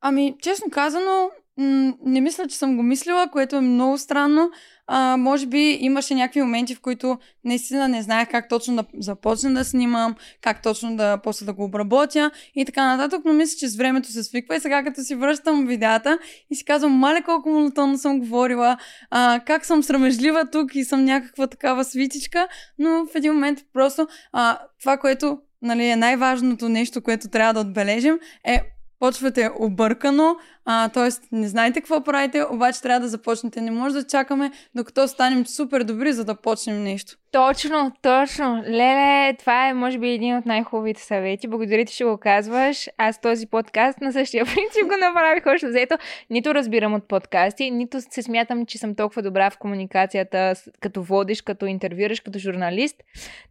Ами, 0.00 0.34
честно 0.42 0.70
казано, 0.70 1.30
не 1.58 2.20
мисля, 2.20 2.46
че 2.46 2.56
съм 2.56 2.76
го 2.76 2.82
мислила, 2.82 3.28
което 3.32 3.56
е 3.56 3.60
много 3.60 3.98
странно. 3.98 4.50
А, 4.86 5.16
може 5.16 5.46
би 5.46 5.78
имаше 5.80 6.14
някакви 6.14 6.42
моменти, 6.42 6.74
в 6.74 6.80
които 6.80 7.18
наистина 7.44 7.88
не 7.88 8.02
знаех 8.02 8.28
как 8.30 8.48
точно 8.48 8.76
да 8.76 8.84
започна 8.98 9.54
да 9.54 9.64
снимам, 9.64 10.14
как 10.40 10.62
точно 10.62 10.96
да 10.96 11.18
после 11.18 11.46
да 11.46 11.52
го 11.52 11.64
обработя 11.64 12.30
и 12.54 12.64
така 12.64 12.96
нататък, 12.96 13.22
но 13.24 13.32
мисля, 13.32 13.56
че 13.58 13.68
с 13.68 13.76
времето 13.76 14.12
се 14.12 14.24
свиква 14.24 14.56
и 14.56 14.60
сега 14.60 14.84
като 14.84 15.02
си 15.02 15.14
връщам 15.14 15.66
видеята 15.66 16.18
и 16.50 16.56
си 16.56 16.64
казвам, 16.64 16.92
мале 16.92 17.22
колко 17.22 17.48
монотонно 17.48 17.98
съм 17.98 18.18
говорила, 18.18 18.78
а, 19.10 19.40
как 19.46 19.66
съм 19.66 19.82
срамежлива 19.82 20.50
тук 20.52 20.74
и 20.74 20.84
съм 20.84 21.04
някаква 21.04 21.46
такава 21.46 21.84
свитичка, 21.84 22.48
но 22.78 23.06
в 23.06 23.14
един 23.14 23.32
момент 23.32 23.58
просто 23.72 24.08
а, 24.32 24.58
това, 24.80 24.96
което 24.96 25.38
нали, 25.62 25.86
е 25.88 25.96
най-важното 25.96 26.68
нещо, 26.68 27.02
което 27.02 27.28
трябва 27.28 27.54
да 27.54 27.60
отбележим 27.60 28.18
е 28.44 28.62
почвате 28.98 29.50
объркано, 29.58 30.36
а, 30.66 30.88
тоест, 30.88 31.22
не 31.32 31.48
знаете 31.48 31.80
какво 31.80 32.04
правите, 32.04 32.44
обаче 32.50 32.82
трябва 32.82 33.00
да 33.00 33.08
започнете. 33.08 33.60
Не 33.60 33.70
може 33.70 33.94
да 33.94 34.06
чакаме, 34.06 34.50
докато 34.74 35.08
станем 35.08 35.46
супер 35.46 35.82
добри, 35.82 36.12
за 36.12 36.24
да 36.24 36.34
почнем 36.34 36.82
нещо. 36.82 37.16
Точно, 37.32 37.92
точно. 38.02 38.62
Леле, 38.68 39.34
това 39.38 39.68
е, 39.68 39.74
може 39.74 39.98
би, 39.98 40.08
един 40.08 40.36
от 40.36 40.46
най-хубавите 40.46 41.02
съвети. 41.02 41.48
Благодаря 41.48 41.84
ти, 41.84 41.94
че 41.94 42.04
го 42.04 42.18
казваш. 42.18 42.88
Аз 42.98 43.20
този 43.20 43.46
подкаст 43.46 44.00
на 44.00 44.12
същия 44.12 44.44
принцип 44.54 44.82
го 44.82 44.96
направих 45.00 45.46
още 45.46 45.68
взето. 45.68 45.98
Нито 46.30 46.54
разбирам 46.54 46.94
от 46.94 47.08
подкасти, 47.08 47.70
нито 47.70 48.00
се 48.00 48.22
смятам, 48.22 48.66
че 48.66 48.78
съм 48.78 48.94
толкова 48.94 49.22
добра 49.22 49.50
в 49.50 49.58
комуникацията, 49.58 50.54
като 50.80 51.02
водиш, 51.02 51.42
като 51.42 51.66
интервюраш, 51.66 52.20
като 52.20 52.38
журналист. 52.38 52.96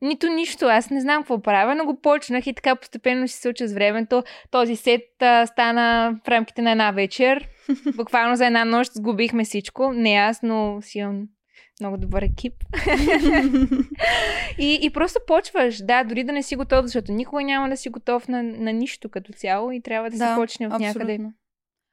Нито 0.01 0.27
нищо. 0.27 0.65
Аз 0.65 0.89
не 0.89 1.01
знам 1.01 1.21
какво 1.21 1.41
правя, 1.41 1.75
но 1.75 1.85
го 1.85 2.01
почнах 2.01 2.47
и 2.47 2.53
така 2.53 2.75
постепенно 2.75 3.27
се 3.27 3.41
случва 3.41 3.67
с 3.67 3.73
времето. 3.73 4.23
Този 4.51 4.75
сет 4.75 5.01
а, 5.21 5.45
стана 5.45 6.15
в 6.25 6.27
рамките 6.27 6.61
на 6.61 6.71
една 6.71 6.91
вечер. 6.91 7.04
Буквално 7.95 8.35
за 8.35 8.45
една 8.45 8.65
нощ 8.65 8.91
сгубихме 8.93 9.43
всичко. 9.43 9.93
Не 9.93 10.13
аз, 10.13 10.41
но 10.43 10.79
си 10.81 10.97
имам 10.97 11.27
много 11.79 11.97
добър 11.97 12.21
екип. 12.21 12.53
и, 14.59 14.79
и 14.81 14.89
просто 14.89 15.19
почваш, 15.27 15.77
да, 15.77 16.03
дори 16.03 16.23
да 16.23 16.31
не 16.31 16.43
си 16.43 16.55
готов, 16.55 16.85
защото 16.85 17.11
никога 17.11 17.43
няма 17.43 17.69
да 17.69 17.77
си 17.77 17.89
готов 17.89 18.27
на, 18.27 18.43
на 18.43 18.73
нищо 18.73 19.09
като 19.09 19.33
цяло 19.33 19.71
и 19.71 19.81
трябва 19.81 20.09
да, 20.09 20.17
да 20.17 20.27
се 20.27 20.35
почне 20.35 20.67
от 20.67 20.73
абсолютно. 20.73 20.99
някъде. 20.99 21.29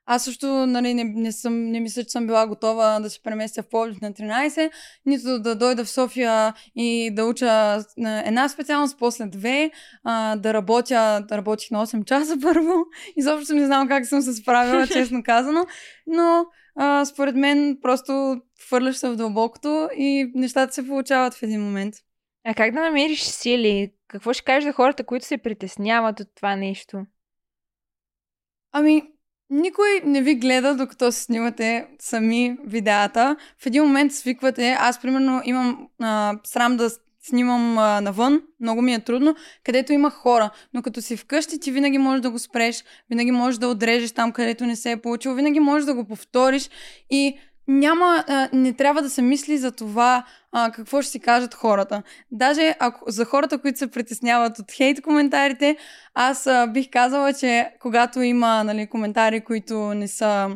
Аз 0.07 0.25
също 0.25 0.47
нали, 0.47 0.95
не, 0.95 1.05
не, 1.05 1.33
съм, 1.33 1.71
не 1.71 1.81
мисля, 1.81 2.05
че 2.05 2.11
съм 2.11 2.27
била 2.27 2.47
готова 2.47 3.01
да 3.01 3.11
се 3.11 3.23
преместя 3.23 3.63
в 3.63 3.69
Пловдив 3.69 4.01
на 4.01 4.13
13, 4.13 4.71
нито 5.07 5.39
да 5.39 5.55
дойда 5.55 5.85
в 5.85 5.91
София 5.91 6.55
и 6.77 7.11
да 7.15 7.25
уча 7.25 7.79
една 7.99 8.49
специалност, 8.49 8.99
после 8.99 9.27
две, 9.27 9.71
а, 10.05 10.37
да 10.37 10.55
работя, 10.55 11.25
да 11.29 11.37
работих 11.37 11.71
на 11.71 11.87
8 11.87 12.05
часа 12.05 12.37
първо. 12.43 12.75
Изобщо 13.17 13.55
не 13.55 13.67
знам 13.67 13.89
как 13.89 14.07
съм 14.07 14.23
се 14.23 14.33
справила, 14.33 14.87
честно 14.93 15.23
казано. 15.23 15.67
Но 16.07 16.47
а, 16.77 17.05
според 17.05 17.37
мен 17.37 17.79
просто 17.83 18.41
хвърляш 18.67 18.97
се 18.97 19.09
в 19.09 19.17
дълбокото 19.17 19.89
и 19.97 20.33
нещата 20.35 20.73
се 20.73 20.87
получават 20.87 21.35
в 21.35 21.43
един 21.43 21.63
момент. 21.63 21.95
А 22.45 22.55
как 22.55 22.75
да 22.75 22.81
намериш 22.81 23.23
сили? 23.23 23.93
Какво 24.09 24.33
ще 24.33 24.45
кажеш 24.45 24.65
за 24.65 24.73
хората, 24.73 25.05
които 25.05 25.27
се 25.27 25.39
притесняват 25.39 26.21
от 26.21 26.29
това 26.35 26.57
нещо? 26.57 27.07
Ами, 28.73 29.12
никой 29.53 30.01
не 30.05 30.23
ви 30.23 30.35
гледа, 30.35 30.75
докато 30.75 31.13
се 31.13 31.23
снимате 31.23 31.87
сами 31.99 32.57
видеята. 32.67 33.37
В 33.59 33.67
един 33.67 33.83
момент 33.83 34.13
свиквате. 34.13 34.77
Аз, 34.81 35.01
примерно, 35.01 35.43
имам 35.45 35.89
а, 36.01 36.39
срам 36.45 36.77
да 36.77 36.91
снимам 37.23 37.79
а, 37.79 38.01
навън, 38.01 38.43
много 38.61 38.83
ми 38.83 38.95
е 38.95 39.01
трудно, 39.01 39.35
където 39.65 39.93
има 39.93 40.11
хора. 40.11 40.51
Но 40.75 40.83
като 40.83 41.03
си 41.03 41.17
вкъщи, 41.17 41.61
ти 41.61 41.71
винаги 41.71 41.99
можеш 41.99 42.21
да 42.21 42.31
го 42.31 42.39
спреш, 42.39 42.85
винаги 43.11 43.31
можеш 43.31 43.59
да 43.59 43.69
отрежеш 43.69 44.13
там, 44.13 44.33
където 44.33 44.67
не 44.67 44.77
се 44.77 44.91
е 44.91 44.97
получило, 44.97 45.35
винаги 45.35 45.61
можеш 45.61 45.87
да 45.87 45.95
го 45.95 46.05
повториш 46.05 46.71
и 47.11 47.39
няма, 47.69 48.25
а, 48.29 48.49
не 48.53 48.73
трябва 48.73 49.03
да 49.03 49.11
се 49.11 49.23
мисли 49.23 49.59
за 49.59 49.73
това 49.73 50.25
а, 50.53 50.71
какво 50.71 51.03
ще 51.03 51.11
си 51.11 51.21
кажат 51.21 51.55
хората. 51.55 52.03
Даже 52.31 52.75
ако, 52.81 53.11
за 53.11 53.25
хората, 53.25 53.59
които 53.59 53.79
се 53.79 53.91
притесняват 53.91 54.59
от 54.59 54.73
хейт 54.73 55.03
коментарите, 55.03 55.77
аз 56.15 56.47
а, 56.47 56.67
бих 56.67 56.91
казала, 56.91 57.33
че 57.33 57.71
когато 57.81 58.21
има 58.21 58.65
нали, 58.65 58.87
коментари, 58.87 59.41
които 59.41 59.95
не 59.95 60.09
са 60.09 60.51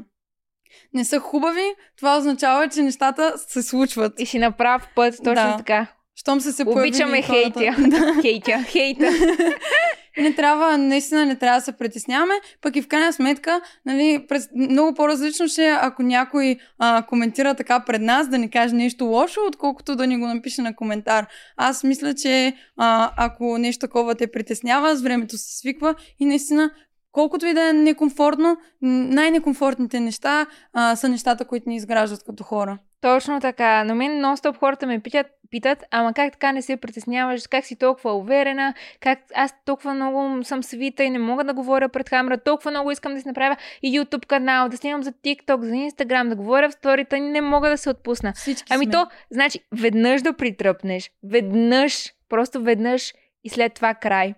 не 0.94 1.04
са 1.04 1.18
хубави, 1.18 1.74
това 1.96 2.18
означава, 2.18 2.68
че 2.68 2.82
нещата 2.82 3.32
се 3.36 3.62
случват. 3.62 4.20
И 4.20 4.26
си 4.26 4.38
направ 4.38 4.88
път, 4.94 5.14
точно 5.16 5.34
да. 5.34 5.57
така. 5.57 5.86
Щом 6.14 6.40
се 6.40 6.52
се 6.52 6.64
Обичаме 6.66 7.22
хейтя. 7.22 7.76
хейтя. 8.22 8.62
Хейта. 8.62 9.07
не 10.18 10.34
трябва, 10.34 10.78
наистина 10.78 11.26
не 11.26 11.36
трябва 11.36 11.58
да 11.58 11.64
се 11.64 11.72
притесняваме, 11.72 12.34
пък 12.62 12.76
и 12.76 12.82
в 12.82 12.88
крайна 12.88 13.12
сметка, 13.12 13.60
нали, 13.86 14.26
много 14.56 14.94
по-различно 14.94 15.48
ще 15.48 15.66
е, 15.66 15.78
ако 15.80 16.02
някой 16.02 16.56
а, 16.78 17.06
коментира 17.08 17.54
така 17.54 17.84
пред 17.86 18.02
нас, 18.02 18.28
да 18.28 18.38
ни 18.38 18.50
каже 18.50 18.74
нещо 18.74 19.04
лошо, 19.04 19.40
отколкото 19.48 19.96
да 19.96 20.06
ни 20.06 20.18
го 20.18 20.26
напише 20.26 20.62
на 20.62 20.76
коментар. 20.76 21.26
Аз 21.56 21.84
мисля, 21.84 22.14
че 22.14 22.54
а, 22.76 23.12
ако 23.16 23.58
нещо 23.58 23.80
такова 23.80 24.14
те 24.14 24.26
притеснява, 24.32 24.96
с 24.96 25.02
времето 25.02 25.38
се 25.38 25.58
свиква 25.58 25.94
и 26.18 26.26
наистина 26.26 26.70
колкото 27.12 27.46
и 27.46 27.54
да 27.54 27.68
е 27.68 27.72
некомфортно, 27.72 28.56
най-некомфортните 28.82 30.00
неща 30.00 30.46
а, 30.72 30.96
са 30.96 31.08
нещата, 31.08 31.44
които 31.44 31.68
ни 31.68 31.76
изграждат 31.76 32.24
като 32.26 32.44
хора. 32.44 32.78
Точно 33.01 33.40
така. 33.40 33.84
Но 33.84 33.94
мен 33.94 34.22
нон-стоп 34.22 34.57
хората 34.59 34.86
ме 34.86 35.01
питат, 35.01 35.26
питат, 35.51 35.84
ама 35.90 36.12
как 36.12 36.32
така 36.32 36.53
не 36.53 36.62
се 36.62 36.76
притесняваш, 36.76 37.47
как 37.47 37.64
си 37.64 37.76
толкова 37.76 38.14
уверена, 38.14 38.74
как 39.01 39.18
аз 39.34 39.55
толкова 39.64 39.94
много 39.94 40.44
съм 40.44 40.62
свита 40.62 41.05
и 41.05 41.11
не 41.11 41.18
мога 41.18 41.44
да 41.44 41.55
говоря 41.55 41.88
пред 41.88 42.11
камера, 42.11 42.38
толкова 42.38 42.70
много 42.70 42.90
искам 42.90 43.14
да 43.14 43.20
си 43.20 43.28
направя 43.28 43.57
и 43.82 44.01
YouTube 44.01 44.26
канал, 44.26 44.68
да 44.68 44.76
снимам 44.76 45.03
за 45.03 45.12
TikTok, 45.12 45.61
за 45.61 45.72
Instagram, 45.72 46.28
да 46.28 46.36
говоря 46.36 46.70
в 46.70 46.72
сторията, 46.72 47.20
не 47.20 47.40
мога 47.40 47.70
да 47.70 47.78
се 47.78 47.90
отпусна. 47.90 48.32
Всички 48.32 48.72
ами 48.74 48.84
сме. 48.84 48.92
то, 48.92 49.07
значи, 49.30 49.61
веднъж 49.80 50.22
да 50.22 50.32
притръпнеш, 50.32 51.11
веднъж, 51.24 52.12
просто 52.28 52.62
веднъж 52.62 53.14
и 53.44 53.49
след 53.49 53.74
това 53.74 53.94
край. 53.94 54.34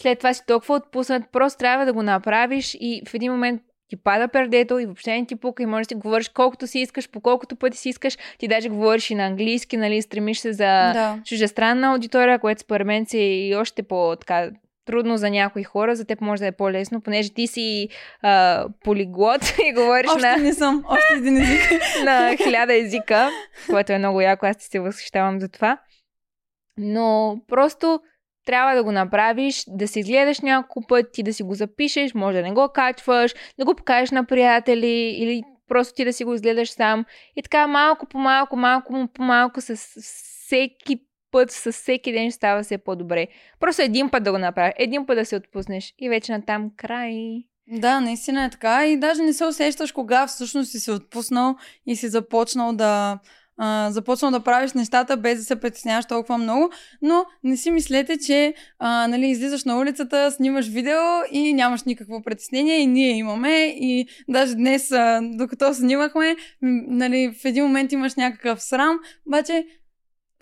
След 0.00 0.18
това 0.18 0.34
си 0.34 0.42
толкова 0.46 0.74
отпуснат, 0.74 1.22
просто 1.32 1.58
трябва 1.58 1.84
да 1.84 1.92
го 1.92 2.02
направиш 2.02 2.76
и 2.80 3.02
в 3.08 3.14
един 3.14 3.32
момент 3.32 3.62
ти 3.88 3.96
пада 3.96 4.28
пердето 4.28 4.78
и 4.78 4.86
въобще 4.86 5.20
не 5.20 5.26
ти 5.26 5.36
пука 5.36 5.62
и 5.62 5.66
можеш 5.66 5.86
да 5.86 5.88
си 5.88 5.94
говориш 5.94 6.28
колкото 6.28 6.66
си 6.66 6.78
искаш, 6.78 7.10
по 7.10 7.20
колкото 7.20 7.56
пъти 7.56 7.78
си 7.78 7.88
искаш. 7.88 8.18
Ти 8.38 8.48
даже 8.48 8.68
говориш 8.68 9.10
и 9.10 9.14
на 9.14 9.26
английски, 9.26 9.76
нали, 9.76 10.02
стремиш 10.02 10.38
се 10.38 10.52
за 10.52 10.64
да. 10.64 11.18
чужестранна 11.24 11.92
аудитория, 11.92 12.38
което 12.38 12.60
според 12.60 12.86
мен 12.86 13.06
си 13.06 13.18
и 13.18 13.54
още 13.54 13.82
по 13.82 14.16
така 14.16 14.50
трудно 14.86 15.16
за 15.16 15.30
някои 15.30 15.64
хора, 15.64 15.96
за 15.96 16.04
теб 16.04 16.20
може 16.20 16.40
да 16.40 16.46
е 16.46 16.52
по-лесно, 16.52 17.00
понеже 17.00 17.34
ти 17.34 17.46
си 17.46 17.88
а, 18.22 18.66
полиглот 18.84 19.40
и 19.68 19.72
говориш 19.72 20.10
още 20.10 20.26
на... 20.26 20.32
Още 20.32 20.42
не 20.42 20.52
съм, 20.52 20.84
още 20.88 21.14
един 21.14 21.36
език. 21.36 21.70
на 22.04 22.36
хиляда 22.36 22.74
езика, 22.74 23.30
което 23.70 23.92
е 23.92 23.98
много 23.98 24.20
яко, 24.20 24.46
аз 24.46 24.56
ти 24.56 24.64
се 24.64 24.80
възхищавам 24.80 25.40
за 25.40 25.48
това. 25.48 25.78
Но 26.78 27.38
просто 27.48 28.00
трябва 28.46 28.74
да 28.74 28.84
го 28.84 28.92
направиш, 28.92 29.64
да 29.68 29.88
се 29.88 30.00
изгледаш 30.00 30.40
няколко 30.40 30.86
пъти, 30.86 31.22
да 31.22 31.32
си 31.32 31.42
го 31.42 31.54
запишеш, 31.54 32.14
може 32.14 32.36
да 32.36 32.42
не 32.42 32.52
го 32.52 32.68
качваш, 32.74 33.34
да 33.58 33.64
го 33.64 33.74
покажеш 33.74 34.10
на 34.10 34.24
приятели 34.24 35.16
или 35.18 35.42
просто 35.68 35.94
ти 35.94 36.04
да 36.04 36.12
си 36.12 36.24
го 36.24 36.34
изгледаш 36.34 36.70
сам. 36.70 37.04
И 37.36 37.42
така 37.42 37.66
малко 37.66 38.06
по 38.06 38.18
малко, 38.18 38.56
малко 38.56 39.08
по 39.14 39.22
малко 39.22 39.60
с 39.60 39.76
всеки 39.76 41.00
път, 41.30 41.50
с 41.50 41.72
всеки 41.72 42.12
ден 42.12 42.32
става 42.32 42.62
все 42.62 42.78
по-добре. 42.78 43.26
Просто 43.60 43.82
един 43.82 44.10
път 44.10 44.24
да 44.24 44.32
го 44.32 44.38
направиш, 44.38 44.74
един 44.76 45.06
път 45.06 45.16
да 45.16 45.24
се 45.24 45.36
отпуснеш 45.36 45.94
и 45.98 46.08
вече 46.08 46.32
на 46.32 46.44
там 46.44 46.70
край. 46.76 47.14
Да, 47.68 48.00
наистина 48.00 48.44
е 48.44 48.50
така 48.50 48.86
и 48.86 48.96
даже 48.96 49.22
не 49.22 49.32
се 49.32 49.44
усещаш 49.44 49.92
кога 49.92 50.26
всъщност 50.26 50.70
си 50.70 50.80
се 50.80 50.92
отпуснал 50.92 51.56
и 51.86 51.96
си 51.96 52.08
започнал 52.08 52.72
да 52.72 53.18
а, 53.58 53.90
започнал 53.90 54.30
да 54.30 54.40
правиш 54.40 54.72
нещата 54.72 55.16
без 55.16 55.38
да 55.38 55.44
се 55.44 55.56
притесняваш 55.56 56.04
толкова 56.06 56.38
много, 56.38 56.70
но 57.02 57.24
не 57.44 57.56
си 57.56 57.70
мислете, 57.70 58.18
че 58.26 58.54
а, 58.78 59.08
нали, 59.08 59.26
излизаш 59.26 59.64
на 59.64 59.78
улицата, 59.78 60.30
снимаш 60.30 60.68
видео 60.68 61.00
и 61.32 61.52
нямаш 61.52 61.82
никакво 61.82 62.22
притеснение 62.22 62.78
и 62.78 62.86
ние 62.86 63.10
имаме 63.10 63.64
и 63.66 64.06
даже 64.28 64.54
днес, 64.54 64.92
а, 64.92 65.20
докато 65.22 65.74
снимахме, 65.74 66.36
нали, 66.62 67.34
в 67.42 67.44
един 67.44 67.64
момент 67.64 67.92
имаш 67.92 68.14
някакъв 68.14 68.62
срам, 68.62 68.98
обаче 69.26 69.66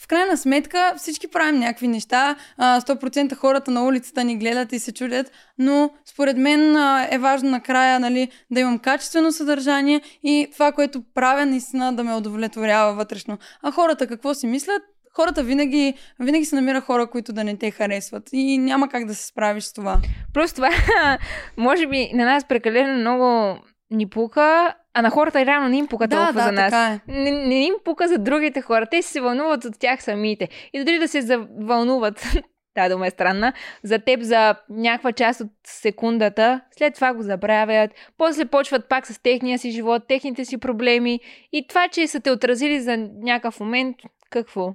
в 0.03 0.09
крайна 0.09 0.37
сметка 0.37 0.95
всички 0.97 1.29
правим 1.29 1.61
някакви 1.61 1.89
неща, 1.89 2.37
100% 2.61 3.35
хората 3.35 3.71
на 3.71 3.85
улицата 3.85 4.25
ни 4.25 4.39
гледат 4.39 4.73
и 4.73 4.79
се 4.79 4.93
чудят, 4.93 5.33
но 5.59 5.91
според 6.05 6.37
мен 6.37 6.77
е 7.11 7.19
важно 7.19 7.51
накрая 7.51 8.01
нали, 8.01 8.29
да 8.51 8.61
имам 8.61 8.79
качествено 8.79 9.33
съдържание 9.33 10.01
и 10.23 10.49
това, 10.53 10.73
което 10.73 11.03
правя, 11.15 11.47
наистина 11.47 11.93
да 11.93 12.05
ме 12.05 12.15
удовлетворява 12.15 12.95
вътрешно. 12.95 13.39
А 13.63 13.71
хората 13.71 14.07
какво 14.07 14.35
си 14.35 14.47
мислят? 14.47 14.83
Хората 15.17 15.43
винаги, 15.43 15.95
винаги 16.21 16.45
се 16.45 16.57
намира 16.57 16.81
хора, 16.81 17.07
които 17.07 17.33
да 17.33 17.45
не 17.45 17.57
те 17.57 17.71
харесват 17.71 18.29
и 18.33 18.59
няма 18.59 18.89
как 18.89 19.07
да 19.07 19.15
се 19.15 19.27
справиш 19.27 19.65
с 19.65 19.73
това. 19.73 19.99
Просто 20.33 20.55
това, 20.55 20.71
може 21.57 21.87
би 21.87 22.11
на 22.15 22.25
нас 22.25 22.45
прекалено 22.45 23.01
много 23.01 23.59
ни 23.91 24.09
пука, 24.09 24.75
а 24.95 25.03
на 25.03 25.11
хората 25.11 25.47
реално 25.47 25.69
не 25.69 25.77
им 25.77 25.87
пука 25.87 26.09
Да, 26.09 26.17
толкова 26.17 26.41
да, 26.41 26.47
за 26.47 26.53
нас. 26.53 26.73
е. 26.73 27.01
Не, 27.09 27.31
не 27.31 27.65
им 27.65 27.75
пука 27.85 28.09
за 28.09 28.19
другите 28.19 28.61
хора. 28.61 28.87
Те 28.91 29.03
се 29.03 29.21
вълнуват 29.21 29.65
от 29.65 29.79
тях 29.79 30.03
самите. 30.03 30.49
И 30.73 30.85
дори 30.85 30.99
да 30.99 31.09
се 31.09 31.23
завълнуват, 31.23 32.27
тази 32.75 32.93
дума 32.93 33.07
е 33.07 33.11
странна, 33.11 33.53
за 33.83 33.99
теб 33.99 34.21
за 34.21 34.55
някаква 34.71 35.13
част 35.13 35.41
от 35.41 35.51
секундата, 35.67 36.61
след 36.79 36.95
това 36.95 37.15
го 37.15 37.23
забравят, 37.23 37.91
после 38.19 38.45
почват 38.45 38.89
пак 38.89 39.07
с 39.07 39.23
техния 39.23 39.59
си 39.59 39.71
живот, 39.71 40.03
техните 40.09 40.45
си 40.45 40.59
проблеми 40.59 41.21
и 41.53 41.67
това, 41.69 41.89
че 41.89 42.07
са 42.07 42.21
те 42.21 42.31
отразили 42.31 42.81
за 42.81 42.97
някакъв 42.97 43.61
момент, 43.61 43.97
какво? 44.31 44.75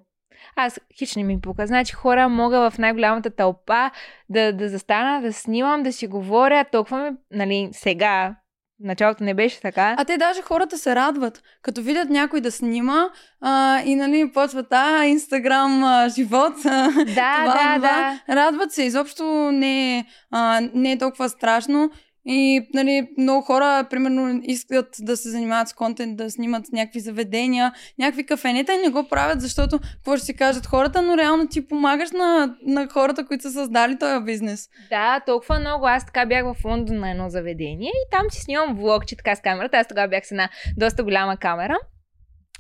Аз 0.55 0.79
хич 0.97 1.15
не 1.15 1.23
ми 1.23 1.41
пука. 1.41 1.67
Значи 1.67 1.93
хора 1.93 2.29
мога 2.29 2.71
в 2.71 2.77
най-голямата 2.77 3.29
тълпа 3.29 3.91
да, 4.29 4.53
да 4.53 4.69
застана, 4.69 5.21
да 5.21 5.33
снимам, 5.33 5.83
да 5.83 5.93
си 5.93 6.07
говоря. 6.07 6.65
Толкова 6.71 6.97
ме, 6.97 7.11
нали, 7.31 7.69
сега, 7.71 8.35
началото 8.79 9.23
не 9.23 9.33
беше 9.33 9.61
така. 9.61 9.95
А 9.97 10.05
те 10.05 10.17
даже 10.17 10.41
хората 10.41 10.77
се 10.77 10.95
радват, 10.95 11.43
като 11.61 11.81
видят 11.81 12.09
някой 12.09 12.41
да 12.41 12.51
снима 12.51 13.09
а, 13.41 13.81
и 13.85 13.95
нали 13.95 14.31
почват, 14.33 14.67
а, 14.71 15.05
инстаграм 15.05 15.83
а, 15.83 16.09
живот. 16.09 16.53
А, 16.65 16.91
Да, 16.91 17.05
това, 17.05 17.45
да, 17.45 17.75
това. 17.75 18.19
да. 18.27 18.35
Радват 18.35 18.71
се, 18.71 18.83
изобщо 18.83 19.51
не, 19.51 19.97
е, 19.97 20.05
а, 20.31 20.61
не 20.73 20.91
е 20.91 20.97
толкова 20.97 21.29
страшно. 21.29 21.91
И 22.31 22.69
нали, 22.73 23.07
много 23.17 23.41
хора, 23.41 23.87
примерно, 23.89 24.41
искат 24.43 24.87
да 24.99 25.17
се 25.17 25.29
занимават 25.29 25.67
с 25.67 25.73
контент, 25.73 26.17
да 26.17 26.31
снимат 26.31 26.65
някакви 26.73 26.99
заведения, 26.99 27.73
някакви 27.99 28.25
кафенета 28.25 28.73
и 28.73 28.77
не 28.77 28.89
го 28.89 29.07
правят, 29.09 29.41
защото 29.41 29.79
какво 29.79 30.17
ще 30.17 30.25
си 30.25 30.33
кажат 30.33 30.65
хората, 30.65 31.01
но 31.01 31.17
реално 31.17 31.47
ти 31.47 31.67
помагаш 31.67 32.11
на, 32.11 32.55
на 32.65 32.87
хората, 32.87 33.25
които 33.25 33.41
са 33.41 33.51
създали 33.51 33.97
този 33.99 34.25
бизнес. 34.25 34.69
Да, 34.89 35.19
толкова 35.25 35.59
много. 35.59 35.87
Аз 35.87 36.05
така 36.05 36.25
бях 36.25 36.45
в 36.45 36.65
Лондон 36.65 36.99
на 36.99 37.11
едно 37.11 37.29
заведение 37.29 37.89
и 37.89 38.09
там 38.11 38.25
си 38.31 38.41
снимам 38.41 38.75
влогче 38.75 39.15
така 39.15 39.35
с 39.35 39.41
камерата. 39.41 39.77
Аз 39.77 39.87
тогава 39.87 40.07
бях 40.07 40.25
с 40.25 40.31
една 40.31 40.49
доста 40.77 41.03
голяма 41.03 41.37
камера. 41.37 41.77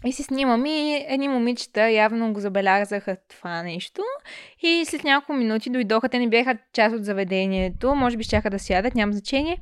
И 0.05 0.11
си 0.11 0.23
снимам 0.23 0.65
и 0.65 1.05
едни 1.07 1.27
момичета 1.27 1.89
явно 1.89 2.33
го 2.33 2.39
забелязаха 2.39 3.17
това 3.29 3.63
нещо. 3.63 4.01
И 4.61 4.85
след 4.85 5.03
няколко 5.03 5.33
минути 5.33 5.69
дойдоха, 5.69 6.09
те 6.09 6.19
не 6.19 6.29
бяха 6.29 6.57
част 6.73 6.95
от 6.95 7.05
заведението, 7.05 7.95
може 7.95 8.17
би 8.17 8.23
щяха 8.23 8.49
да 8.49 8.59
сядат, 8.59 8.95
няма 8.95 9.11
значение. 9.11 9.57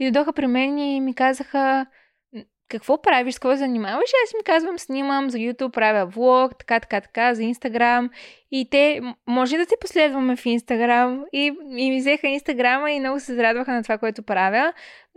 И 0.00 0.04
дойдоха 0.04 0.32
при 0.32 0.46
мен 0.46 0.78
и 0.78 1.00
ми 1.00 1.14
казаха, 1.14 1.86
«М, 2.34 2.42
какво 2.68 3.02
правиш, 3.02 3.34
с 3.34 3.38
какво 3.38 3.56
занимаваш? 3.56 4.10
Аз 4.24 4.32
им 4.32 4.40
казвам, 4.44 4.78
снимам 4.78 5.30
за 5.30 5.38
YouTube, 5.38 5.72
правя 5.72 6.06
влог, 6.06 6.58
така, 6.58 6.80
така, 6.80 7.00
така, 7.00 7.34
за 7.34 7.42
Instagram. 7.42 8.10
И 8.50 8.70
те, 8.70 9.00
може 9.26 9.56
да 9.56 9.66
те 9.66 9.74
последваме 9.80 10.36
в 10.36 10.44
Instagram. 10.44 11.24
И, 11.32 11.52
и 11.76 11.90
ми 11.90 11.98
взеха 11.98 12.28
Инстаграма 12.28 12.90
и 12.90 13.00
много 13.00 13.20
се 13.20 13.34
зарадваха 13.34 13.72
на 13.72 13.82
това, 13.82 13.98
което 13.98 14.22
правя. 14.22 14.72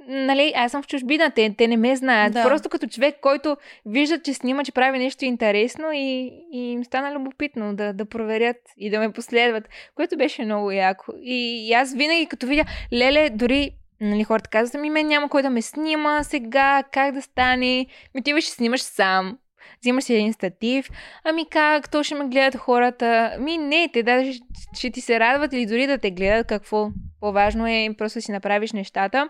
Нали, 0.08 0.54
аз 0.56 0.72
съм 0.72 0.84
в 0.84 0.88
чужбина, 0.88 1.32
те, 1.32 1.56
те 1.58 1.68
не 1.68 1.78
ме 1.78 1.96
знаят. 1.96 2.34
Да. 2.34 2.44
Просто 2.44 2.70
като 2.70 2.88
човек, 2.88 3.16
който 3.22 3.58
вижда, 3.86 4.22
че 4.22 4.34
снима, 4.34 4.64
че 4.64 4.72
прави 4.72 5.00
нещо 5.00 5.26
интересно 5.26 5.92
и, 5.94 6.32
и 6.54 6.72
им 6.72 6.86
стана 6.86 7.16
любопитно 7.16 7.76
да, 7.76 7.94
да 7.94 8.06
проверят 8.06 8.58
и 8.78 8.90
да 8.90 9.00
ме 9.00 9.12
последват, 9.12 9.70
което 9.96 10.18
беше 10.18 10.46
много 10.46 10.72
яко. 10.72 11.14
И, 11.22 11.68
и 11.68 11.74
аз 11.74 11.94
винаги, 11.94 12.26
като 12.26 12.48
видя, 12.48 12.66
леле, 12.94 13.30
дори 13.30 13.72
Нали, 14.02 14.24
хората 14.24 14.50
казват, 14.50 14.82
ми 14.82 14.90
мен 14.90 15.08
няма 15.08 15.30
кой 15.30 15.42
да 15.42 15.50
ме 15.50 15.62
снима 15.62 16.24
сега, 16.24 16.84
как 16.92 17.14
да 17.14 17.22
стане. 17.22 17.86
Ми 18.16 18.24
ти 18.24 18.42
ще 18.42 18.52
снимаш 18.52 18.82
сам. 18.82 19.38
Взимаш 19.82 20.04
си 20.04 20.14
един 20.14 20.34
статив. 20.34 20.90
Ами 21.24 21.46
как, 21.50 21.92
то 21.92 22.04
ще 22.04 22.16
ме 22.16 22.28
гледат 22.28 22.56
хората. 22.56 23.38
Ми 23.40 23.58
не, 23.58 23.90
те 23.94 24.04
даже 24.04 24.34
ще, 24.34 24.46
ще 24.76 24.92
ти 24.92 25.02
се 25.02 25.20
радват 25.20 25.54
или 25.54 25.66
дори 25.66 25.88
да 25.88 25.98
те 25.98 26.12
гледат 26.12 26.48
какво. 26.48 26.90
По-важно 27.20 27.68
е 27.68 27.90
просто 27.98 28.18
да 28.18 28.22
си 28.22 28.32
направиш 28.32 28.72
нещата. 28.72 29.30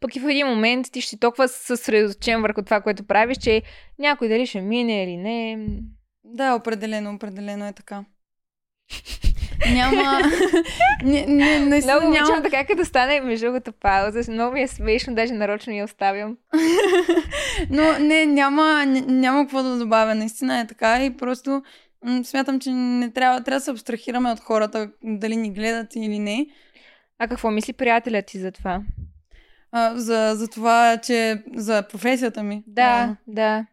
Пък 0.00 0.16
и 0.16 0.20
в 0.20 0.28
един 0.30 0.46
момент 0.46 0.86
ти 0.92 1.00
ще 1.00 1.18
толкова 1.18 1.48
съсредоточен 1.48 2.42
върху 2.42 2.62
това, 2.62 2.80
което 2.80 3.04
правиш, 3.06 3.38
че 3.38 3.62
някой 3.98 4.28
дали 4.28 4.46
ще 4.46 4.60
мине 4.60 5.04
или 5.04 5.16
не. 5.16 5.66
Да, 6.24 6.54
определено, 6.54 7.14
определено 7.14 7.66
е 7.66 7.72
така. 7.72 8.04
Няма. 9.72 10.20
не, 11.04 11.26
не, 11.26 11.58
наистина 11.58 11.94
Много 11.94 12.08
обичам 12.08 12.28
няма. 12.28 12.42
така, 12.42 12.64
като 12.66 12.84
стане 12.84 13.20
между 13.20 13.46
другото 13.46 13.72
пауза. 13.72 14.32
Много 14.32 14.54
ми 14.54 14.62
е 14.62 14.68
смешно, 14.68 15.14
даже 15.14 15.32
нарочно 15.32 15.72
я 15.72 15.84
оставям. 15.84 16.36
Но 17.70 17.98
не, 17.98 18.26
няма, 18.26 18.62
ня- 18.62 19.06
няма 19.06 19.44
какво 19.44 19.62
да 19.62 19.78
добавя. 19.78 20.14
Наистина 20.14 20.60
е 20.60 20.66
така 20.66 21.04
и 21.04 21.16
просто 21.16 21.62
м- 22.04 22.24
смятам, 22.24 22.60
че 22.60 22.70
не 22.70 23.10
трябва, 23.12 23.44
трябва 23.44 23.58
да 23.58 23.64
се 23.64 23.70
абстрахираме 23.70 24.30
от 24.30 24.40
хората, 24.40 24.90
дали 25.04 25.36
ни 25.36 25.52
гледат 25.52 25.96
или 25.96 26.18
не. 26.18 26.46
А 27.18 27.28
какво 27.28 27.50
мисли 27.50 27.72
приятелят 27.72 28.26
ти 28.26 28.38
за 28.38 28.52
това? 28.52 28.82
А, 29.72 29.92
за, 29.96 30.32
за 30.36 30.48
това, 30.48 30.98
че 31.02 31.42
за 31.56 31.82
професията 31.82 32.42
ми. 32.42 32.62
Да, 32.66 32.82
А, 32.82 33.16
да. 33.26 33.66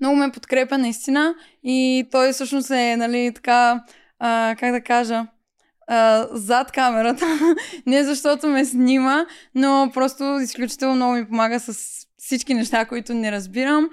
много 0.00 0.16
ме 0.16 0.30
подкрепя 0.30 0.78
наистина 0.78 1.34
и 1.64 2.08
той 2.10 2.32
всъщност 2.32 2.70
е, 2.70 2.96
нали, 2.96 3.32
така, 3.34 3.84
а, 4.18 4.56
как 4.58 4.72
да 4.72 4.80
кажа, 4.80 5.26
а, 5.86 6.26
зад 6.30 6.72
камерата. 6.72 7.26
Не 7.86 8.04
защото 8.04 8.46
ме 8.46 8.64
снима, 8.64 9.26
но 9.54 9.90
просто 9.94 10.38
изключително 10.42 10.94
много 10.94 11.12
ми 11.12 11.28
помага 11.28 11.60
с 11.60 11.96
всички 12.18 12.54
неща, 12.54 12.84
които 12.84 13.14
не 13.14 13.32
разбирам. 13.32 13.90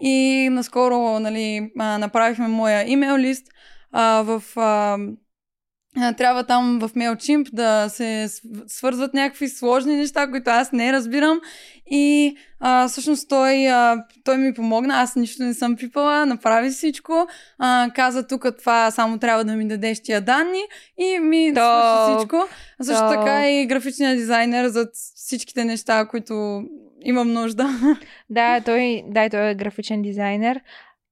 И 0.00 0.48
наскоро, 0.50 1.20
нали, 1.20 1.70
направихме 1.76 2.48
моя 2.48 2.90
имейл 2.90 3.16
лист 3.16 3.46
а, 3.92 4.22
в... 4.22 4.42
А, 4.56 4.98
трябва 6.16 6.44
там 6.44 6.78
в 6.78 6.88
MailChimp 6.88 7.50
да 7.52 7.88
се 7.88 8.28
св- 8.28 8.64
свързват 8.66 9.14
някакви 9.14 9.48
сложни 9.48 9.96
неща, 9.96 10.30
които 10.30 10.50
аз 10.50 10.72
не 10.72 10.92
разбирам. 10.92 11.40
И 11.90 12.36
а, 12.60 12.88
всъщност 12.88 13.28
той, 13.28 13.68
а, 13.68 14.04
той 14.24 14.36
ми 14.36 14.54
помогна, 14.54 14.94
аз 14.94 15.16
нищо 15.16 15.42
не 15.42 15.54
съм 15.54 15.76
пипала, 15.76 16.26
направи 16.26 16.70
всичко. 16.70 17.26
А, 17.58 17.90
каза 17.94 18.26
тук 18.26 18.46
това 18.58 18.90
само 18.90 19.18
трябва 19.18 19.44
да 19.44 19.52
ми 19.52 19.68
дадеш 19.68 20.02
тия 20.02 20.20
данни 20.20 20.62
и 20.98 21.18
ми 21.18 21.52
свърши 21.54 22.16
всичко. 22.18 22.36
А 22.80 22.84
Също 22.84 23.02
Топ. 23.02 23.14
така 23.14 23.50
и 23.50 23.66
графичният 23.66 24.18
дизайнер 24.18 24.68
за 24.68 24.86
всичките 25.14 25.64
неща, 25.64 26.06
които 26.08 26.62
имам 27.02 27.32
нужда. 27.32 27.68
Да, 28.30 28.60
той, 28.60 29.02
да, 29.06 29.30
той 29.30 29.50
е 29.50 29.54
графичен 29.54 30.02
дизайнер. 30.02 30.60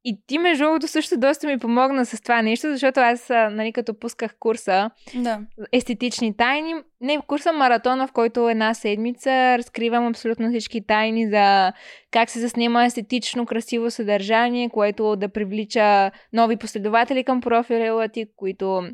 И 0.06 0.18
ти, 0.26 0.38
между 0.38 0.64
другото, 0.64 0.88
също 0.88 1.18
доста 1.18 1.46
ми 1.46 1.58
помогна 1.58 2.06
с 2.06 2.20
това 2.20 2.42
нещо, 2.42 2.68
защото 2.70 3.00
аз, 3.00 3.28
нали, 3.28 3.72
като 3.72 3.98
пусках 3.98 4.36
курса 4.38 4.90
да. 5.14 5.40
естетични 5.72 6.36
тайни, 6.36 6.74
не, 7.00 7.18
курса 7.26 7.52
маратона, 7.52 8.06
в 8.06 8.12
който 8.12 8.48
една 8.48 8.74
седмица 8.74 9.58
разкривам 9.58 10.06
абсолютно 10.06 10.50
всички 10.50 10.86
тайни 10.86 11.30
за 11.30 11.72
как 12.10 12.30
се 12.30 12.40
заснема 12.40 12.84
естетично, 12.84 13.46
красиво 13.46 13.90
съдържание, 13.90 14.70
което 14.70 15.16
да 15.16 15.28
привлича 15.28 16.10
нови 16.32 16.56
последователи 16.56 17.24
към 17.24 17.40
профила 17.40 18.08
ти, 18.08 18.26
които 18.36 18.88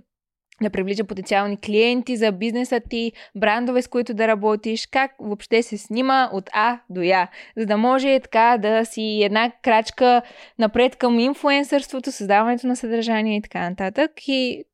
да 0.62 0.70
привлича 0.70 1.04
потенциални 1.04 1.56
клиенти 1.56 2.16
за 2.16 2.32
бизнеса 2.32 2.80
ти, 2.90 3.12
брандове, 3.34 3.82
с 3.82 3.88
които 3.88 4.14
да 4.14 4.28
работиш, 4.28 4.86
как 4.86 5.10
въобще 5.20 5.62
се 5.62 5.78
снима 5.78 6.28
от 6.32 6.50
А 6.52 6.78
до 6.90 7.02
Я, 7.02 7.28
за 7.56 7.66
да 7.66 7.76
може 7.76 8.20
така 8.20 8.58
да 8.58 8.84
си 8.84 9.22
една 9.24 9.52
крачка 9.62 10.22
напред 10.58 10.96
към 10.96 11.18
инфуенсърството, 11.18 12.12
създаването 12.12 12.66
на 12.66 12.76
съдържание 12.76 13.36
и 13.36 13.42
така 13.42 13.70
нататък. 13.70 14.10
И 14.26 14.64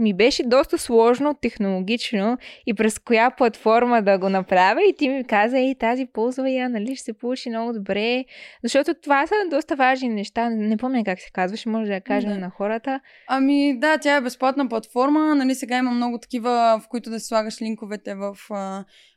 ми 0.00 0.14
беше 0.14 0.42
доста 0.42 0.78
сложно, 0.78 1.34
технологично 1.34 2.38
и 2.66 2.74
през 2.74 2.98
коя 2.98 3.30
платформа 3.30 4.02
да 4.02 4.18
го 4.18 4.28
направя 4.28 4.80
и 4.82 4.94
ти 4.98 5.08
ми 5.08 5.24
каза, 5.24 5.58
ей, 5.58 5.74
тази 5.74 6.06
ползва 6.06 6.50
я, 6.50 6.68
нали, 6.68 6.96
ще 6.96 7.04
се 7.04 7.12
получи 7.12 7.50
много 7.50 7.72
добре, 7.72 8.24
защото 8.64 8.94
това 9.02 9.26
са 9.26 9.34
доста 9.50 9.76
важни 9.76 10.08
неща, 10.08 10.50
не 10.50 10.76
помня 10.76 11.04
как 11.04 11.20
се 11.20 11.30
казваше, 11.32 11.68
може 11.68 11.86
да 11.86 11.94
я 11.94 12.00
кажем 12.00 12.30
Да. 12.30 12.38
на 12.38 12.50
хората. 12.50 13.00
Ами 13.28 13.78
да, 13.78 13.98
тя 13.98 14.16
е 14.16 14.20
безплатна 14.20 14.68
платформа. 14.68 15.34
Нали, 15.34 15.54
сега 15.54 15.76
има 15.76 15.90
много 15.90 16.18
такива, 16.18 16.80
в 16.84 16.88
които 16.88 17.10
да 17.10 17.20
си 17.20 17.26
слагаш 17.26 17.62
линковете 17.62 18.14
в, 18.14 18.36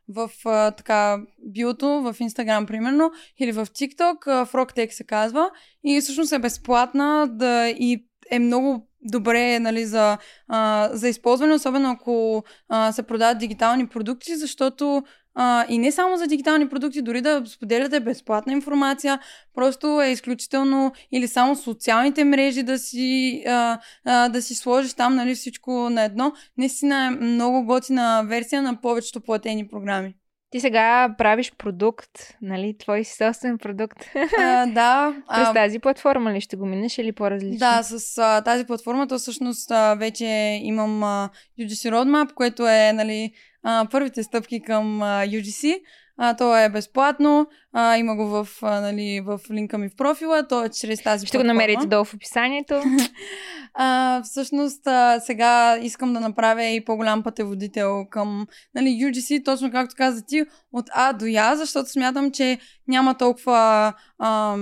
в 0.09 0.29
а, 0.45 0.71
така 0.71 1.17
биото 1.45 1.87
в 1.87 2.13
Instagram, 2.13 2.65
примерно, 2.65 3.11
или 3.39 3.51
в 3.51 3.65
TikTok, 3.65 4.27
а, 4.27 4.45
Frogtech 4.45 4.89
се 4.89 5.03
казва, 5.03 5.49
и 5.83 6.01
всъщност 6.01 6.33
е 6.33 6.39
безплатна 6.39 7.27
да 7.29 7.69
и 7.69 8.05
е 8.31 8.39
много 8.39 8.87
добре 9.03 9.59
нали, 9.59 9.85
за, 9.85 10.17
а, 10.47 10.89
за 10.93 11.09
използване, 11.09 11.53
особено 11.53 11.91
ако 11.91 12.43
а, 12.69 12.91
се 12.91 13.03
продават 13.03 13.37
дигитални 13.37 13.87
продукти, 13.87 14.35
защото 14.35 15.03
а, 15.35 15.65
и 15.69 15.77
не 15.77 15.91
само 15.91 16.17
за 16.17 16.27
дигитални 16.27 16.69
продукти, 16.69 17.01
дори 17.01 17.21
да 17.21 17.43
споделяте 17.45 17.99
безплатна 17.99 18.53
информация, 18.53 19.19
просто 19.55 20.01
е 20.01 20.07
изключително 20.07 20.91
или 21.11 21.27
само 21.27 21.55
социалните 21.55 22.23
мрежи 22.23 22.63
да 22.63 22.79
си, 22.79 23.43
а, 23.47 23.79
а, 24.05 24.29
да 24.29 24.41
си 24.41 24.55
сложиш 24.55 24.93
там 24.93 25.15
нали, 25.15 25.35
всичко 25.35 25.71
на 25.89 26.03
едно. 26.03 26.33
Наистина 26.57 27.05
е 27.05 27.09
много 27.09 27.65
готина 27.65 28.23
версия 28.23 28.61
на 28.61 28.81
повечето 28.81 29.21
платени 29.21 29.67
програми. 29.67 30.15
Ти 30.53 30.59
сега 30.59 31.15
правиш 31.17 31.51
продукт, 31.57 32.11
нали? 32.41 32.77
Твой 32.77 33.03
си 33.03 33.15
собствен 33.17 33.57
продукт. 33.57 33.97
А, 34.39 34.65
да. 34.73 35.15
През 35.35 35.47
а, 35.47 35.53
тази 35.53 35.79
платформа 35.79 36.33
ли 36.33 36.41
ще 36.41 36.55
го 36.55 36.65
минеш 36.65 36.97
или 36.97 37.11
по-различно? 37.11 37.57
Да, 37.57 37.83
с 37.83 38.17
а, 38.17 38.41
тази 38.41 38.65
платформа, 38.65 39.07
то 39.07 39.17
всъщност 39.17 39.71
а, 39.71 39.95
вече 39.95 40.25
имам 40.63 41.03
а, 41.03 41.29
UGC 41.59 41.91
Roadmap, 41.91 42.33
което 42.33 42.67
е 42.67 42.91
нали, 42.93 43.33
а, 43.63 43.87
първите 43.91 44.23
стъпки 44.23 44.61
към 44.61 45.01
а, 45.01 45.25
UGC. 45.25 45.79
А, 46.17 46.35
то 46.35 46.57
е 46.57 46.69
безплатно. 46.69 47.47
А, 47.73 47.97
има 47.97 48.15
го 48.15 48.27
в, 48.27 48.47
а, 48.61 48.81
нали, 48.81 49.21
в 49.25 49.39
линка 49.51 49.77
ми 49.77 49.89
в 49.89 49.95
профила. 49.95 50.47
То 50.47 50.63
е 50.63 50.69
чрез 50.69 51.03
тази 51.03 51.25
Ще 51.25 51.37
платформа. 51.37 51.53
го 51.53 51.59
намерите 51.59 51.87
долу 51.87 52.05
в 52.05 52.13
описанието. 52.13 52.81
а, 53.73 54.21
всъщност, 54.23 54.87
а, 54.87 55.19
сега 55.19 55.77
искам 55.77 56.13
да 56.13 56.19
направя 56.19 56.63
и 56.63 56.85
по-голям 56.85 57.23
пътеводител 57.23 58.05
към 58.09 58.47
нали, 58.75 58.89
UGC, 58.89 59.45
точно 59.45 59.71
както 59.71 59.95
каза 59.97 60.25
ти, 60.25 60.43
от 60.73 60.85
А 60.93 61.13
до 61.13 61.25
Я, 61.25 61.55
защото 61.55 61.89
смятам, 61.89 62.31
че 62.31 62.57
няма 62.87 63.17
толкова... 63.17 63.93
А, 64.19 64.57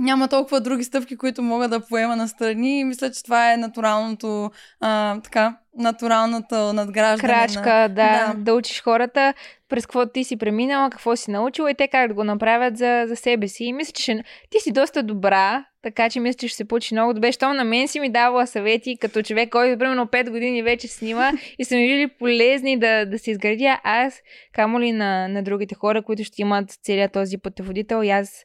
няма 0.00 0.28
толкова 0.28 0.60
други 0.60 0.84
стъпки, 0.84 1.16
които 1.16 1.42
мога 1.42 1.68
да 1.68 1.80
поема 1.80 2.16
на 2.16 2.28
страни 2.28 2.80
и 2.80 2.84
мисля, 2.84 3.10
че 3.10 3.22
това 3.22 3.52
е 3.52 3.56
натуралното, 3.56 4.50
а, 4.80 5.20
така, 5.20 5.56
натуралното 5.78 6.72
надграждане. 6.72 7.32
Крачка, 7.32 7.74
на... 7.74 7.88
да, 7.88 7.94
да, 8.26 8.34
да 8.36 8.54
учиш 8.54 8.82
хората 8.82 9.34
през 9.68 9.86
какво 9.86 10.06
ти 10.06 10.24
си 10.24 10.36
преминала, 10.36 10.90
какво 10.90 11.16
си 11.16 11.30
научила 11.30 11.70
и 11.70 11.74
те 11.74 11.88
как 11.88 12.08
да 12.08 12.14
го 12.14 12.24
направят 12.24 12.76
за, 12.76 13.04
за 13.08 13.16
себе 13.16 13.48
си. 13.48 13.64
И 13.64 13.72
мисля, 13.72 13.92
че 13.92 14.02
ще... 14.02 14.24
ти 14.50 14.58
си 14.60 14.72
доста 14.72 15.02
добра, 15.02 15.64
така 15.82 16.10
че 16.10 16.20
мисля, 16.20 16.38
че 16.38 16.48
ще 16.48 16.56
се 16.56 16.64
получи 16.64 16.94
много 16.94 17.14
добре. 17.14 17.32
Щом 17.32 17.56
на 17.56 17.64
мен 17.64 17.88
си 17.88 18.00
ми 18.00 18.12
давала 18.12 18.46
съвети, 18.46 18.98
като 19.00 19.22
човек, 19.22 19.50
който 19.50 19.78
примерно 19.78 20.06
5 20.06 20.30
години 20.30 20.62
вече 20.62 20.88
снима 20.88 21.32
и 21.58 21.64
са 21.64 21.76
ми 21.76 21.86
били 21.86 22.08
полезни 22.18 22.78
да, 22.78 23.06
да 23.06 23.18
се 23.18 23.30
изградя 23.30 23.80
аз, 23.84 24.20
камо 24.52 24.80
ли 24.80 24.92
на, 24.92 25.28
на 25.28 25.42
другите 25.42 25.74
хора, 25.74 26.02
които 26.02 26.24
ще 26.24 26.42
имат 26.42 26.70
целият 26.70 27.12
този 27.12 27.38
пътеводител 27.38 28.02
и 28.04 28.10
аз 28.10 28.44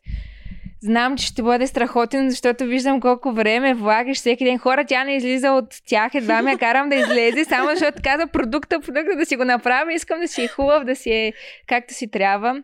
Знам, 0.86 1.18
че 1.18 1.26
ще 1.26 1.44
бъде 1.44 1.68
страхотен, 1.68 2.30
защото 2.30 2.66
виждам 2.66 3.02
колко 3.02 3.32
време 3.32 3.74
влагаш 3.74 4.18
всеки 4.18 4.44
ден. 4.44 4.58
Хора, 4.58 4.86
тя 4.86 5.04
не 5.04 5.16
излиза 5.16 5.52
от 5.52 5.76
тях, 5.88 6.16
едва 6.16 6.42
ме 6.42 6.58
карам 6.58 6.90
да 6.90 6.96
излезе, 6.96 7.46
само 7.46 7.70
защото 7.70 8.02
каза 8.04 8.28
продукта, 8.28 8.80
продукта 8.80 9.16
да 9.18 9.26
си 9.26 9.36
го 9.36 9.46
направя, 9.46 9.94
искам 9.94 10.20
да 10.20 10.28
си 10.28 10.44
е 10.44 10.48
хубав, 10.48 10.84
да 10.84 10.96
си 10.96 11.12
е 11.12 11.34
както 11.68 11.94
си 11.94 12.12
трябва. 12.12 12.64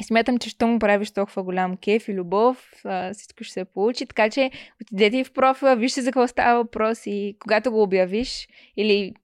И 0.00 0.04
смятам, 0.04 0.38
че 0.38 0.50
ще 0.50 0.64
му 0.64 0.78
правиш 0.78 1.10
толкова 1.10 1.42
голям 1.42 1.76
кеф 1.76 2.08
и 2.08 2.14
любов, 2.14 2.72
всичко 3.12 3.44
ще 3.44 3.52
се 3.52 3.64
получи. 3.64 4.06
Така 4.06 4.30
че 4.30 4.50
отидете 4.82 5.16
и 5.16 5.24
в 5.24 5.32
профила, 5.32 5.76
вижте 5.76 6.02
за 6.02 6.12
какво 6.12 6.28
става 6.28 6.62
въпрос 6.62 7.02
и 7.06 7.36
когато 7.38 7.70
го 7.70 7.82
обявиш 7.82 8.48
или 8.76 9.14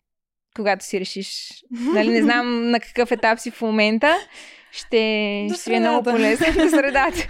когато 0.56 0.84
си 0.84 1.00
решиш, 1.00 1.52
нали, 1.94 2.08
не 2.08 2.22
знам 2.22 2.70
на 2.70 2.80
какъв 2.80 3.12
етап 3.12 3.38
си 3.38 3.50
в 3.50 3.62
момента, 3.62 4.16
ще, 4.78 5.46
до 5.48 5.54
ще 5.54 5.70
ви 5.70 5.76
е 5.76 5.80
много 5.80 6.02
полезно 6.02 6.46
до 6.46 6.68
средата. 6.68 7.18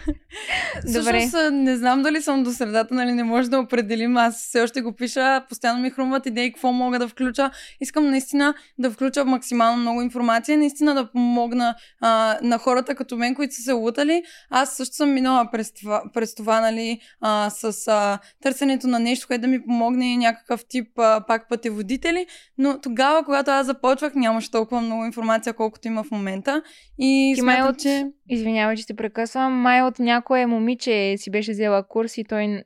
Добре. 0.86 1.00
Всъщност, 1.00 1.52
не 1.52 1.76
знам 1.76 2.02
дали 2.02 2.22
съм 2.22 2.42
до 2.42 2.52
средата, 2.52 2.94
нали 2.94 3.12
не 3.12 3.24
може 3.24 3.50
да 3.50 3.58
определим. 3.58 4.16
Аз 4.16 4.46
все 4.48 4.62
още 4.62 4.80
го 4.80 4.92
пиша, 4.92 5.44
постоянно 5.48 5.82
ми 5.82 5.90
хрумват 5.90 6.26
идеи, 6.26 6.52
какво 6.52 6.72
мога 6.72 6.98
да 6.98 7.08
включа. 7.08 7.50
Искам 7.80 8.10
наистина 8.10 8.54
да 8.78 8.90
включа 8.90 9.24
максимално 9.24 9.76
много 9.80 10.02
информация, 10.02 10.58
наистина 10.58 10.94
да 10.94 11.10
помогна 11.12 11.74
а, 12.00 12.38
на 12.42 12.58
хората 12.58 12.94
като 12.94 13.16
мен, 13.16 13.34
които 13.34 13.54
са 13.54 13.62
се 13.62 13.72
лутали. 13.72 14.22
Аз 14.50 14.76
също 14.76 14.96
съм 14.96 15.14
минала 15.14 15.50
през 15.52 15.72
това, 15.72 16.02
през 16.14 16.34
това 16.34 16.60
нали, 16.60 17.00
а, 17.20 17.50
с 17.50 17.88
а, 17.88 18.18
търсенето 18.42 18.86
на 18.86 18.98
нещо, 18.98 19.26
което 19.26 19.40
да 19.40 19.48
ми 19.48 19.64
помогне 19.64 20.16
някакъв 20.16 20.64
тип 20.68 20.98
а, 20.98 21.24
пак 21.26 21.48
пътеводители, 21.48 22.26
но 22.58 22.80
тогава, 22.80 23.24
когато 23.24 23.50
аз 23.50 23.66
започвах, 23.66 24.14
нямаше 24.14 24.50
толкова 24.50 24.80
много 24.80 25.04
информация, 25.04 25.52
колкото 25.52 25.88
има 25.88 26.04
в 26.04 26.10
момента. 26.10 26.62
И 26.98 27.34
смятам, 27.40 27.62
май 27.62 27.70
от... 27.70 27.78
че... 27.78 28.06
Извинявай, 28.28 28.76
че 28.76 28.86
те 28.86 28.94
прекъсвам. 28.94 29.52
Май 29.52 29.82
от 29.82 29.98
някое 29.98 30.46
момиче 30.46 31.14
си 31.18 31.30
беше 31.30 31.52
взела 31.52 31.88
курс 31.88 32.18
и 32.18 32.24
той... 32.24 32.62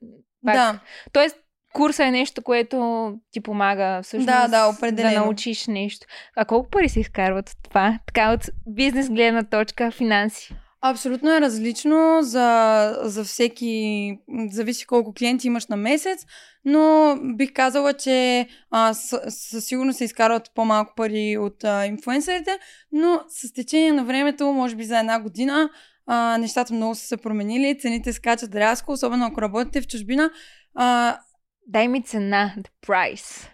Пак... 0.46 0.54
Да. 0.54 0.78
Тоест, 1.12 1.36
курса 1.72 2.04
е 2.04 2.10
нещо, 2.10 2.42
което 2.42 3.12
ти 3.30 3.40
помага 3.40 4.00
всъщност 4.02 4.26
да, 4.26 4.48
да, 4.48 4.68
определено. 4.68 5.14
да 5.14 5.20
научиш 5.20 5.66
нещо. 5.66 6.06
А 6.36 6.44
колко 6.44 6.70
пари 6.70 6.88
се 6.88 7.00
изкарват 7.00 7.50
от 7.50 7.56
това? 7.62 7.98
Така 8.06 8.32
от 8.32 8.50
бизнес 8.66 9.10
гледна 9.10 9.42
точка, 9.42 9.90
финанси? 9.90 10.54
Абсолютно 10.84 11.30
е 11.30 11.40
различно 11.40 12.18
за, 12.22 12.98
за 13.02 13.24
всеки, 13.24 14.18
зависи 14.50 14.86
колко 14.86 15.14
клиенти 15.14 15.46
имаш 15.46 15.66
на 15.66 15.76
месец, 15.76 16.26
но 16.64 17.16
бих 17.36 17.52
казала, 17.52 17.92
че 17.92 18.48
а, 18.70 18.94
със 18.94 19.64
сигурност 19.64 19.98
се 19.98 20.04
изкарват 20.04 20.50
по-малко 20.54 20.92
пари 20.96 21.36
от 21.38 21.64
а, 21.64 21.86
инфуенсерите, 21.86 22.58
но 22.92 23.20
с 23.28 23.52
течение 23.52 23.92
на 23.92 24.04
времето, 24.04 24.52
може 24.52 24.76
би 24.76 24.84
за 24.84 24.98
една 24.98 25.20
година, 25.20 25.70
а, 26.06 26.38
нещата 26.38 26.74
много 26.74 26.94
са 26.94 27.06
се 27.06 27.16
променили, 27.16 27.78
цените 27.78 28.12
скачат 28.12 28.54
рязко, 28.54 28.92
особено 28.92 29.26
ако 29.26 29.42
работите 29.42 29.80
в 29.80 29.86
чужбина. 29.86 30.30
А, 30.74 31.18
Дай 31.66 31.88
ми 31.88 32.02
цена, 32.02 32.54
the 32.58 32.70
price. 32.86 33.48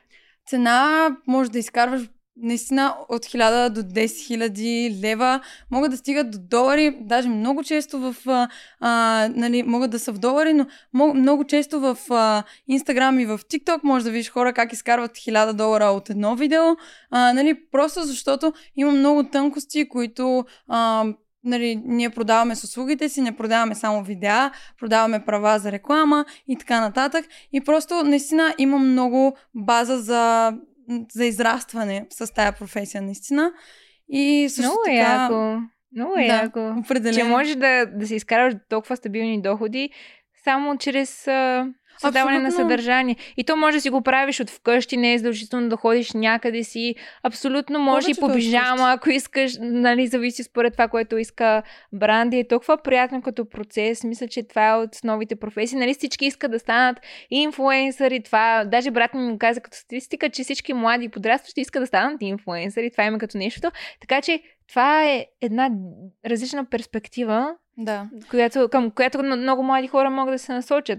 Цена 0.47 1.09
може 1.27 1.51
да 1.51 1.59
изкарваш 1.59 2.03
наистина 2.43 2.97
от 3.09 3.25
1000 3.25 3.69
до 3.69 3.81
10 3.83 4.07
000 4.07 5.01
лева 5.03 5.41
могат 5.71 5.91
да 5.91 5.97
стигат 5.97 6.31
до 6.31 6.39
долари, 6.39 6.97
даже 7.01 7.29
много 7.29 7.63
често 7.65 7.99
в, 7.99 8.17
а, 8.81 9.29
нали, 9.35 9.63
могат 9.63 9.91
да 9.91 9.99
са 9.99 10.13
в 10.13 10.19
долари, 10.19 10.53
но 10.53 10.67
много, 10.95 11.15
много 11.15 11.45
често 11.45 11.81
в 11.81 11.99
а, 12.11 12.43
Instagram 12.71 13.23
и 13.23 13.27
в 13.27 13.39
TikTok 13.39 13.81
може 13.83 14.05
да 14.05 14.11
видиш 14.11 14.31
хора 14.31 14.53
как 14.53 14.73
изкарват 14.73 15.11
1000 15.11 15.53
долара 15.53 15.85
от 15.85 16.11
едно 16.11 16.37
видео, 16.37 16.63
а, 17.11 17.33
нали, 17.33 17.55
просто 17.73 18.03
защото 18.03 18.53
има 18.77 18.93
много 18.93 19.25
тънкости, 19.25 19.89
които 19.89 20.45
а, 20.69 21.05
нали, 21.45 21.83
ние 21.85 22.11
продаваме 22.11 22.57
с 22.57 22.65
услугите 22.65 23.09
си, 23.09 23.21
не 23.21 23.37
продаваме 23.37 23.75
само 23.75 24.03
видеа, 24.03 24.51
продаваме 24.81 25.25
права 25.25 25.59
за 25.59 25.73
реклама 25.73 26.25
и 26.49 26.57
така 26.59 26.81
нататък. 26.81 27.27
И 27.53 27.61
просто 27.61 28.05
наистина 28.05 28.55
има 28.59 28.79
много 28.79 29.37
база 29.55 29.99
за 29.99 30.53
за 31.13 31.25
израстване 31.25 32.07
с 32.11 32.35
тая 32.35 32.53
професия, 32.53 33.03
наистина. 33.03 33.53
И 34.09 34.49
също 34.49 34.63
Много 34.63 34.83
така... 34.85 34.97
яко. 34.97 35.63
Много 35.97 36.15
да, 36.15 36.23
яко. 36.23 36.75
Определено. 36.79 37.19
Че 37.19 37.25
можеш 37.25 37.57
да, 37.57 37.87
да 37.87 38.07
се 38.07 38.15
изкараш 38.15 38.55
толкова 38.69 38.97
стабилни 38.97 39.43
доходи 39.43 39.91
само 40.45 40.79
чрез 40.79 41.29
а, 41.29 41.67
създаване 41.99 42.37
Абсолютно. 42.37 42.65
на 42.65 42.71
съдържание. 42.71 43.17
И 43.37 43.45
то 43.45 43.57
може 43.57 43.77
да 43.77 43.81
си 43.81 43.91
го 43.91 44.03
правиш 44.03 44.41
от 44.41 44.51
вкъщи, 44.51 44.97
не 44.97 45.15
е 45.15 45.19
задължително 45.19 45.69
да 45.69 45.77
ходиш 45.77 46.13
някъде 46.13 46.65
си. 46.65 46.95
Абсолютно 47.23 47.79
може 47.79 48.05
Повече 48.05 48.21
и 48.21 48.21
по 48.21 48.35
пижама, 48.35 48.93
ако 48.93 49.11
искаш, 49.11 49.53
нали, 49.61 50.07
зависи 50.07 50.43
според 50.43 50.73
това, 50.73 50.89
което 50.89 51.19
иска 51.19 51.63
бранда. 51.93 52.37
Е 52.37 52.49
толкова 52.49 52.77
приятно 52.77 53.23
като 53.23 53.49
процес. 53.49 54.05
Мисля, 54.05 54.29
че 54.29 54.49
това 54.49 54.69
е 54.69 54.75
от 54.75 54.91
новите 55.05 55.37
професии. 55.37 55.79
Нали, 55.79 55.95
всички 55.95 56.27
искат 56.27 56.51
да 56.51 56.59
станат 56.59 56.99
инфлуенсъри. 57.31 58.23
Това, 58.23 58.65
даже 58.65 58.91
брат 58.91 59.15
ми 59.15 59.23
ми 59.23 59.39
каза 59.39 59.61
като 59.61 59.77
статистика, 59.77 60.31
че 60.31 60.43
всички 60.43 60.73
млади 60.73 61.09
подрастващи 61.09 61.61
искат 61.61 61.83
да 61.83 61.87
станат 61.87 62.23
инфлуенсъри. 62.23 62.91
Това 62.91 63.05
има 63.05 63.19
като 63.19 63.39
нещо. 63.39 63.71
Така 64.01 64.23
че 64.23 64.43
това 64.69 65.05
е 65.05 65.27
една 65.41 65.71
различна 66.27 66.65
перспектива, 66.65 67.55
да. 67.77 68.09
която, 68.31 68.69
към 68.69 68.91
която 68.91 69.23
много 69.23 69.63
млади 69.63 69.89
хора 69.89 70.11
могат 70.11 70.35
да 70.35 70.39
се 70.39 70.53
насочат. 70.53 70.99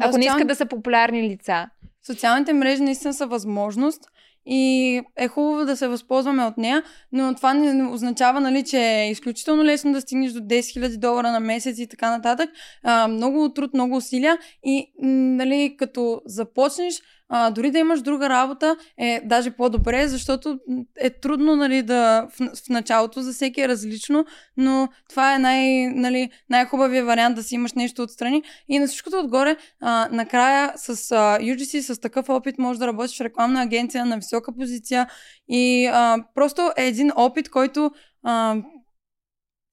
Ако 0.00 0.12
социал... 0.12 0.18
не 0.18 0.36
искат 0.36 0.48
да 0.48 0.54
са 0.54 0.66
популярни 0.66 1.22
лица. 1.22 1.66
Социалните 2.06 2.52
мрежи 2.52 2.82
наистина 2.82 3.14
са 3.14 3.26
възможност 3.26 4.04
и 4.46 5.02
е 5.16 5.28
хубаво 5.28 5.64
да 5.64 5.76
се 5.76 5.88
възползваме 5.88 6.44
от 6.44 6.56
нея, 6.56 6.82
но 7.12 7.34
това 7.34 7.54
не 7.54 7.88
означава, 7.88 8.40
нали, 8.40 8.64
че 8.64 8.78
е 8.78 9.10
изключително 9.10 9.64
лесно 9.64 9.92
да 9.92 10.00
стигнеш 10.00 10.32
до 10.32 10.40
10 10.40 10.60
000 10.60 10.98
долара 10.98 11.30
на 11.30 11.40
месец 11.40 11.78
и 11.78 11.88
така 11.88 12.10
нататък. 12.10 12.50
А, 12.82 13.08
много 13.08 13.52
труд, 13.52 13.74
много 13.74 13.96
усилия 13.96 14.38
и, 14.64 14.92
нали, 15.02 15.76
като 15.78 16.20
започнеш, 16.26 16.94
а, 17.28 17.50
дори 17.50 17.70
да 17.70 17.78
имаш 17.78 18.00
друга 18.00 18.28
работа, 18.28 18.76
е 18.98 19.20
даже 19.24 19.50
по-добре, 19.50 20.08
защото 20.08 20.58
е 21.00 21.10
трудно 21.10 21.56
нали, 21.56 21.82
да, 21.82 22.28
в, 22.30 22.56
в 22.66 22.68
началото 22.68 23.22
за 23.22 23.32
всеки 23.32 23.60
е 23.60 23.68
различно, 23.68 24.24
но 24.56 24.88
това 25.08 25.34
е 25.34 25.38
най, 25.38 25.86
нали, 25.86 26.30
най-хубавия 26.50 27.04
вариант 27.04 27.36
да 27.36 27.42
си 27.42 27.54
имаш 27.54 27.72
нещо 27.72 28.02
отстрани. 28.02 28.42
И 28.68 28.78
на 28.78 28.86
всичкото 28.86 29.18
отгоре, 29.18 29.56
а, 29.80 30.08
накрая 30.12 30.72
с 30.76 30.88
а, 30.88 30.94
UGC, 31.40 31.80
с 31.80 32.00
такъв 32.00 32.28
опит, 32.28 32.58
можеш 32.58 32.78
да 32.78 32.86
работиш 32.86 33.18
в 33.18 33.20
рекламна 33.20 33.62
агенция 33.62 34.06
на 34.06 34.16
висока 34.16 34.52
позиция 34.52 35.08
и 35.48 35.86
а, 35.86 36.18
просто 36.34 36.70
е 36.76 36.86
един 36.86 37.12
опит, 37.16 37.50
който 37.50 37.90
а, 38.22 38.56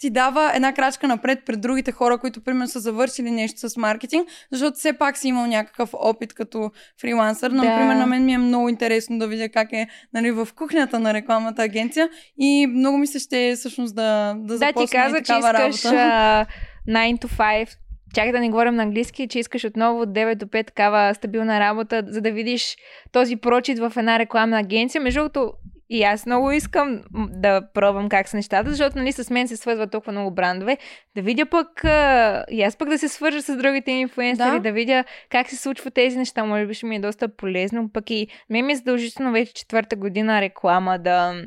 ти 0.04 0.10
дава 0.10 0.52
една 0.56 0.74
крачка 0.74 1.08
напред 1.08 1.40
пред 1.46 1.62
другите 1.62 1.92
хора, 1.92 2.18
които 2.18 2.44
примерно 2.44 2.68
са 2.68 2.80
завършили 2.80 3.32
нещо 3.32 3.70
с 3.70 3.78
маркетинг, 3.78 4.30
защото 4.52 4.78
все 4.78 4.94
пак 4.94 5.18
си 5.18 5.28
имал 5.28 5.46
някакъв 5.46 5.90
опит 5.94 6.34
като 6.34 6.72
фрилансър. 7.02 7.50
Да. 7.50 7.56
Например, 7.56 7.96
на 7.96 8.06
мен 8.06 8.26
ми 8.26 8.34
е 8.34 8.38
много 8.38 8.70
интересно 8.70 9.20
да 9.20 9.28
видя 9.28 9.50
как 9.50 9.74
е 9.74 9.88
нали, 10.14 10.32
в 10.32 10.48
кухнята 10.56 11.00
на 11.00 11.14
рекламната 11.14 11.64
агенция 11.64 12.10
и 12.38 12.68
много 12.68 12.98
ми 12.98 13.08
се 13.08 13.20
ще 13.20 13.56
всъщност 13.56 13.96
да, 13.96 14.36
да, 14.38 14.58
да 14.58 14.74
ти 14.74 14.88
каза, 14.92 15.22
че 15.22 15.34
искаш 15.34 15.92
работа. 15.92 16.46
9 16.88 17.20
to 17.20 17.26
5 17.26 17.70
Чакай 18.14 18.32
да 18.32 18.40
не 18.40 18.50
говорим 18.50 18.76
на 18.76 18.84
английски, 18.84 19.28
че 19.28 19.40
искаш 19.40 19.64
отново 19.64 20.02
от 20.02 20.10
9 20.10 20.36
до 20.36 20.46
5 20.46 20.68
такава 20.68 21.16
стабилна 21.16 21.60
работа, 21.60 22.04
за 22.08 22.22
да 22.22 22.32
видиш 22.32 22.76
този 23.12 23.36
прочит 23.36 23.80
в 23.80 23.94
една 23.98 24.20
рекламна 24.20 24.60
агенция. 24.60 25.02
Между 25.02 25.20
другото, 25.20 25.54
и 25.90 26.04
аз 26.04 26.26
много 26.26 26.52
искам 26.52 27.02
да 27.30 27.68
пробвам 27.74 28.10
как 28.10 28.28
са 28.28 28.38
нещата, 28.38 28.70
защото 28.70 28.98
нали, 28.98 29.12
с 29.12 29.30
мен 29.30 29.48
се 29.48 29.58
свързват 29.58 29.92
толкова 29.92 30.12
много 30.12 30.32
брандове. 30.32 30.78
Да 31.16 31.22
видя 31.22 31.46
пък, 31.46 31.86
а, 31.86 32.46
и 32.52 32.64
аз 32.64 32.78
пък 32.78 32.90
да 32.90 32.98
се 32.98 33.08
свържа 33.10 33.42
с 33.42 33.58
другите 33.58 33.92
инфлуенсъри, 33.92 34.52
да. 34.52 34.60
да 34.60 34.72
видя 34.72 35.04
как 35.30 35.50
се 35.50 35.58
случват 35.58 35.94
тези 35.94 36.18
неща. 36.18 36.46
Може 36.46 36.66
би 36.66 36.74
ще 36.74 36.86
ми 36.86 36.96
е 36.96 37.00
доста 37.00 37.36
полезно. 37.36 37.90
Пък 37.94 38.10
и 38.10 38.28
мен 38.50 38.66
ми 38.66 38.74
е 38.74 38.76
задължително 38.76 39.32
вече 39.32 39.54
четвърта 39.54 39.96
година 39.96 40.42
реклама 40.42 41.00
да, 41.00 41.44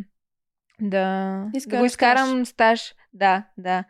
да, 0.81 1.45
да 1.67 1.79
го 1.79 1.85
изкарам 1.85 2.47
стаж. 2.47 2.95
Да, 3.13 3.45
да 3.59 3.85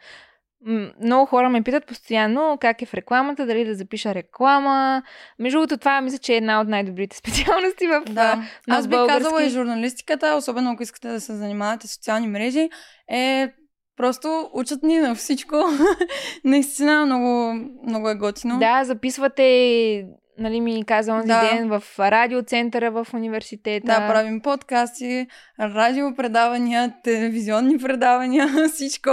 много 1.01 1.27
хора 1.27 1.49
ме 1.49 1.63
питат 1.63 1.87
постоянно 1.87 2.59
как 2.61 2.83
е 2.83 2.87
в 2.87 2.95
рекламата, 2.95 3.47
дали 3.47 3.65
да 3.65 3.75
запиша 3.75 4.15
реклама. 4.15 5.03
Между 5.39 5.59
другото, 5.59 5.77
това 5.77 6.01
мисля, 6.01 6.19
че 6.19 6.33
е 6.33 6.37
една 6.37 6.61
от 6.61 6.69
най-добрите 6.69 7.17
специалности 7.23 7.87
в 7.87 8.03
Да, 8.11 8.43
аз 8.69 8.89
бих 8.89 8.99
казала 9.09 9.45
и 9.45 9.51
журналистиката, 9.51 10.35
особено 10.35 10.71
ако 10.71 10.83
искате 10.83 11.09
да 11.09 11.21
се 11.21 11.37
занимавате 11.37 11.87
с 11.87 11.93
социални 11.93 12.29
мрежи, 12.29 12.69
е 13.11 13.49
Просто 13.97 14.51
учат 14.53 14.83
ни 14.83 14.99
на 14.99 15.15
всичко. 15.15 15.57
Наистина 16.45 17.07
много, 17.07 17.53
много 17.87 18.09
е 18.09 18.15
готино. 18.15 18.59
Да, 18.59 18.85
записвате 18.85 19.43
нали, 20.39 20.61
ми 20.61 20.84
каза 20.84 21.12
онзи 21.12 21.28
да. 21.28 21.41
ден 21.41 21.68
в 21.68 21.82
радиоцентъра 21.99 22.91
в 22.91 23.07
университета. 23.14 23.87
Да, 23.87 24.09
правим 24.09 24.41
подкасти, 24.41 25.26
радиопредавания, 25.61 26.95
телевизионни 27.05 27.78
предавания, 27.78 28.49
всичко. 28.72 29.11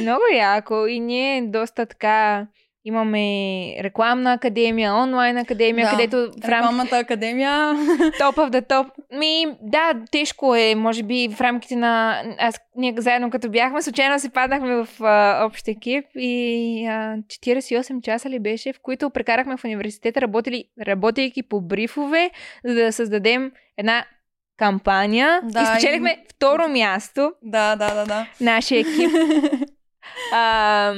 Много 0.00 0.22
яко 0.34 0.86
и 0.86 1.00
ние 1.00 1.42
доста 1.42 1.86
така 1.86 2.46
Имаме 2.88 3.76
рекламна 3.82 4.32
академия, 4.32 4.94
онлайн 4.94 5.36
академия, 5.36 5.86
да, 5.86 5.90
където 5.90 6.16
в 6.16 6.48
рам... 6.48 6.60
Рекламната 6.60 6.98
академия. 6.98 7.74
Топ 8.18 8.36
of 8.36 8.50
the 8.50 8.68
top. 8.68 8.90
Ми, 9.18 9.46
да, 9.62 9.94
тежко 10.10 10.54
е, 10.54 10.74
може 10.74 11.02
би, 11.02 11.28
в 11.28 11.40
рамките 11.40 11.76
на... 11.76 12.22
Аз, 12.38 12.60
ние 12.76 12.94
заедно 12.98 13.30
като 13.30 13.50
бяхме, 13.50 13.82
случайно 13.82 14.18
си 14.18 14.30
паднахме 14.30 14.74
в 14.74 14.88
а, 15.00 15.44
общ 15.44 15.68
екип 15.68 16.04
и 16.14 16.86
а, 16.86 17.16
48 17.16 18.02
часа 18.02 18.30
ли 18.30 18.38
беше, 18.38 18.72
в 18.72 18.80
които 18.82 19.10
прекарахме 19.10 19.56
в 19.56 19.64
университета, 19.64 20.20
работили, 20.20 20.64
работейки 20.86 21.42
по 21.42 21.60
брифове, 21.60 22.30
за 22.64 22.74
да 22.74 22.92
създадем 22.92 23.52
една 23.76 24.04
кампания. 24.56 25.40
Да, 25.44 25.62
и 25.62 25.66
спечелихме 25.66 26.10
и... 26.10 26.26
второ 26.34 26.68
място. 26.68 27.32
Да, 27.42 27.76
да, 27.76 27.94
да, 27.94 28.04
да. 28.04 28.26
Нашия 28.40 28.80
екип. 28.80 29.10
а, 30.32 30.92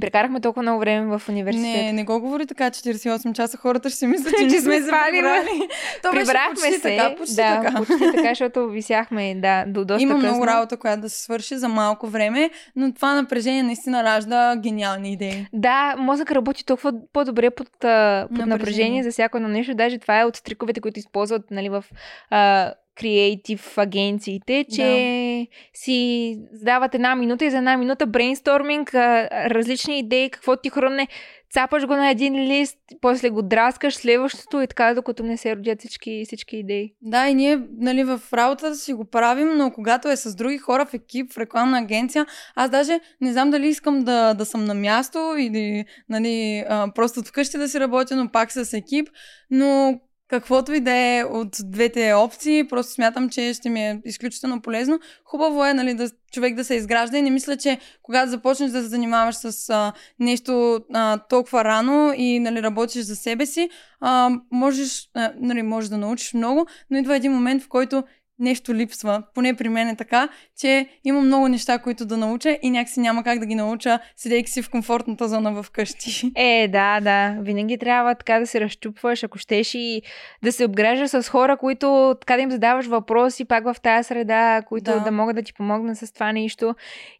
Прекарахме 0.00 0.40
толкова 0.40 0.62
много 0.62 0.80
време 0.80 1.18
в 1.18 1.28
университета. 1.28 1.82
Не, 1.82 1.92
не 1.92 2.04
го 2.04 2.20
говори 2.20 2.46
така 2.46 2.70
48 2.70 3.32
часа. 3.32 3.56
Хората 3.56 3.88
ще 3.88 3.98
си 3.98 4.06
мислят, 4.06 4.34
че 4.38 4.44
не 4.44 4.60
сме 4.60 4.82
се 4.82 4.90
прибрали. 4.90 5.68
То 6.02 6.10
Прибрахме 6.10 6.54
почти 6.54 6.72
се. 6.72 6.96
Така, 6.96 7.16
почти 7.16 7.34
да, 7.34 7.62
така. 7.62 7.76
почти 7.76 8.12
така, 8.16 8.28
защото 8.28 8.68
висяхме 8.68 9.34
да, 9.34 9.64
до 9.66 9.84
доста 9.84 10.02
Има 10.02 10.14
късно. 10.14 10.28
много 10.28 10.46
работа, 10.46 10.76
която 10.76 11.00
да 11.00 11.10
се 11.10 11.22
свърши 11.22 11.56
за 11.56 11.68
малко 11.68 12.06
време, 12.06 12.50
но 12.76 12.92
това 12.92 13.14
напрежение 13.14 13.62
наистина 13.62 14.04
ражда 14.04 14.56
гениални 14.56 15.12
идеи. 15.12 15.46
Да, 15.52 15.94
мозък 15.98 16.32
работи 16.32 16.64
толкова 16.64 16.92
по-добре 17.12 17.50
под, 17.50 17.68
под 17.70 17.80
напрежение. 17.82 18.46
напрежение 18.46 19.02
за 19.02 19.10
всяко 19.10 19.36
едно 19.36 19.48
нещо. 19.48 19.74
Даже 19.74 19.98
това 19.98 20.20
е 20.20 20.24
от 20.24 20.42
триковете, 20.44 20.80
които 20.80 20.98
използват 20.98 21.50
нали, 21.50 21.68
в 21.68 21.84
а, 22.30 22.72
креатив 22.98 23.78
агенциите, 23.78 24.64
че 24.74 24.82
да. 24.82 25.78
си 25.78 26.38
задават 26.52 26.94
една 26.94 27.14
минута 27.14 27.44
и 27.44 27.50
за 27.50 27.58
една 27.58 27.76
минута 27.76 28.06
брейнсторминг, 28.06 28.94
различни 28.94 29.98
идеи, 29.98 30.30
какво 30.30 30.56
ти 30.56 30.70
хрумне, 30.70 31.08
цапаш 31.52 31.86
го 31.86 31.96
на 31.96 32.10
един 32.10 32.34
лист, 32.34 32.78
после 33.00 33.30
го 33.30 33.42
драскаш 33.42 33.94
следващото 33.94 34.60
и 34.60 34.66
така, 34.66 34.94
докато 34.94 35.22
не 35.22 35.36
се 35.36 35.56
родят 35.56 35.78
всички, 35.78 36.22
всички 36.26 36.56
идеи. 36.56 36.92
Да, 37.02 37.28
и 37.28 37.34
ние 37.34 37.60
нали, 37.78 38.04
в 38.04 38.20
работата 38.32 38.74
си 38.74 38.92
го 38.92 39.04
правим, 39.04 39.48
но 39.56 39.70
когато 39.70 40.08
е 40.08 40.16
с 40.16 40.34
други 40.34 40.58
хора 40.58 40.86
в 40.86 40.94
екип, 40.94 41.32
в 41.32 41.38
рекламна 41.38 41.78
агенция, 41.78 42.26
аз 42.54 42.70
даже 42.70 43.00
не 43.20 43.32
знам 43.32 43.50
дали 43.50 43.68
искам 43.68 44.04
да, 44.04 44.34
да 44.34 44.44
съм 44.44 44.64
на 44.64 44.74
място 44.74 45.34
или 45.38 45.84
нали, 46.08 46.64
просто 46.94 47.22
вкъщи 47.22 47.58
да 47.58 47.68
си 47.68 47.80
работя, 47.80 48.16
но 48.16 48.28
пак 48.32 48.52
с 48.52 48.72
екип, 48.72 49.08
но 49.50 50.00
каквото 50.28 50.72
и 50.72 50.80
да 50.80 50.92
е 50.92 51.24
от 51.24 51.56
двете 51.64 52.12
опции, 52.12 52.68
просто 52.68 52.92
смятам, 52.92 53.30
че 53.30 53.54
ще 53.54 53.68
ми 53.68 53.80
е 53.80 54.00
изключително 54.04 54.62
полезно. 54.62 55.00
Хубаво 55.24 55.64
е 55.64 55.74
нали, 55.74 55.94
да, 55.94 56.10
човек 56.32 56.54
да 56.54 56.64
се 56.64 56.74
изгражда 56.74 57.18
и 57.18 57.22
не 57.22 57.30
мисля, 57.30 57.56
че 57.56 57.78
когато 58.02 58.30
започнеш 58.30 58.70
да 58.70 58.82
се 58.82 58.88
занимаваш 58.88 59.34
с 59.34 59.70
а, 59.70 59.92
нещо 60.18 60.80
а, 60.94 61.18
толкова 61.18 61.64
рано 61.64 62.12
и 62.16 62.40
нали, 62.40 62.62
работиш 62.62 63.02
за 63.02 63.16
себе 63.16 63.46
си, 63.46 63.70
а, 64.00 64.30
можеш, 64.52 65.10
а, 65.14 65.32
нали, 65.36 65.62
можеш 65.62 65.90
да 65.90 65.98
научиш 65.98 66.34
много, 66.34 66.66
но 66.90 66.98
идва 66.98 67.16
един 67.16 67.32
момент, 67.32 67.62
в 67.62 67.68
който 67.68 68.02
нещо 68.38 68.74
липсва. 68.74 69.22
Поне 69.34 69.54
при 69.54 69.68
мен 69.68 69.88
е 69.88 69.96
така, 69.96 70.28
че 70.58 70.88
има 71.04 71.20
много 71.20 71.48
неща, 71.48 71.78
които 71.78 72.06
да 72.06 72.16
науча 72.16 72.58
и 72.62 72.70
някакси 72.70 73.00
няма 73.00 73.24
как 73.24 73.38
да 73.38 73.46
ги 73.46 73.54
науча, 73.54 73.98
седейки 74.16 74.50
си 74.50 74.62
в 74.62 74.70
комфортната 74.70 75.28
зона 75.28 75.62
в 75.62 75.70
къщи. 75.70 76.32
Е, 76.36 76.68
да, 76.68 77.00
да. 77.00 77.36
Винаги 77.40 77.78
трябва 77.78 78.14
така 78.14 78.38
да 78.38 78.46
се 78.46 78.60
разчупваш, 78.60 79.24
ако 79.24 79.38
щеш 79.38 79.74
и 79.74 80.02
да 80.42 80.52
се 80.52 80.64
обграждаш 80.64 81.10
с 81.10 81.28
хора, 81.28 81.56
които 81.56 82.16
така 82.20 82.36
да 82.36 82.42
им 82.42 82.50
задаваш 82.50 82.86
въпроси 82.86 83.44
пак 83.44 83.64
в 83.64 83.76
тази 83.82 84.06
среда, 84.06 84.62
които 84.68 84.84
да, 84.84 85.00
да 85.00 85.10
могат 85.10 85.36
да 85.36 85.42
ти 85.42 85.54
помогнат 85.54 85.98
с 85.98 86.12
това 86.12 86.32
нещо. 86.32 86.74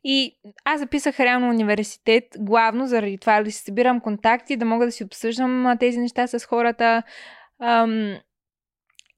И 0.05 0.37
аз 0.65 0.81
записах 0.81 1.21
реално 1.21 1.49
университет, 1.49 2.25
главно 2.39 2.87
заради 2.87 3.19
това 3.19 3.43
да 3.43 3.51
си 3.51 3.63
събирам 3.63 4.01
контакти, 4.01 4.57
да 4.57 4.65
мога 4.65 4.87
да 4.87 4.93
си 4.93 5.05
обсъждам 5.05 5.77
тези 5.81 5.99
неща 5.99 6.27
с 6.27 6.45
хората. 6.45 7.03
Ам, 7.63 8.17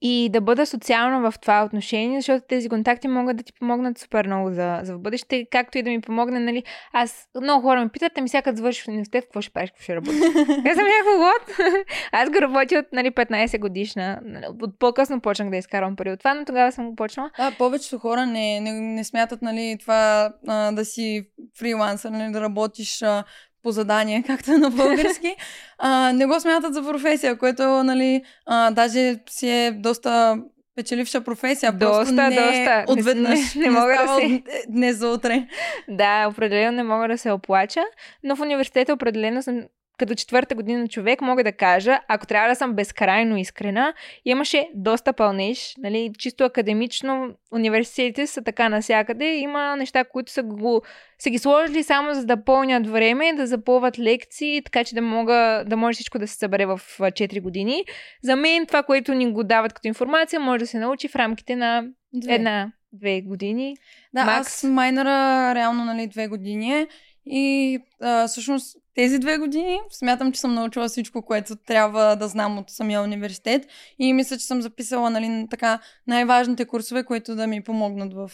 и 0.02 0.28
да 0.32 0.40
бъда 0.40 0.66
социална 0.66 1.30
в 1.30 1.38
това 1.38 1.64
отношение, 1.64 2.20
защото 2.20 2.46
тези 2.48 2.68
контакти 2.68 3.08
могат 3.08 3.36
да 3.36 3.42
ти 3.42 3.52
помогнат 3.52 3.98
супер 3.98 4.26
много 4.26 4.50
за, 4.50 4.80
за 4.82 4.94
в 4.94 5.00
бъдеще, 5.00 5.46
както 5.50 5.78
и 5.78 5.82
да 5.82 5.90
ми 5.90 6.00
помогне, 6.00 6.40
нали, 6.40 6.62
аз, 6.92 7.28
много 7.40 7.62
хора 7.62 7.80
ме 7.80 7.88
питат, 7.88 8.12
ами 8.18 8.28
сега 8.28 8.42
като 8.42 8.56
завършиш 8.56 8.84
в 8.84 8.88
университет, 8.88 9.24
какво 9.24 9.40
ще 9.40 9.52
правиш, 9.52 9.70
какво 9.70 9.82
ще 9.82 9.96
работиш? 9.96 10.20
Аз 10.66 10.76
съм 10.76 10.86
някакво 10.86 11.18
вот. 11.18 11.70
аз 12.12 12.30
го 12.30 12.40
работя 12.40 12.78
от 12.78 12.86
нали, 12.92 13.10
15 13.10 13.58
годишна, 13.58 14.20
нали, 14.24 14.44
от 14.62 14.78
по-късно 14.78 15.20
почнах 15.20 15.50
да 15.50 15.56
изкарвам 15.56 15.96
пари 15.96 16.12
от 16.12 16.18
това, 16.18 16.34
но 16.34 16.44
тогава 16.44 16.72
съм 16.72 16.90
го 16.90 16.96
почнала. 16.96 17.30
Да, 17.36 17.54
повечето 17.58 17.98
хора 17.98 18.26
не, 18.26 18.60
не, 18.60 18.72
не 18.72 19.04
смятат, 19.04 19.42
нали, 19.42 19.76
това 19.80 20.32
а, 20.46 20.72
да 20.72 20.84
си 20.84 21.28
фрилансър, 21.58 22.10
нали, 22.10 22.32
да 22.32 22.40
работиш 22.40 23.02
а, 23.02 23.24
по 23.62 23.70
задание, 23.70 24.22
както 24.26 24.52
е 24.52 24.58
на 24.58 24.70
български, 24.70 25.36
а, 25.78 26.12
не 26.12 26.26
го 26.26 26.40
смятат 26.40 26.74
за 26.74 26.82
професия, 26.82 27.38
което 27.38 27.62
нали, 27.62 28.22
а, 28.46 28.70
даже 28.70 29.18
си 29.30 29.48
е 29.48 29.70
доста 29.70 30.38
печеливша 30.76 31.20
професия. 31.20 31.72
Доста, 31.72 32.12
не 32.12 32.36
доста. 32.36 32.84
Отведнъж. 32.88 33.54
Не, 33.54 33.60
не, 33.60 33.70
не 33.70 33.80
мога 33.80 33.92
да 33.92 34.16
се... 34.20 34.42
днес 34.68 34.96
за 34.96 35.08
утре. 35.08 35.46
Да, 35.88 36.28
определено 36.28 36.76
не 36.76 36.82
мога 36.82 37.08
да 37.08 37.18
се 37.18 37.30
оплача, 37.30 37.82
но 38.24 38.36
в 38.36 38.40
университета 38.40 38.92
определено 38.92 39.42
съм 39.42 39.62
като 40.00 40.14
четвърта 40.14 40.54
година 40.54 40.88
човек 40.88 41.20
мога 41.20 41.44
да 41.44 41.52
кажа, 41.52 42.00
ако 42.08 42.26
трябва 42.26 42.48
да 42.48 42.54
съм 42.54 42.74
безкрайно 42.74 43.36
искрена, 43.36 43.94
имаше 44.24 44.68
доста 44.74 45.12
пълнеж, 45.12 45.74
нали, 45.78 46.10
чисто 46.18 46.44
академично, 46.44 47.28
университетите 47.52 48.26
са 48.26 48.42
така 48.42 48.68
насякъде, 48.68 49.24
има 49.24 49.76
неща, 49.76 50.04
които 50.04 50.32
са, 50.32 50.42
го, 50.42 50.82
са 51.18 51.30
ги 51.30 51.38
сложили 51.38 51.82
само 51.82 52.14
за 52.14 52.24
да 52.24 52.44
пълнят 52.44 52.86
време, 52.86 53.32
да 53.32 53.46
запълват 53.46 53.98
лекции, 53.98 54.62
така 54.64 54.84
че 54.84 54.94
да, 54.94 55.02
мога, 55.02 55.64
да 55.66 55.76
може 55.76 55.94
всичко 55.94 56.18
да 56.18 56.28
се 56.28 56.36
събере 56.36 56.66
в 56.66 56.80
4 56.98 57.42
години. 57.42 57.84
За 58.22 58.36
мен 58.36 58.66
това, 58.66 58.82
което 58.82 59.14
ни 59.14 59.32
го 59.32 59.44
дават 59.44 59.72
като 59.72 59.88
информация, 59.88 60.40
може 60.40 60.58
да 60.58 60.66
се 60.66 60.78
научи 60.78 61.08
в 61.08 61.16
рамките 61.16 61.56
на 61.56 61.84
Две. 62.14 62.34
една, 62.34 62.72
две 62.92 63.20
години. 63.20 63.76
Да, 64.14 64.24
Макс. 64.24 64.40
аз 64.40 64.64
майнера 64.64 65.54
реално 65.54 65.84
нали, 65.84 66.06
две 66.06 66.28
години 66.28 66.72
е 66.72 66.86
И 67.26 67.78
а, 68.00 68.28
всъщност 68.28 68.76
тези 68.94 69.18
две 69.18 69.38
години 69.38 69.78
смятам, 69.90 70.32
че 70.32 70.40
съм 70.40 70.54
научила 70.54 70.88
всичко, 70.88 71.22
което 71.22 71.56
трябва 71.56 72.16
да 72.16 72.28
знам 72.28 72.58
от 72.58 72.70
самия 72.70 73.02
университет. 73.02 73.66
И 73.98 74.12
мисля, 74.12 74.38
че 74.38 74.46
съм 74.46 74.62
записала 74.62 75.10
нали, 75.10 75.46
така 75.50 75.78
най-важните 76.06 76.64
курсове, 76.64 77.04
които 77.04 77.34
да 77.34 77.46
ми 77.46 77.62
помогнат 77.62 78.14
в 78.14 78.30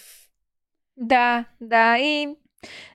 да, 0.96 1.44
да, 1.60 1.98
и 1.98 2.36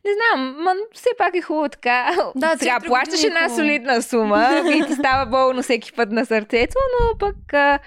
не 0.05 0.12
знам, 0.14 0.55
ма 0.64 0.72
все 0.93 1.09
пак 1.18 1.36
е 1.36 1.41
хубаво 1.41 1.70
така. 1.70 2.16
Да, 2.36 2.55
сега 2.57 2.80
плащаш 2.86 3.24
е 3.24 3.28
една 3.28 3.39
хубаво. 3.39 3.55
солидна 3.55 4.01
сума 4.01 4.64
и 4.76 4.86
ти 4.88 4.93
става 4.93 5.26
болно 5.26 5.62
всеки 5.64 5.93
път 5.93 6.12
на 6.12 6.26
сърцето, 6.26 6.76
но 6.93 7.18
пък 7.18 7.53
а, 7.53 7.80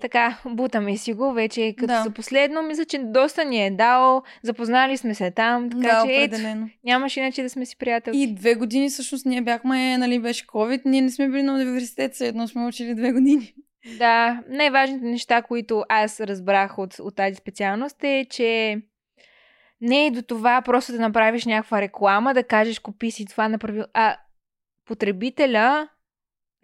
така, 0.00 0.38
бутаме 0.46 0.96
си 0.96 1.12
го 1.12 1.32
вече 1.32 1.74
като 1.78 1.86
Да. 1.92 2.02
за 2.02 2.10
последно. 2.10 2.62
Мисля, 2.62 2.84
че 2.84 2.98
доста 2.98 3.44
ни 3.44 3.66
е 3.66 3.70
дал, 3.70 4.22
запознали 4.42 4.96
сме 4.96 5.14
се 5.14 5.30
там, 5.30 5.70
така 5.70 5.82
да, 5.82 6.02
че 6.06 6.12
ето, 6.12 6.34
определено. 6.34 6.68
нямаше 6.84 7.20
иначе 7.20 7.42
да 7.42 7.50
сме 7.50 7.66
си 7.66 7.76
приятелки. 7.78 8.18
И 8.20 8.34
две 8.34 8.54
години 8.54 8.88
всъщност 8.90 9.26
ние 9.26 9.42
бяхме, 9.42 9.98
нали, 9.98 10.18
беше 10.18 10.46
COVID, 10.46 10.82
ние 10.84 11.02
не 11.02 11.10
сме 11.10 11.28
били 11.28 11.42
на 11.42 11.54
университет, 11.54 12.14
все 12.14 12.26
едно 12.28 12.48
сме 12.48 12.66
учили 12.66 12.94
две 12.94 13.12
години. 13.12 13.54
Да, 13.98 14.42
най-важните 14.48 15.04
неща, 15.04 15.42
които 15.42 15.84
аз 15.88 16.20
разбрах 16.20 16.78
от, 16.78 16.98
от 16.98 17.16
тази 17.16 17.34
специалност 17.34 18.04
е, 18.04 18.26
че 18.30 18.78
не 19.80 20.06
е 20.06 20.10
до 20.10 20.22
това 20.22 20.62
просто 20.62 20.92
да 20.92 20.98
направиш 20.98 21.44
някаква 21.44 21.80
реклама, 21.80 22.34
да 22.34 22.44
кажеш 22.44 22.78
купи 22.78 23.10
си 23.10 23.26
това 23.26 23.48
направи, 23.48 23.82
а 23.94 24.16
потребителя 24.84 25.88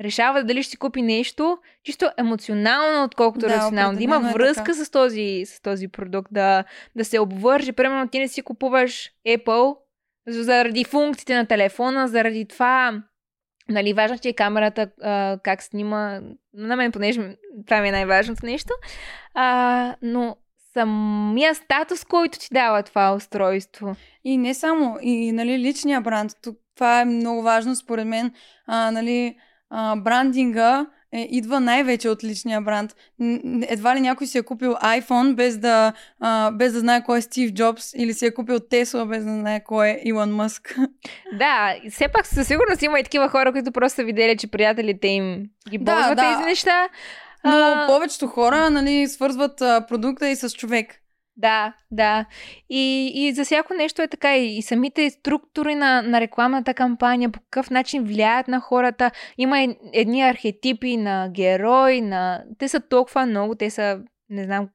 решава 0.01 0.45
дали 0.45 0.63
ще 0.63 0.71
си 0.71 0.77
купи 0.77 1.03
нещо 1.03 1.59
чисто 1.85 2.11
емоционално, 2.17 3.05
отколкото 3.05 3.47
Да, 3.47 3.57
рационално. 3.57 3.99
Да 3.99 4.05
има 4.05 4.17
е 4.17 4.33
връзка 4.33 4.65
така. 4.65 4.85
с 4.85 4.91
този, 4.91 5.43
с 5.47 5.63
този 5.63 5.89
продукт, 5.89 6.29
да, 6.33 6.65
да 6.97 7.05
се 7.05 7.19
обвърже. 7.19 7.73
Примерно 7.73 8.09
ти 8.09 8.19
не 8.19 8.29
си 8.29 8.43
купуваш 8.43 9.11
Apple 9.29 9.77
заради 10.29 10.85
функциите 10.85 11.35
на 11.35 11.47
телефона, 11.47 12.09
заради 12.09 12.49
това 12.49 13.03
Нали, 13.71 13.93
важно 13.93 14.19
ти 14.19 14.29
е 14.29 14.33
камерата, 14.33 14.91
а, 15.03 15.39
как 15.43 15.63
снима. 15.63 16.21
На 16.55 16.77
мен, 16.77 16.93
понеже 16.93 17.37
това 17.67 17.81
ми 17.81 17.89
е 17.89 17.93
най-важното 17.93 18.47
нещо. 18.47 18.75
А, 19.35 19.97
но 20.03 20.37
самия 20.73 21.55
статус, 21.55 22.05
който 22.05 22.39
ти 22.39 22.49
дава 22.53 22.83
това 22.83 23.15
устройство. 23.15 23.97
И 24.25 24.37
не 24.39 24.55
само, 24.55 24.99
и 25.03 25.33
нали, 25.33 25.59
личния 25.59 26.01
бранд. 26.01 26.33
Тук, 26.43 26.57
това 26.75 27.01
е 27.01 27.05
много 27.05 27.43
важно 27.43 27.77
според 27.77 28.07
мен. 28.07 28.33
А, 28.67 28.91
нали, 28.91 29.37
а, 29.71 29.97
брандинга 29.97 30.87
е, 31.13 31.29
идва 31.31 31.61
най-вече 31.61 32.09
от 32.09 32.25
личния 32.25 32.61
бранд. 32.61 32.97
Едва 33.63 33.97
ли 33.97 34.01
някой 34.01 34.27
си 34.27 34.39
е 34.39 34.43
купил 34.43 34.73
iPhone 34.73 35.35
без 35.35 35.59
да, 35.59 35.93
а, 36.21 36.51
без 36.51 36.73
да 36.73 36.81
знае 36.81 37.05
кой 37.05 37.19
е 37.19 37.23
Стив 37.23 37.53
Джобс 37.53 37.95
или 37.95 38.15
си 38.15 38.27
е 38.27 38.35
купил 38.35 38.61
Тесла 38.61 39.07
без 39.07 39.25
да 39.25 39.31
знае 39.31 39.65
кой 39.65 39.89
е 39.89 40.01
Илон 40.05 40.35
Мъск. 40.35 40.79
Да, 41.39 41.75
все 41.91 42.09
пак 42.09 42.27
със 42.27 42.47
сигурност 42.47 42.83
има 42.83 43.01
и 43.01 43.03
такива 43.03 43.29
хора, 43.29 43.53
които 43.53 43.73
просто 43.73 43.97
са 43.97 44.05
видели, 44.05 44.37
че 44.37 44.51
приятелите 44.51 45.09
им 45.09 45.45
ги 45.71 45.79
Да, 45.79 45.93
ползват 45.93 46.17
да. 46.17 46.23
тези 46.23 46.45
неща. 46.45 46.89
Но 47.45 47.51
А, 47.53 47.87
повечето 47.87 48.27
хора 48.27 48.71
нали, 48.71 49.09
свързват 49.09 49.61
а, 49.61 49.87
продукта 49.89 50.29
и 50.29 50.37
с 50.37 50.51
човек. 50.51 51.01
Да, 51.37 51.75
да. 51.91 52.25
И, 52.71 53.13
и 53.15 53.33
за 53.33 53.45
всяко 53.45 53.75
нещо 53.75 54.03
е 54.03 54.09
така. 54.09 54.37
И, 54.37 54.59
и 54.59 54.63
самите 54.63 55.11
структури 55.11 55.75
на, 55.75 56.03
на 56.03 56.21
рекламната 56.21 56.75
кампания, 56.75 57.31
по 57.31 57.41
какъв 57.41 57.71
начин 57.71 58.05
влияят 58.05 58.49
на 58.49 58.61
хората. 58.61 59.11
Има 59.39 59.75
едни 59.93 60.23
архетипи 60.23 60.97
на 60.97 61.29
герой, 61.29 62.01
на... 62.01 62.45
Те 62.59 62.69
са 62.69 62.81
толкова 62.81 63.27
много, 63.27 63.55
те 63.55 63.71
са... 63.71 64.01
Не 64.31 64.45
знам 64.45 64.69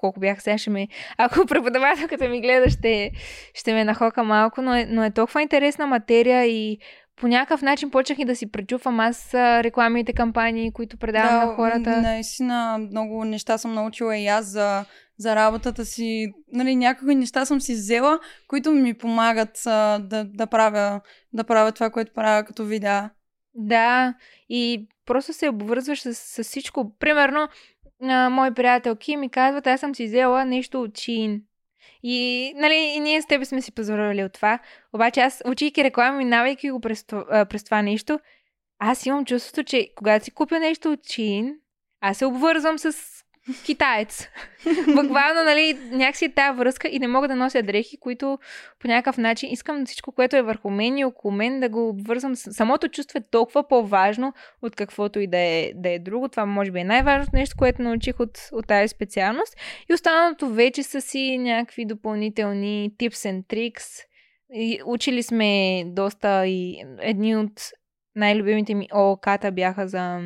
колко 0.00 0.20
бях 0.20 0.42
сега, 0.42 0.58
ще 0.58 0.70
ме... 0.70 0.88
Ако 1.18 1.46
преподавателката 1.48 2.28
ми 2.28 2.40
гледа, 2.40 2.70
ще, 2.70 3.10
ще 3.54 3.72
ме 3.72 3.84
нахока 3.84 4.24
малко, 4.24 4.62
но 4.62 4.74
е, 4.74 4.86
но 4.90 5.04
е 5.04 5.10
толкова 5.10 5.42
интересна 5.42 5.86
материя 5.86 6.46
и 6.46 6.78
по 7.16 7.28
някакъв 7.28 7.62
начин 7.62 7.90
почнах 7.90 8.18
и 8.18 8.24
да 8.24 8.36
си 8.36 8.50
пречупвам 8.50 9.00
аз 9.00 9.34
рекламните 9.34 10.12
кампании, 10.12 10.72
които 10.72 10.96
предавам 10.96 11.48
на 11.48 11.54
хората. 11.54 12.02
Наистина 12.02 12.78
много 12.78 13.24
неща 13.24 13.58
съм 13.58 13.74
научила 13.74 14.16
и 14.16 14.26
аз 14.26 14.46
за, 14.46 14.84
за 15.18 15.36
работата 15.36 15.84
си. 15.84 16.26
Нали, 16.52 16.76
някакви 16.76 17.14
неща 17.14 17.44
съм 17.44 17.60
си 17.60 17.72
взела, 17.72 18.18
които 18.48 18.70
ми 18.70 18.94
помагат 18.94 19.66
а, 19.66 19.98
да, 19.98 20.24
да, 20.24 20.46
правя, 20.46 21.00
да 21.32 21.44
правя 21.44 21.72
това, 21.72 21.90
което 21.90 22.12
правя 22.12 22.44
като 22.44 22.64
видеа. 22.64 23.10
Да, 23.54 24.14
и 24.48 24.88
просто 25.06 25.32
се 25.32 25.48
обвързваш 25.48 26.00
с, 26.00 26.14
с 26.14 26.44
всичко. 26.44 26.96
Примерно, 26.98 27.48
а, 28.02 28.28
мои 28.30 28.54
приятелки 28.54 29.16
ми 29.16 29.30
казват, 29.30 29.66
аз 29.66 29.80
съм 29.80 29.94
си 29.94 30.04
взела 30.04 30.44
нещо 30.44 30.82
от 30.82 30.94
Чин. 30.94 31.42
И, 32.02 32.52
нали, 32.56 32.74
и 32.74 33.00
ние 33.00 33.22
с 33.22 33.26
тебе 33.26 33.44
сме 33.44 33.62
си 33.62 33.72
позволили 33.72 34.24
от 34.24 34.32
това. 34.32 34.58
Обаче 34.92 35.20
аз, 35.20 35.42
учейки 35.46 35.84
реклама, 35.84 36.18
минавайки 36.18 36.70
го 36.70 36.80
през, 36.80 37.04
през 37.48 37.64
това 37.64 37.82
нещо, 37.82 38.18
аз 38.78 39.06
имам 39.06 39.24
чувството, 39.24 39.64
че 39.64 39.92
когато 39.96 40.24
си 40.24 40.30
купя 40.30 40.60
нещо 40.60 40.92
от 40.92 41.04
Чин, 41.04 41.56
аз 42.00 42.18
се 42.18 42.26
обвързвам 42.26 42.78
с 42.78 42.94
китаец. 43.66 44.28
Буквално, 44.86 45.44
нали, 45.44 45.78
някакси 45.90 46.24
е 46.24 46.32
тази 46.32 46.58
връзка 46.58 46.88
и 46.88 46.98
не 46.98 47.08
мога 47.08 47.28
да 47.28 47.36
нося 47.36 47.62
дрехи, 47.62 47.96
които 48.00 48.38
по 48.78 48.88
някакъв 48.88 49.18
начин 49.18 49.50
искам 49.52 49.86
всичко, 49.86 50.12
което 50.12 50.36
е 50.36 50.42
върху 50.42 50.70
мен 50.70 50.98
и 50.98 51.04
около 51.04 51.34
мен 51.34 51.60
да 51.60 51.68
го 51.68 51.88
обвързвам. 51.88 52.36
Самото 52.36 52.88
чувство 52.88 53.18
е 53.18 53.30
толкова 53.30 53.68
по-важно 53.68 54.32
от 54.62 54.76
каквото 54.76 55.20
и 55.20 55.26
да 55.26 55.38
е, 55.38 55.72
да 55.74 55.88
е 55.88 55.98
друго. 55.98 56.28
Това 56.28 56.46
може 56.46 56.70
би 56.70 56.80
е 56.80 56.84
най-важното 56.84 57.36
нещо, 57.36 57.56
което 57.58 57.82
научих 57.82 58.20
от, 58.20 58.38
от 58.52 58.66
тази 58.66 58.88
специалност. 58.88 59.56
И 59.90 59.94
останалото 59.94 60.48
вече 60.48 60.82
са 60.82 61.00
си 61.00 61.38
някакви 61.38 61.84
допълнителни 61.84 62.90
tips 62.98 63.30
and 63.30 63.44
tricks. 63.44 64.04
И 64.54 64.80
учили 64.86 65.22
сме 65.22 65.82
доста 65.86 66.46
и 66.46 66.84
едни 67.00 67.36
от 67.36 67.60
най-любимите 68.16 68.74
ми 68.74 68.88
ООК-та 68.94 69.50
бяха 69.50 69.88
за 69.88 70.20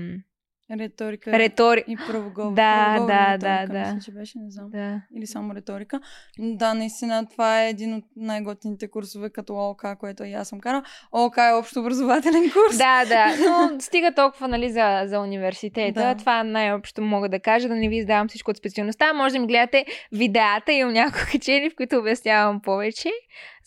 м, 0.71 0.79
Риторика 0.79 1.39
ретори... 1.39 1.85
и 1.89 1.97
правогово. 1.97 2.51
Да, 2.55 2.85
правогово 2.85 3.07
да, 3.07 3.39
да, 3.39 3.67
да. 3.67 3.95
Мисля, 3.95 4.05
че 4.05 4.13
беше, 4.13 4.39
не 4.39 4.51
знам. 4.51 4.71
Да. 4.71 5.01
Или 5.17 5.27
само 5.27 5.55
риторика. 5.55 6.01
Да, 6.39 6.75
наистина 6.75 7.27
това 7.27 7.63
е 7.63 7.69
един 7.71 7.95
от 7.95 8.05
най-готините 8.17 8.89
курсове 8.89 9.31
като 9.31 9.55
ООК, 9.55 9.85
което 9.99 10.25
и 10.25 10.33
аз 10.33 10.49
съм 10.49 10.61
карала. 10.61 10.83
ООК 11.13 11.37
е 11.37 11.53
общо 11.53 11.81
образователен 11.81 12.43
курс. 12.43 12.79
Да, 12.79 13.05
да, 13.05 13.27
но 13.71 13.81
стига 13.81 14.15
толкова 14.15 14.49
нали, 14.49 14.73
за, 14.73 15.03
за 15.07 15.21
университета. 15.21 16.01
Да. 16.01 16.15
Това 16.15 16.45
най-общо 16.45 17.03
мога 17.03 17.29
да 17.29 17.41
кажа, 17.41 17.69
да 17.69 17.75
не 17.75 17.89
ви 17.89 17.97
издавам 17.97 18.29
всичко 18.29 18.51
от 18.51 18.57
специалността. 18.57 19.13
Може 19.13 19.35
да 19.35 19.41
ми 19.41 19.47
гледате 19.47 19.87
видеята, 20.13 20.73
имам 20.73 20.93
няколко 20.93 21.27
качели, 21.33 21.71
в 21.71 21.77
които 21.77 21.97
обяснявам 21.97 22.61
повече. 22.61 23.11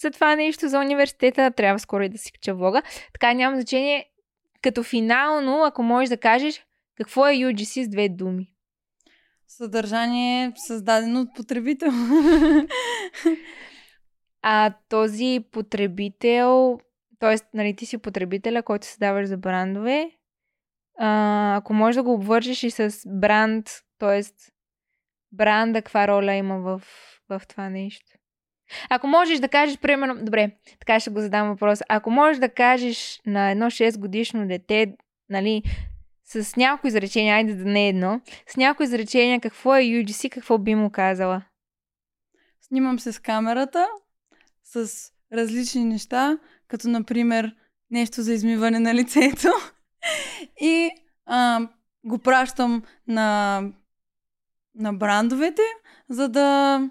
За 0.01 0.11
това 0.11 0.35
нещо 0.35 0.67
за 0.67 0.79
университета 0.79 1.51
трябва 1.51 1.79
скоро 1.79 2.03
и 2.03 2.09
да 2.09 2.17
си 2.17 2.31
кача 2.31 2.53
влога. 2.53 2.81
Така 3.13 3.33
няма 3.33 3.55
значение. 3.55 4.05
Като 4.61 4.83
финално, 4.83 5.63
ако 5.63 5.83
можеш 5.83 6.09
да 6.09 6.17
кажеш 6.17 6.66
какво 6.97 7.27
е 7.27 7.33
UGC 7.33 7.85
с 7.85 7.89
две 7.89 8.09
думи. 8.09 8.51
Съдържание 9.47 10.51
създадено 10.55 11.21
от 11.21 11.35
потребител. 11.35 11.91
А 14.41 14.73
този 14.89 15.39
потребител, 15.51 16.79
т.е. 17.19 17.35
нали, 17.53 17.75
ти 17.75 17.85
си 17.85 17.97
потребителя, 17.97 18.63
който 18.63 18.87
създаваш 18.87 19.27
за 19.27 19.37
брандове, 19.37 20.11
а, 20.97 21.55
ако 21.55 21.73
можеш 21.73 21.95
да 21.95 22.03
го 22.03 22.13
обвържеш 22.13 22.63
и 22.63 22.71
с 22.71 23.01
бранд, 23.07 23.69
т.е. 23.99 24.21
бранда, 25.31 25.81
каква 25.81 26.07
роля 26.07 26.33
има 26.33 26.59
в, 26.59 26.81
в 27.29 27.41
това 27.47 27.69
нещо? 27.69 28.17
Ако 28.89 29.07
можеш 29.07 29.39
да 29.39 29.47
кажеш, 29.47 29.77
примерно, 29.77 30.25
добре, 30.25 30.51
така 30.79 30.99
ще 30.99 31.09
го 31.09 31.21
задам 31.21 31.47
въпрос. 31.47 31.79
Ако 31.89 32.11
можеш 32.11 32.39
да 32.39 32.49
кажеш 32.49 33.21
на 33.25 33.51
едно 33.51 33.65
6 33.65 33.99
годишно 33.99 34.47
дете, 34.47 34.95
нали, 35.29 35.63
с 36.27 36.55
някои 36.55 36.87
изречения, 36.87 37.35
айде 37.35 37.55
да 37.55 37.65
не 37.65 37.85
е 37.85 37.89
едно, 37.89 38.21
с 38.47 38.57
някои 38.57 38.83
изречения 38.83 39.41
какво 39.41 39.75
е 39.75 39.81
UGC, 39.81 40.29
какво 40.29 40.57
би 40.57 40.75
му 40.75 40.89
казала? 40.89 41.41
Снимам 42.61 42.99
се 42.99 43.11
с 43.11 43.19
камерата, 43.19 43.87
с 44.63 44.91
различни 45.33 45.85
неща, 45.85 46.37
като 46.67 46.87
например 46.87 47.55
нещо 47.91 48.21
за 48.21 48.33
измиване 48.33 48.79
на 48.79 48.95
лицето. 48.95 49.47
И 50.61 50.89
а, 51.25 51.67
го 52.05 52.19
пращам 52.19 52.83
на, 53.07 53.61
на 54.75 54.93
брандовете, 54.93 55.61
за 56.09 56.29
да, 56.29 56.81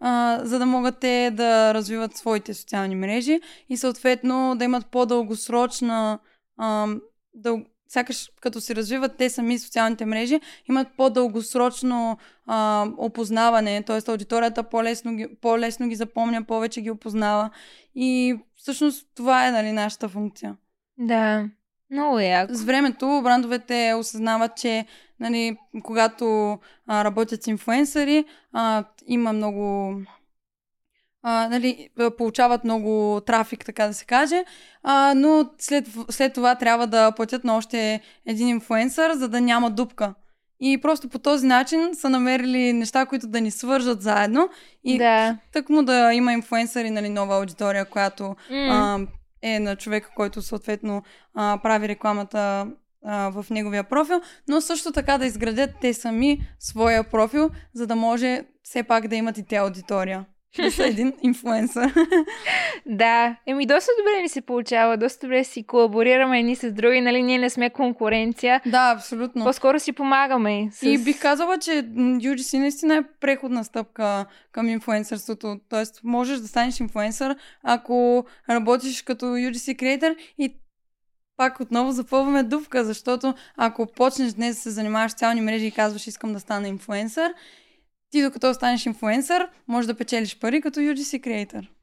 а, 0.00 0.40
за 0.44 0.58
да 0.58 0.66
могат 0.66 1.00
те 1.00 1.30
да 1.34 1.74
развиват 1.74 2.16
своите 2.16 2.54
социални 2.54 2.94
мрежи 2.94 3.40
и 3.68 3.76
съответно 3.76 4.54
да 4.56 4.64
имат 4.64 4.86
по-дългосрочна 4.86 6.18
а, 6.56 6.88
дъл... 7.34 7.64
сякаш 7.90 8.30
като 8.40 8.60
се 8.60 8.74
развиват 8.74 9.16
те 9.16 9.30
сами 9.30 9.58
социалните 9.58 10.06
мрежи, 10.06 10.40
имат 10.68 10.88
по-дългосрочно 10.96 12.18
а, 12.46 12.86
опознаване, 12.98 13.82
т.е. 13.82 14.10
аудиторията 14.10 14.62
по-лесно 14.62 15.16
ги, 15.16 15.26
по-лесно 15.40 15.88
ги 15.88 15.94
запомня, 15.94 16.44
повече 16.44 16.80
ги 16.80 16.90
опознава. 16.90 17.50
И 17.94 18.38
всъщност 18.56 19.06
това 19.14 19.46
е 19.46 19.50
нали, 19.50 19.72
нашата 19.72 20.08
функция. 20.08 20.56
Да, 20.98 21.48
много 21.90 22.18
е 22.18 22.24
яко. 22.24 22.54
С 22.54 22.64
времето 22.64 23.20
брандовете 23.24 23.94
осъзнават, 23.94 24.56
че 24.56 24.86
нали, 25.20 25.56
когато 25.82 26.58
а, 26.86 27.04
работят 27.04 27.42
с 27.42 27.46
инфуенсъри, 27.46 28.24
а, 28.52 28.84
има 29.06 29.32
много 29.32 29.94
а, 31.22 31.48
нали, 31.48 31.88
получават 32.18 32.64
много 32.64 33.20
трафик, 33.26 33.64
така 33.64 33.86
да 33.86 33.94
се 33.94 34.04
каже, 34.04 34.44
а, 34.82 35.14
но 35.16 35.50
след, 35.58 35.86
след 36.10 36.32
това 36.34 36.54
трябва 36.54 36.86
да 36.86 37.12
платят 37.12 37.44
на 37.44 37.56
още 37.56 38.00
един 38.26 38.48
инфуенсър, 38.48 39.12
за 39.14 39.28
да 39.28 39.40
няма 39.40 39.70
дупка. 39.70 40.14
И 40.60 40.78
просто 40.80 41.08
по 41.08 41.18
този 41.18 41.46
начин 41.46 41.90
са 41.94 42.08
намерили 42.10 42.72
неща, 42.72 43.06
които 43.06 43.26
да 43.26 43.40
ни 43.40 43.50
свържат 43.50 44.02
заедно. 44.02 44.48
И 44.84 44.98
Да. 44.98 45.36
тък 45.52 45.68
му 45.68 45.82
да 45.82 46.12
има 46.12 46.32
инфуенсъри, 46.32 46.90
нали, 46.90 47.08
нова 47.08 47.36
аудитория, 47.36 47.84
която 47.84 48.24
М. 48.24 48.36
а, 48.50 48.98
е 49.42 49.58
на 49.60 49.76
човека, 49.76 50.10
който 50.16 50.42
съответно 50.42 51.02
а, 51.34 51.58
прави 51.62 51.88
рекламата 51.88 52.66
а, 53.06 53.30
в 53.30 53.46
неговия 53.50 53.84
профил, 53.84 54.20
но 54.48 54.60
също 54.60 54.92
така 54.92 55.18
да 55.18 55.26
изградят 55.26 55.70
те 55.80 55.94
сами 55.94 56.40
своя 56.58 57.04
профил, 57.04 57.50
за 57.74 57.86
да 57.86 57.96
може 57.96 58.42
все 58.62 58.82
пак 58.82 59.08
да 59.08 59.16
имат 59.16 59.38
и 59.38 59.46
те 59.46 59.56
аудитория. 59.56 60.24
Да 60.56 60.70
са 60.70 60.86
един 60.86 61.12
инфуенсър. 61.22 61.94
Да, 62.86 63.36
еми 63.46 63.66
доста 63.66 63.90
добре 63.98 64.22
ни 64.22 64.28
се 64.28 64.40
получава, 64.40 64.96
доста 64.96 65.26
добре 65.26 65.44
си 65.44 65.62
колаборираме 65.62 66.38
едни 66.38 66.56
с 66.56 66.72
други, 66.72 67.00
нали, 67.00 67.22
ние 67.22 67.38
не 67.38 67.50
сме 67.50 67.70
конкуренция, 67.70 68.60
да, 68.66 68.92
абсолютно. 68.96 69.44
по-скоро 69.44 69.80
си 69.80 69.92
помагаме. 69.92 70.68
С... 70.72 70.82
И 70.82 70.98
бих 71.04 71.20
казала, 71.20 71.58
че 71.58 71.70
UGC 71.96 72.58
наистина 72.58 72.96
е 72.96 73.02
преходна 73.20 73.64
стъпка 73.64 74.26
към 74.52 74.68
инфуенсърството. 74.68 75.56
Тоест, 75.68 76.00
можеш 76.04 76.38
да 76.38 76.48
станеш 76.48 76.80
инфуенсър, 76.80 77.36
ако 77.62 78.24
работиш 78.50 79.02
като 79.02 79.26
UGC 79.26 79.78
креатор 79.78 80.14
и 80.38 80.54
пак 81.36 81.60
отново 81.60 81.92
запълваме 81.92 82.42
дупка, 82.42 82.84
защото 82.84 83.34
ако 83.56 83.86
почнеш 83.86 84.32
днес 84.32 84.56
да 84.56 84.62
се 84.62 84.70
занимаваш 84.70 85.10
с 85.10 85.14
социални 85.14 85.40
мрежи 85.40 85.66
и 85.66 85.70
казваш 85.70 86.06
искам 86.06 86.32
да 86.32 86.40
стана 86.40 86.68
инфуенсър, 86.68 87.34
ти 88.10 88.22
докато 88.22 88.54
станеш 88.54 88.86
инфуенсър, 88.86 89.48
можеш 89.68 89.86
да 89.86 89.94
печелиш 89.94 90.38
пари 90.38 90.60
като 90.60 90.80
UGC 90.80 91.20
креатор. 91.20 91.79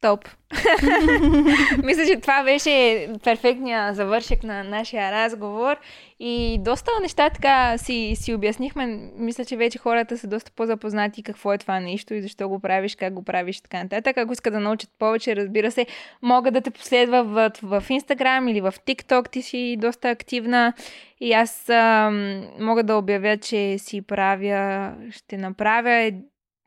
Топ. 0.00 0.28
Мисля, 1.84 2.06
че 2.06 2.20
това 2.20 2.44
беше 2.44 3.08
перфектния 3.24 3.94
завършек 3.94 4.44
на 4.44 4.64
нашия 4.64 5.12
разговор 5.12 5.76
и 6.20 6.58
доста 6.60 6.90
неща 7.02 7.30
така 7.30 7.78
си, 7.78 8.12
си 8.16 8.34
обяснихме. 8.34 8.86
Мисля, 9.16 9.44
че 9.44 9.56
вече 9.56 9.78
хората 9.78 10.18
са 10.18 10.26
доста 10.26 10.50
по-запознати 10.56 11.22
какво 11.22 11.52
е 11.52 11.58
това 11.58 11.80
нещо 11.80 12.14
и 12.14 12.22
защо 12.22 12.48
го 12.48 12.60
правиш, 12.60 12.96
как 12.96 13.14
го 13.14 13.22
правиш 13.22 13.56
и 13.56 13.62
така 13.62 13.82
нататък. 13.82 14.16
Ако 14.18 14.32
искат 14.32 14.52
да 14.52 14.60
научат 14.60 14.90
повече, 14.98 15.36
разбира 15.36 15.70
се, 15.70 15.86
могат 16.22 16.54
да 16.54 16.60
те 16.60 16.70
последва 16.70 17.22
в, 17.22 17.50
в 17.62 17.84
Instagram 17.88 18.50
или 18.50 18.60
в 18.60 18.74
TikTok. 18.86 19.30
Ти 19.30 19.42
си 19.42 19.76
доста 19.78 20.10
активна 20.10 20.72
и 21.20 21.32
аз 21.32 21.68
ам, 21.68 22.44
мога 22.60 22.82
да 22.82 22.96
обявя, 22.96 23.36
че 23.36 23.78
си 23.78 24.02
правя, 24.02 24.92
ще 25.10 25.36
направя 25.36 26.12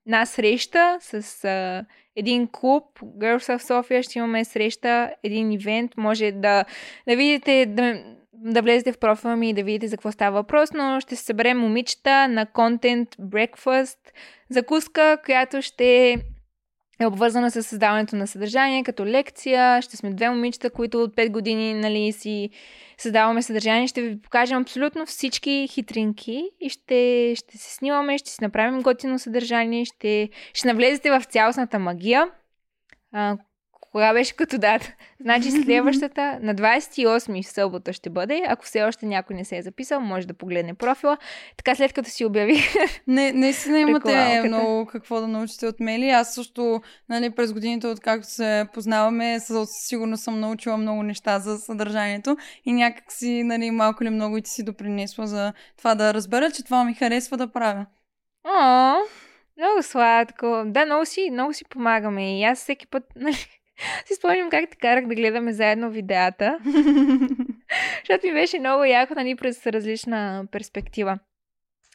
една 0.08 0.26
среща 0.26 0.98
с 1.02 1.44
а, 1.44 1.86
един 2.16 2.48
клуб, 2.48 2.84
Girls 3.00 3.58
of 3.58 3.62
Sofia, 3.62 4.02
ще 4.02 4.20
имаме 4.20 4.46
среща, 4.46 5.14
един 5.24 5.52
ивент, 5.52 5.98
може 5.98 6.32
да, 6.32 6.66
да 7.08 7.16
видите, 7.16 7.66
да, 7.66 8.04
да 8.34 8.62
влезете 8.62 8.92
в 8.92 8.98
профила 8.98 9.36
ми 9.36 9.50
и 9.50 9.54
да 9.54 9.64
видите 9.64 9.88
за 9.88 9.98
какво 9.98 10.12
става 10.12 10.42
въпрос, 10.42 10.74
но 10.74 11.00
ще 11.00 11.16
се 11.16 11.24
съберем 11.24 11.60
момичета 11.60 12.28
на 12.28 12.46
Content 12.46 13.18
Breakfast, 13.20 13.98
закуска, 14.50 15.18
която 15.26 15.62
ще 15.62 16.18
е 17.04 17.08
обвързана 17.08 17.52
с 17.52 17.64
създаването 17.64 18.16
на 18.16 18.28
съдържание, 18.28 18.84
като 18.84 19.06
лекция. 19.06 19.82
Ще 19.82 19.98
сме 19.98 20.14
две 20.14 20.30
момичета, 20.30 20.70
които 20.70 21.04
от 21.04 21.16
5 21.16 21.32
години 21.32 21.74
нали, 21.74 22.12
си 22.12 22.50
създаваме 22.98 23.42
съдържание. 23.42 23.88
Ще 23.88 24.02
ви 24.02 24.22
покажем 24.22 24.62
абсолютно 24.62 25.06
всички 25.06 25.68
хитринки 25.72 26.50
и 26.62 26.70
ще, 26.70 27.34
ще 27.36 27.58
се 27.58 27.74
снимаме, 27.74 28.18
ще 28.18 28.32
си 28.32 28.38
направим 28.42 28.82
готино 28.82 29.20
съдържание, 29.20 29.86
ще, 29.86 30.30
ще 30.54 30.68
навлезете 30.68 31.10
в 31.10 31.24
цялостната 31.24 31.80
магия. 31.80 32.28
Кога 33.94 34.14
беше 34.14 34.36
като 34.36 34.58
дата? 34.58 34.94
Значи 35.22 35.52
следващата 35.52 36.40
на 36.42 36.56
28 36.56 37.44
в 37.44 37.48
събота 37.48 37.94
ще 37.94 38.10
бъде. 38.10 38.42
Ако 38.48 38.66
все 38.66 38.84
още 38.84 39.06
някой 39.06 39.36
не 39.36 39.46
се 39.46 39.58
е 39.58 39.62
записал, 39.62 40.00
може 40.00 40.28
да 40.28 40.34
погледне 40.34 40.74
профила. 40.74 41.18
Така 41.58 41.76
след 41.76 41.94
като 41.94 42.10
си 42.10 42.26
обяви 42.26 42.56
Не, 43.08 43.32
наистина 43.32 43.80
имате 43.80 44.04
Приколалката. 44.04 44.48
много 44.48 44.86
какво 44.86 45.22
да 45.22 45.28
научите 45.28 45.68
от 45.68 45.80
Мели. 45.80 46.10
Аз 46.10 46.34
също, 46.34 46.82
нали, 47.10 47.30
през 47.30 47.54
годините, 47.54 47.88
откакто 47.88 48.28
се 48.28 48.68
познаваме, 48.74 49.38
сигурно 49.66 50.18
съм 50.18 50.40
научила 50.40 50.78
много 50.78 51.04
неща 51.04 51.40
за 51.40 51.58
съдържанието 51.58 52.38
и 52.66 52.74
някак 52.74 53.12
си, 53.12 53.44
нали, 53.44 53.72
малко 53.72 54.04
или 54.04 54.10
много 54.10 54.38
и 54.38 54.42
ти 54.42 54.50
си 54.50 54.64
допринесла 54.64 55.28
за 55.28 55.54
това 55.78 55.96
да 55.96 56.14
разбера, 56.14 56.52
че 56.52 56.64
това 56.64 56.84
ми 56.84 56.94
харесва 56.94 57.38
да 57.38 57.52
правя. 57.52 57.86
О, 58.46 58.94
много 59.58 59.84
сладко. 59.84 60.64
Да, 60.66 60.86
много 60.86 61.06
си, 61.06 61.30
много 61.32 61.54
си 61.54 61.66
помагаме. 61.66 62.40
И 62.40 62.44
аз 62.44 62.60
всеки 62.60 62.88
път 62.88 63.04
нали, 63.16 63.38
си 64.06 64.16
спомням 64.16 64.50
как 64.50 64.70
те 64.70 64.78
карах 64.78 65.08
да 65.08 65.16
гледаме 65.16 65.54
заедно 65.54 65.92
видеята, 65.92 66.60
защото 68.00 68.28
ми 68.28 68.34
беше 68.34 68.60
много 68.60 68.84
яко, 68.84 69.14
нали, 69.16 69.36
през 69.36 69.68
различна 69.68 70.46
перспектива. 70.52 71.20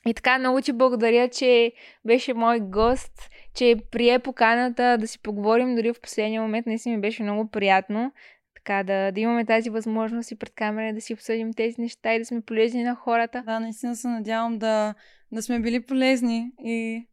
И 0.06 0.14
така, 0.14 0.38
много 0.38 0.60
ти 0.60 0.72
благодаря, 0.72 1.28
че 1.28 1.72
беше 2.04 2.34
мой 2.34 2.60
гост, 2.60 3.30
че 3.54 3.76
прие 3.90 4.18
поканата 4.18 4.98
да 5.00 5.08
си 5.08 5.18
поговорим 5.22 5.74
дори 5.74 5.92
в 5.92 6.00
последния 6.00 6.42
момент. 6.42 6.66
Наистина 6.66 6.96
ми 6.96 7.00
беше 7.00 7.22
много 7.22 7.50
приятно. 7.50 8.12
Така 8.54 8.82
да, 8.82 9.12
да 9.12 9.20
имаме 9.20 9.44
тази 9.44 9.70
възможност 9.70 10.30
и 10.30 10.38
пред 10.38 10.54
камера 10.54 10.94
да 10.94 11.00
си 11.00 11.14
обсъдим 11.14 11.52
тези 11.52 11.80
неща 11.80 12.14
и 12.14 12.18
да 12.18 12.24
сме 12.24 12.40
полезни 12.40 12.82
на 12.82 12.94
хората. 12.94 13.42
да, 13.46 13.60
наистина 13.60 13.96
се 13.96 14.08
надявам 14.08 14.58
да, 14.58 14.94
да 15.32 15.42
сме 15.42 15.60
били 15.60 15.80
полезни 15.80 16.52
и 16.64 17.06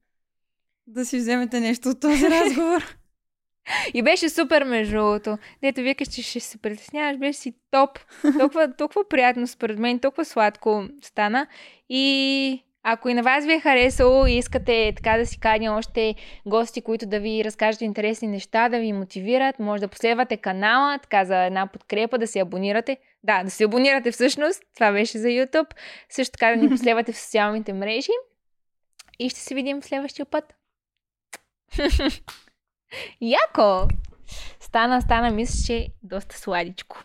да 0.88 1.05
си 1.05 1.18
вземете 1.18 1.59
нещо 1.59 1.89
от 1.89 1.99
този 1.99 2.26
разговор. 2.30 2.97
И 3.93 4.01
беше 4.01 4.30
супер, 4.30 4.63
между 4.63 4.95
другото. 4.95 5.38
Дето 5.61 5.82
викаш, 5.82 6.07
че 6.07 6.22
ще 6.22 6.39
се 6.39 6.57
притесняваш, 6.57 7.18
беше 7.18 7.39
си 7.39 7.53
топ. 7.72 7.99
Толкова, 8.39 8.74
толкова 8.78 9.09
приятно 9.09 9.47
според 9.47 9.80
мен, 9.80 9.99
толкова 9.99 10.26
сладко 10.26 10.84
стана. 11.01 11.47
И 11.89 12.66
ако 12.88 13.09
и 13.09 13.13
на 13.13 13.24
вас 13.24 13.45
ви 13.45 13.53
е 13.53 13.59
харесало 13.59 14.28
и 14.28 14.34
искате 14.34 14.93
така 14.95 15.18
да 15.18 15.26
си 15.26 15.39
каня 15.39 15.78
още 15.78 16.16
гости, 16.45 16.82
които 16.82 17.05
да 17.05 17.20
ви 17.20 17.43
разкажат 17.43 17.82
интересни 17.82 18.28
неща, 18.28 18.70
да 18.70 18.80
ви 18.80 18.93
мотивират, 18.93 19.59
може 19.59 19.82
да 19.82 19.88
последвате 19.88 20.38
канала, 20.38 20.99
така 20.99 21.26
за 21.26 21.43
една 21.43 21.68
подкрепа, 21.68 22.18
да 22.18 22.28
се 22.28 22.39
абонирате. 22.39 22.97
Да, 23.24 23.43
да 23.43 23.49
се 23.49 23.63
абонирате 23.63 24.11
всъщност. 24.11 24.63
Това 24.76 24.91
беше 24.91 25.18
за 25.18 25.28
YouTube. 25.28 25.74
Също 26.09 26.32
така 26.32 26.55
да 26.55 26.55
ни 26.55 26.70
последвате 26.76 27.11
в 27.11 27.18
социалните 27.18 27.74
мрежи. 27.74 28.11
И 29.20 29.30
ще 29.30 29.39
се 29.39 29.55
видим 29.55 29.82
в 29.82 29.86
следващия 29.86 30.26
път. 30.26 30.55
Яко! 33.22 33.88
Стана, 34.60 35.02
стана, 35.02 35.32
мисля, 35.32 35.64
че 35.66 35.88
доста 36.04 36.38
сладичко. 36.38 37.04